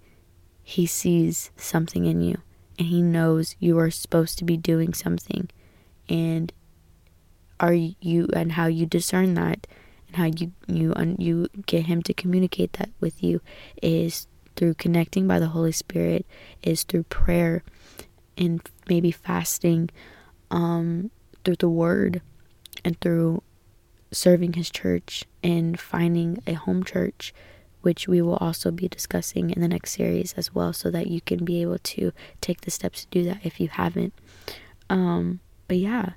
he 0.63 0.87
sees 0.87 1.51
something 1.55 2.07
in 2.07 2.21
you, 2.21 2.37
and 2.79 2.87
he 2.87 3.03
knows 3.03 3.55
you 3.59 3.77
are 3.77 3.91
supposed 3.91 4.39
to 4.39 4.43
be 4.43 4.57
doing 4.57 4.95
something. 4.95 5.51
And 6.09 6.51
are 7.59 7.75
you 7.75 8.29
and 8.33 8.53
how 8.53 8.65
you 8.65 8.87
discern 8.87 9.35
that, 9.35 9.67
and 10.07 10.15
how 10.15 10.25
you 10.25 10.53
you 10.65 10.91
you 11.19 11.49
get 11.67 11.85
him 11.85 12.01
to 12.01 12.15
communicate 12.15 12.73
that 12.73 12.89
with 12.99 13.21
you 13.21 13.41
is 13.79 14.27
through 14.55 14.73
connecting 14.73 15.27
by 15.27 15.37
the 15.37 15.49
Holy 15.49 15.71
Spirit, 15.71 16.25
is 16.63 16.81
through 16.81 17.03
prayer 17.03 17.63
and 18.37 18.61
maybe 18.87 19.11
fasting, 19.11 19.89
um, 20.51 21.11
through 21.43 21.57
the 21.57 21.69
word 21.69 22.21
and 22.83 22.99
through 23.01 23.41
serving 24.11 24.53
his 24.53 24.69
church 24.69 25.25
and 25.43 25.79
finding 25.79 26.41
a 26.45 26.53
home 26.53 26.83
church 26.83 27.33
which 27.81 28.07
we 28.07 28.21
will 28.21 28.37
also 28.37 28.71
be 28.71 28.87
discussing 28.87 29.49
in 29.49 29.61
the 29.61 29.67
next 29.67 29.91
series 29.91 30.33
as 30.33 30.55
well 30.55 30.71
so 30.71 30.89
that 30.89 31.07
you 31.07 31.19
can 31.19 31.43
be 31.43 31.61
able 31.61 31.77
to 31.79 32.13
take 32.39 32.61
the 32.61 32.71
steps 32.71 33.03
to 33.03 33.11
do 33.11 33.23
that 33.25 33.45
if 33.45 33.59
you 33.59 33.67
haven't. 33.67 34.13
Um 34.89 35.41
but 35.67 35.77
yeah 35.77 36.11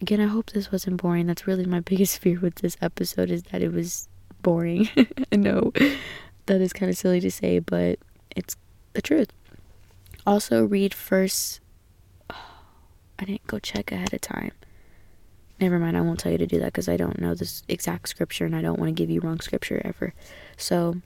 again 0.00 0.20
i 0.20 0.26
hope 0.26 0.50
this 0.50 0.72
wasn't 0.72 1.00
boring. 1.00 1.26
That's 1.26 1.46
really 1.46 1.64
my 1.66 1.80
biggest 1.92 2.18
fear 2.18 2.40
with 2.40 2.56
this 2.56 2.76
episode 2.82 3.30
is 3.30 3.44
that 3.44 3.62
it 3.62 3.72
was 3.72 4.08
boring. 4.42 4.88
I 5.32 5.36
know 5.36 5.72
that 6.46 6.60
is 6.60 6.72
kind 6.72 6.90
of 6.90 6.96
silly 6.96 7.20
to 7.20 7.30
say 7.30 7.60
but 7.60 8.00
it's 8.34 8.56
the 8.94 9.02
truth 9.02 9.30
also 10.28 10.64
read 10.64 10.92
first 10.92 11.60
oh, 12.30 12.34
i 13.18 13.24
didn't 13.24 13.46
go 13.46 13.58
check 13.58 13.90
ahead 13.90 14.12
of 14.12 14.20
time. 14.20 14.52
Never 15.60 15.78
mind 15.78 15.96
i 15.96 16.00
won't 16.00 16.20
tell 16.20 16.30
you 16.30 16.38
to 16.38 16.46
do 16.46 16.58
that 16.60 16.66
because 16.66 16.88
i 16.88 16.96
don't 16.96 17.20
know 17.20 17.34
this 17.34 17.62
exact 17.68 18.08
scripture 18.08 18.44
and 18.44 18.54
i 18.54 18.62
don't 18.62 18.78
want 18.78 18.88
to 18.88 19.00
give 19.00 19.10
you 19.10 19.20
wrong 19.20 19.40
scripture 19.40 19.80
ever. 19.84 20.14
So 20.56 20.96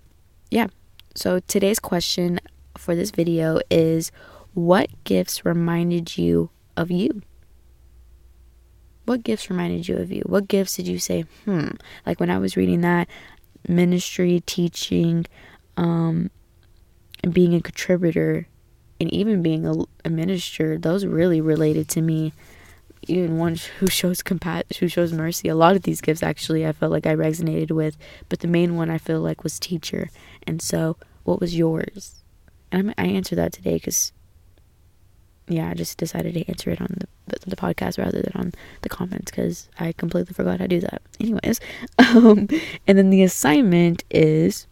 yeah. 0.51 0.67
So 1.15 1.41
today's 1.41 1.79
question 1.79 2.41
for 2.77 2.95
this 2.95 3.11
video 3.11 3.61
is 3.71 4.11
what 4.55 4.89
gifts 5.05 5.45
reminded 5.45 6.17
you 6.19 6.51
of 6.77 6.91
you? 6.91 7.23
What 9.05 9.23
gifts 9.23 9.51
reminded 9.51 9.89
you 9.89 9.97
of 9.97 10.11
you? 10.11 10.23
What 10.27 10.49
gifts 10.49 10.77
did 10.77 10.87
you 10.89 10.99
say 10.99 11.25
hmm 11.45 11.69
like 12.05 12.19
when 12.21 12.31
i 12.31 12.39
was 12.39 12.57
reading 12.57 12.81
that 12.81 13.09
ministry 13.69 14.43
teaching 14.45 15.25
um 15.77 16.31
and 17.23 17.33
being 17.33 17.55
a 17.55 17.61
contributor 17.61 18.49
and 19.03 19.13
even 19.13 19.43
being 19.43 19.67
a, 19.67 19.75
a 20.05 20.09
minister 20.11 20.79
those 20.79 21.05
really 21.05 21.41
related 21.41 21.89
to 21.89 22.01
me. 22.01 22.33
Even 23.09 23.37
one 23.37 23.57
who 23.81 23.89
shows 23.89 24.23
compat 24.23 24.77
who 24.77 24.87
shows 24.87 25.13
mercy 25.13 25.49
a 25.49 25.57
lot 25.57 25.75
of 25.75 25.83
these 25.83 26.01
gifts 26.01 26.23
actually 26.23 26.65
i 26.65 26.71
felt 26.71 26.93
like 26.93 27.05
i 27.05 27.15
resonated 27.15 27.73
with 27.73 27.97
but 28.29 28.39
the 28.39 28.47
main 28.47 28.77
one 28.77 28.89
i 28.89 28.97
feel 28.97 29.21
like 29.21 29.43
was 29.43 29.59
teacher. 29.59 30.09
And 30.47 30.63
so 30.63 30.97
what 31.25 31.41
was 31.41 31.57
yours? 31.57 32.23
And 32.71 32.91
I'm, 32.91 32.95
i 32.97 33.09
answered 33.09 33.37
that 33.37 33.53
today 33.53 33.75
because 33.75 34.13
yeah 35.49 35.69
i 35.69 35.75
just 35.75 35.99
decided 35.99 36.35
to 36.35 36.49
answer 36.49 36.71
it 36.71 36.81
on 36.81 36.97
the, 37.27 37.39
the 37.45 37.57
podcast 37.57 37.99
rather 37.99 38.23
than 38.23 38.33
on 38.37 38.53
the 38.83 38.89
comments 38.89 39.33
because 39.33 39.69
i 39.81 39.91
completely 39.91 40.33
forgot 40.33 40.61
how 40.61 40.67
to 40.67 40.69
do 40.69 40.81
that. 40.81 41.03
Anyways 41.19 41.61
um, 41.99 42.49
and 42.87 42.97
then 42.97 43.11
the 43.11 43.25
assignment 43.25 44.05
is 44.11 44.69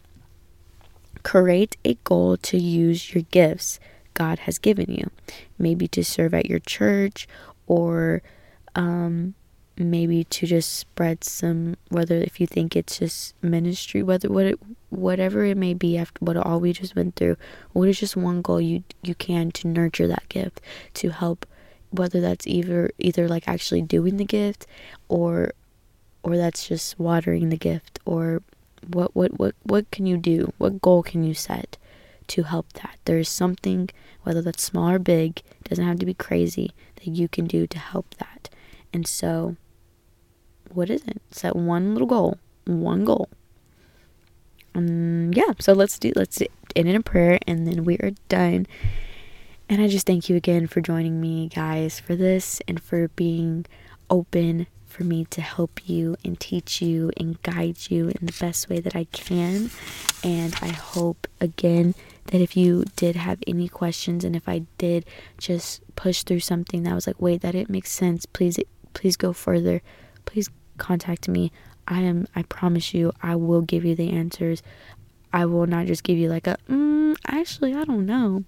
create 1.23 1.75
a 1.83 1.95
goal 2.05 2.37
to 2.37 2.57
use 2.57 3.13
your 3.13 3.23
gifts 3.23 3.77
god 4.21 4.39
has 4.39 4.59
given 4.59 4.89
you. 4.91 5.09
Maybe 5.57 5.87
to 5.89 6.03
serve 6.03 6.33
at 6.33 6.45
your 6.45 6.59
church 6.59 7.27
or 7.65 8.21
um, 8.75 9.33
maybe 9.77 10.23
to 10.25 10.45
just 10.45 10.73
spread 10.73 11.23
some 11.23 11.75
whether 11.89 12.17
if 12.17 12.39
you 12.39 12.45
think 12.45 12.75
it's 12.75 12.99
just 12.99 13.33
ministry 13.41 14.03
whether 14.03 14.29
what 14.29 14.45
it, 14.45 14.59
whatever 14.89 15.43
it 15.45 15.57
may 15.57 15.73
be 15.73 15.97
after 15.97 16.19
what 16.19 16.37
all 16.37 16.59
we 16.59 16.71
just 16.71 16.95
went 16.95 17.15
through 17.15 17.35
what 17.73 17.89
is 17.89 17.99
just 17.99 18.15
one 18.15 18.41
goal 18.41 18.61
you 18.61 18.83
you 19.01 19.15
can 19.15 19.49
to 19.49 19.67
nurture 19.67 20.07
that 20.07 20.27
gift 20.29 20.61
to 20.93 21.09
help 21.09 21.47
whether 21.89 22.21
that's 22.21 22.45
either 22.45 22.91
either 22.99 23.27
like 23.27 23.47
actually 23.47 23.81
doing 23.81 24.17
the 24.17 24.25
gift 24.25 24.67
or 25.09 25.51
or 26.21 26.37
that's 26.37 26.67
just 26.67 26.99
watering 26.99 27.49
the 27.49 27.57
gift 27.57 27.97
or 28.05 28.41
what 28.87 29.15
what 29.15 29.39
what 29.39 29.55
what 29.63 29.89
can 29.91 30.05
you 30.05 30.17
do? 30.17 30.53
What 30.57 30.81
goal 30.81 31.03
can 31.03 31.23
you 31.23 31.33
set 31.33 31.77
to 32.31 32.43
help 32.43 32.71
that 32.73 32.97
there's 33.05 33.27
something 33.27 33.89
whether 34.23 34.41
that's 34.41 34.63
small 34.63 34.89
or 34.89 34.99
big 34.99 35.41
doesn't 35.65 35.85
have 35.85 35.99
to 35.99 36.05
be 36.05 36.13
crazy 36.13 36.71
that 36.95 37.07
you 37.07 37.27
can 37.27 37.45
do 37.45 37.67
to 37.67 37.77
help 37.77 38.15
that. 38.15 38.49
And 38.93 39.05
so, 39.05 39.57
what 40.71 40.89
is 40.89 41.03
it? 41.03 41.21
Set 41.31 41.55
one 41.55 41.93
little 41.93 42.07
goal, 42.07 42.37
one 42.65 43.03
goal. 43.03 43.29
Um, 44.73 45.33
yeah, 45.33 45.53
so 45.59 45.73
let's 45.73 45.99
do 45.99 46.13
let's 46.15 46.41
end 46.75 46.87
in 46.87 46.95
a 46.95 47.01
prayer, 47.01 47.39
and 47.45 47.67
then 47.67 47.83
we 47.83 47.97
are 47.97 48.11
done. 48.29 48.67
And 49.67 49.81
I 49.81 49.87
just 49.87 50.07
thank 50.07 50.29
you 50.29 50.35
again 50.35 50.67
for 50.67 50.81
joining 50.81 51.19
me, 51.19 51.49
guys, 51.49 51.99
for 51.99 52.15
this 52.15 52.61
and 52.67 52.81
for 52.81 53.09
being 53.09 53.65
open 54.09 54.67
for 54.85 55.03
me 55.03 55.25
to 55.25 55.41
help 55.41 55.87
you 55.87 56.17
and 56.25 56.39
teach 56.39 56.81
you 56.81 57.11
and 57.17 57.41
guide 57.41 57.89
you 57.89 58.09
in 58.09 58.25
the 58.25 58.35
best 58.39 58.69
way 58.69 58.79
that 58.79 58.95
I 58.95 59.05
can. 59.05 59.71
And 60.23 60.53
I 60.61 60.67
hope 60.67 61.27
again 61.39 61.95
that 62.25 62.41
if 62.41 62.55
you 62.55 62.85
did 62.95 63.15
have 63.15 63.39
any 63.47 63.67
questions 63.67 64.23
and 64.23 64.35
if 64.35 64.47
I 64.47 64.59
did 64.77 65.05
just 65.37 65.81
push 65.95 66.23
through 66.23 66.39
something 66.41 66.83
that 66.83 66.95
was 66.95 67.07
like, 67.07 67.21
wait, 67.21 67.41
that 67.41 67.51
didn't 67.51 67.69
make 67.69 67.87
sense, 67.87 68.25
please, 68.25 68.59
please 68.93 69.17
go 69.17 69.33
further. 69.33 69.81
Please 70.25 70.49
contact 70.77 71.27
me. 71.27 71.51
I 71.87 72.01
am, 72.01 72.27
I 72.35 72.43
promise 72.43 72.93
you, 72.93 73.11
I 73.21 73.35
will 73.35 73.61
give 73.61 73.83
you 73.83 73.95
the 73.95 74.11
answers. 74.11 74.61
I 75.33 75.45
will 75.45 75.65
not 75.65 75.87
just 75.87 76.03
give 76.03 76.17
you 76.17 76.29
like 76.29 76.47
a, 76.47 76.57
mm, 76.69 77.15
actually, 77.25 77.73
I 77.73 77.83
don't 77.83 78.05
know. 78.05 78.43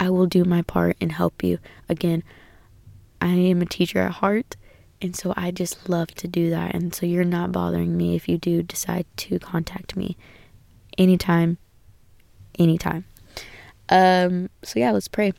I 0.00 0.10
will 0.10 0.26
do 0.26 0.44
my 0.44 0.62
part 0.62 0.96
and 1.00 1.12
help 1.12 1.42
you. 1.42 1.58
Again, 1.88 2.24
I 3.20 3.34
am 3.34 3.62
a 3.62 3.66
teacher 3.66 4.00
at 4.00 4.12
heart. 4.12 4.56
And 5.00 5.16
so 5.16 5.34
I 5.36 5.50
just 5.50 5.88
love 5.88 6.08
to 6.14 6.28
do 6.28 6.50
that. 6.50 6.74
And 6.74 6.94
so 6.94 7.06
you're 7.06 7.24
not 7.24 7.50
bothering 7.50 7.96
me 7.96 8.14
if 8.14 8.28
you 8.28 8.38
do 8.38 8.62
decide 8.62 9.04
to 9.18 9.38
contact 9.40 9.96
me 9.96 10.16
anytime 10.96 11.58
anytime. 12.58 13.04
Um, 13.88 14.50
so 14.62 14.78
yeah, 14.78 14.92
let's 14.92 15.08
pray. 15.08 15.32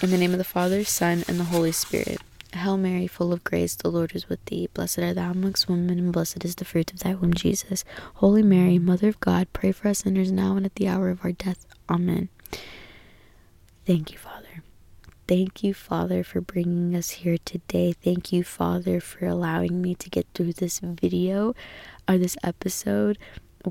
In 0.00 0.10
the 0.10 0.18
name 0.18 0.32
of 0.32 0.38
the 0.38 0.44
Father, 0.44 0.84
Son, 0.84 1.24
and 1.26 1.40
the 1.40 1.44
Holy 1.44 1.72
Spirit. 1.72 2.18
Hail 2.54 2.76
Mary, 2.76 3.06
full 3.06 3.32
of 3.32 3.44
grace, 3.44 3.74
the 3.74 3.90
Lord 3.90 4.14
is 4.14 4.28
with 4.28 4.42
thee. 4.46 4.68
Blessed 4.72 5.00
art 5.00 5.16
thou 5.16 5.32
amongst 5.32 5.68
women, 5.68 5.98
and 5.98 6.12
blessed 6.12 6.44
is 6.44 6.54
the 6.54 6.64
fruit 6.64 6.92
of 6.92 7.00
thy 7.00 7.14
womb, 7.14 7.34
Jesus. 7.34 7.84
Holy 8.14 8.42
Mary, 8.42 8.78
Mother 8.78 9.08
of 9.08 9.20
God, 9.20 9.52
pray 9.52 9.72
for 9.72 9.88
us 9.88 9.98
sinners 10.00 10.32
now 10.32 10.56
and 10.56 10.64
at 10.64 10.76
the 10.76 10.88
hour 10.88 11.10
of 11.10 11.24
our 11.24 11.32
death. 11.32 11.66
Amen. 11.90 12.28
Thank 13.84 14.12
you, 14.12 14.18
Father. 14.18 14.62
Thank 15.26 15.62
you, 15.62 15.74
Father, 15.74 16.24
for 16.24 16.40
bringing 16.40 16.96
us 16.96 17.10
here 17.10 17.36
today. 17.44 17.92
Thank 17.92 18.32
you, 18.32 18.42
Father, 18.42 18.98
for 18.98 19.26
allowing 19.26 19.82
me 19.82 19.94
to 19.96 20.08
get 20.08 20.26
through 20.32 20.54
this 20.54 20.80
video 20.80 21.54
or 22.08 22.16
this 22.16 22.36
episode 22.42 23.18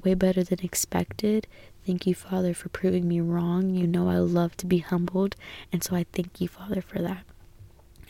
way 0.04 0.14
better 0.14 0.44
than 0.44 0.60
expected. 0.62 1.48
Thank 1.88 2.06
you, 2.06 2.16
Father, 2.16 2.54
for 2.54 2.68
proving 2.68 3.08
me 3.08 3.22
wrong. 3.22 3.70
You 3.74 3.88
know 3.88 4.10
I 4.10 4.18
love 4.18 4.58
to 4.58 4.66
be 4.66 4.80
humbled, 4.80 5.38
and 5.72 5.82
so 5.82 5.96
I 5.96 6.06
thank 6.12 6.42
you, 6.42 6.50
Father, 6.50 6.82
for 6.82 7.00
that. 7.02 7.24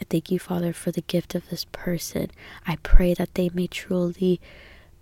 I 0.01 0.03
thank 0.09 0.31
you, 0.31 0.39
Father, 0.39 0.73
for 0.73 0.89
the 0.89 1.01
gift 1.01 1.35
of 1.35 1.47
this 1.49 1.63
person. 1.65 2.31
I 2.65 2.77
pray 2.77 3.13
that 3.13 3.35
they 3.35 3.51
may 3.53 3.67
truly 3.67 4.41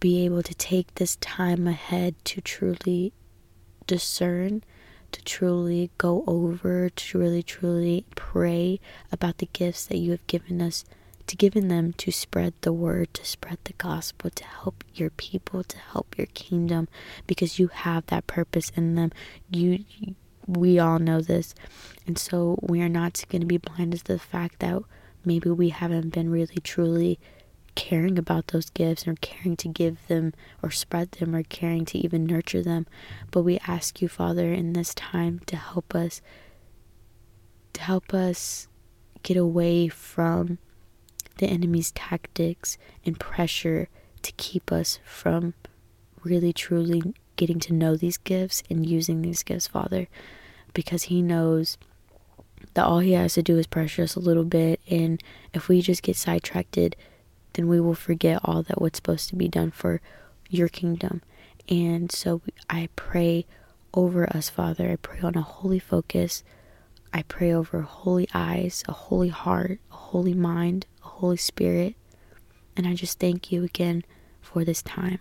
be 0.01 0.25
able 0.25 0.43
to 0.43 0.53
take 0.53 0.93
this 0.95 1.15
time 1.21 1.67
ahead 1.67 2.15
to 2.25 2.41
truly 2.41 3.13
discern, 3.87 4.61
to 5.13 5.23
truly 5.23 5.89
go 5.97 6.25
over, 6.27 6.89
to 6.89 7.17
really, 7.17 7.43
truly 7.43 8.05
pray 8.15 8.81
about 9.09 9.37
the 9.37 9.47
gifts 9.53 9.85
that 9.85 9.99
you 9.99 10.11
have 10.11 10.27
given 10.27 10.61
us 10.61 10.83
to 11.27 11.35
giving 11.35 11.67
them 11.67 11.93
to 11.93 12.11
spread 12.11 12.53
the 12.61 12.73
word, 12.73 13.13
to 13.15 13.25
spread 13.25 13.57
the 13.63 13.73
gospel, 13.73 14.29
to 14.29 14.43
help 14.43 14.83
your 14.93 15.09
people, 15.11 15.63
to 15.63 15.77
help 15.77 16.17
your 16.17 16.27
kingdom, 16.27 16.87
because 17.27 17.59
you 17.59 17.67
have 17.67 18.05
that 18.07 18.27
purpose 18.27 18.71
in 18.75 18.95
them. 18.95 19.11
You, 19.49 19.85
we 20.47 20.77
all 20.77 20.99
know 20.99 21.21
this, 21.21 21.55
and 22.05 22.17
so 22.17 22.59
we 22.61 22.81
are 22.81 22.89
not 22.89 23.23
going 23.29 23.41
to 23.41 23.47
be 23.47 23.57
blinded 23.57 24.05
to 24.05 24.13
the 24.13 24.19
fact 24.19 24.59
that 24.59 24.83
maybe 25.23 25.49
we 25.49 25.69
haven't 25.69 26.09
been 26.09 26.29
really 26.29 26.59
truly 26.63 27.19
caring 27.75 28.17
about 28.17 28.47
those 28.47 28.69
gifts 28.69 29.07
or 29.07 29.15
caring 29.15 29.57
to 29.57 29.67
give 29.67 29.97
them 30.07 30.33
or 30.63 30.71
spread 30.71 31.11
them 31.11 31.35
or 31.35 31.43
caring 31.43 31.85
to 31.85 31.97
even 31.97 32.25
nurture 32.25 32.63
them. 32.63 32.87
But 33.31 33.41
we 33.41 33.59
ask 33.67 34.01
you, 34.01 34.07
Father, 34.07 34.53
in 34.53 34.73
this 34.73 34.93
time 34.93 35.39
to 35.47 35.57
help 35.57 35.93
us 35.93 36.21
to 37.73 37.81
help 37.81 38.13
us 38.13 38.69
get 39.23 39.35
away 39.35 39.89
from 39.89 40.57
the 41.37 41.47
enemy's 41.47 41.91
tactics 41.91 42.77
and 43.05 43.19
pressure 43.19 43.89
to 44.21 44.31
keep 44.33 44.71
us 44.71 44.99
from 45.05 45.53
really 46.23 46.53
truly 46.53 47.13
getting 47.35 47.59
to 47.59 47.73
know 47.73 47.95
these 47.95 48.17
gifts 48.17 48.63
and 48.69 48.85
using 48.85 49.21
these 49.21 49.43
gifts, 49.43 49.67
Father, 49.67 50.07
because 50.73 51.03
He 51.03 51.21
knows 51.21 51.77
that 52.73 52.85
all 52.85 52.99
He 52.99 53.13
has 53.13 53.33
to 53.35 53.43
do 53.43 53.57
is 53.57 53.67
pressure 53.67 54.03
us 54.03 54.15
a 54.15 54.19
little 54.19 54.45
bit. 54.45 54.79
And 54.89 55.21
if 55.53 55.67
we 55.67 55.81
just 55.81 56.03
get 56.03 56.15
sidetracked, 56.15 56.77
then 57.53 57.67
we 57.67 57.79
will 57.79 57.95
forget 57.95 58.41
all 58.43 58.63
that 58.63 58.81
what's 58.81 58.97
supposed 58.97 59.29
to 59.29 59.35
be 59.35 59.47
done 59.47 59.71
for 59.71 60.01
your 60.49 60.67
kingdom. 60.67 61.21
And 61.69 62.11
so 62.11 62.41
I 62.69 62.89
pray 62.95 63.45
over 63.93 64.29
us, 64.35 64.49
Father. 64.49 64.91
I 64.91 64.97
pray 64.97 65.19
on 65.21 65.35
a 65.35 65.41
holy 65.41 65.79
focus. 65.79 66.43
I 67.13 67.23
pray 67.23 67.53
over 67.53 67.81
holy 67.81 68.27
eyes, 68.33 68.83
a 68.87 68.91
holy 68.91 69.29
heart, 69.29 69.79
a 69.91 69.95
holy 69.95 70.33
mind, 70.33 70.85
Holy 71.25 71.37
Spirit. 71.37 71.95
And 72.77 72.85
I 72.85 72.93
just 72.93 73.19
thank 73.19 73.51
you 73.51 73.63
again 73.63 74.05
for 74.41 74.63
this 74.63 74.83
time. 74.83 75.17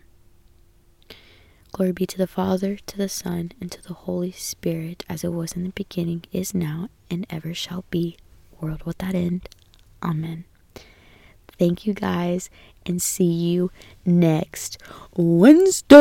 Glory 1.73 1.93
be 1.93 2.05
to 2.05 2.19
the 2.19 2.27
Father, 2.27 2.77
to 2.77 2.99
the 2.99 3.09
Son, 3.09 3.53
and 3.59 3.73
to 3.73 3.83
the 3.83 3.95
Holy 3.95 4.31
Spirit, 4.31 5.03
as 5.09 5.25
it 5.25 5.33
was 5.33 5.55
in 5.55 5.63
the 5.65 5.71
beginning, 5.71 6.25
is 6.31 6.53
now, 6.53 6.91
and 7.11 7.27
ever 7.31 7.55
shall 7.55 7.87
be, 7.89 8.19
world 8.61 8.83
without 8.85 9.15
end. 9.15 9.49
Amen. 10.03 10.45
Thank 11.59 11.87
you 11.87 11.95
guys 11.95 12.51
and 12.85 13.01
see 13.01 13.25
you 13.25 13.71
next 14.05 14.77
Wednesday. 15.17 15.95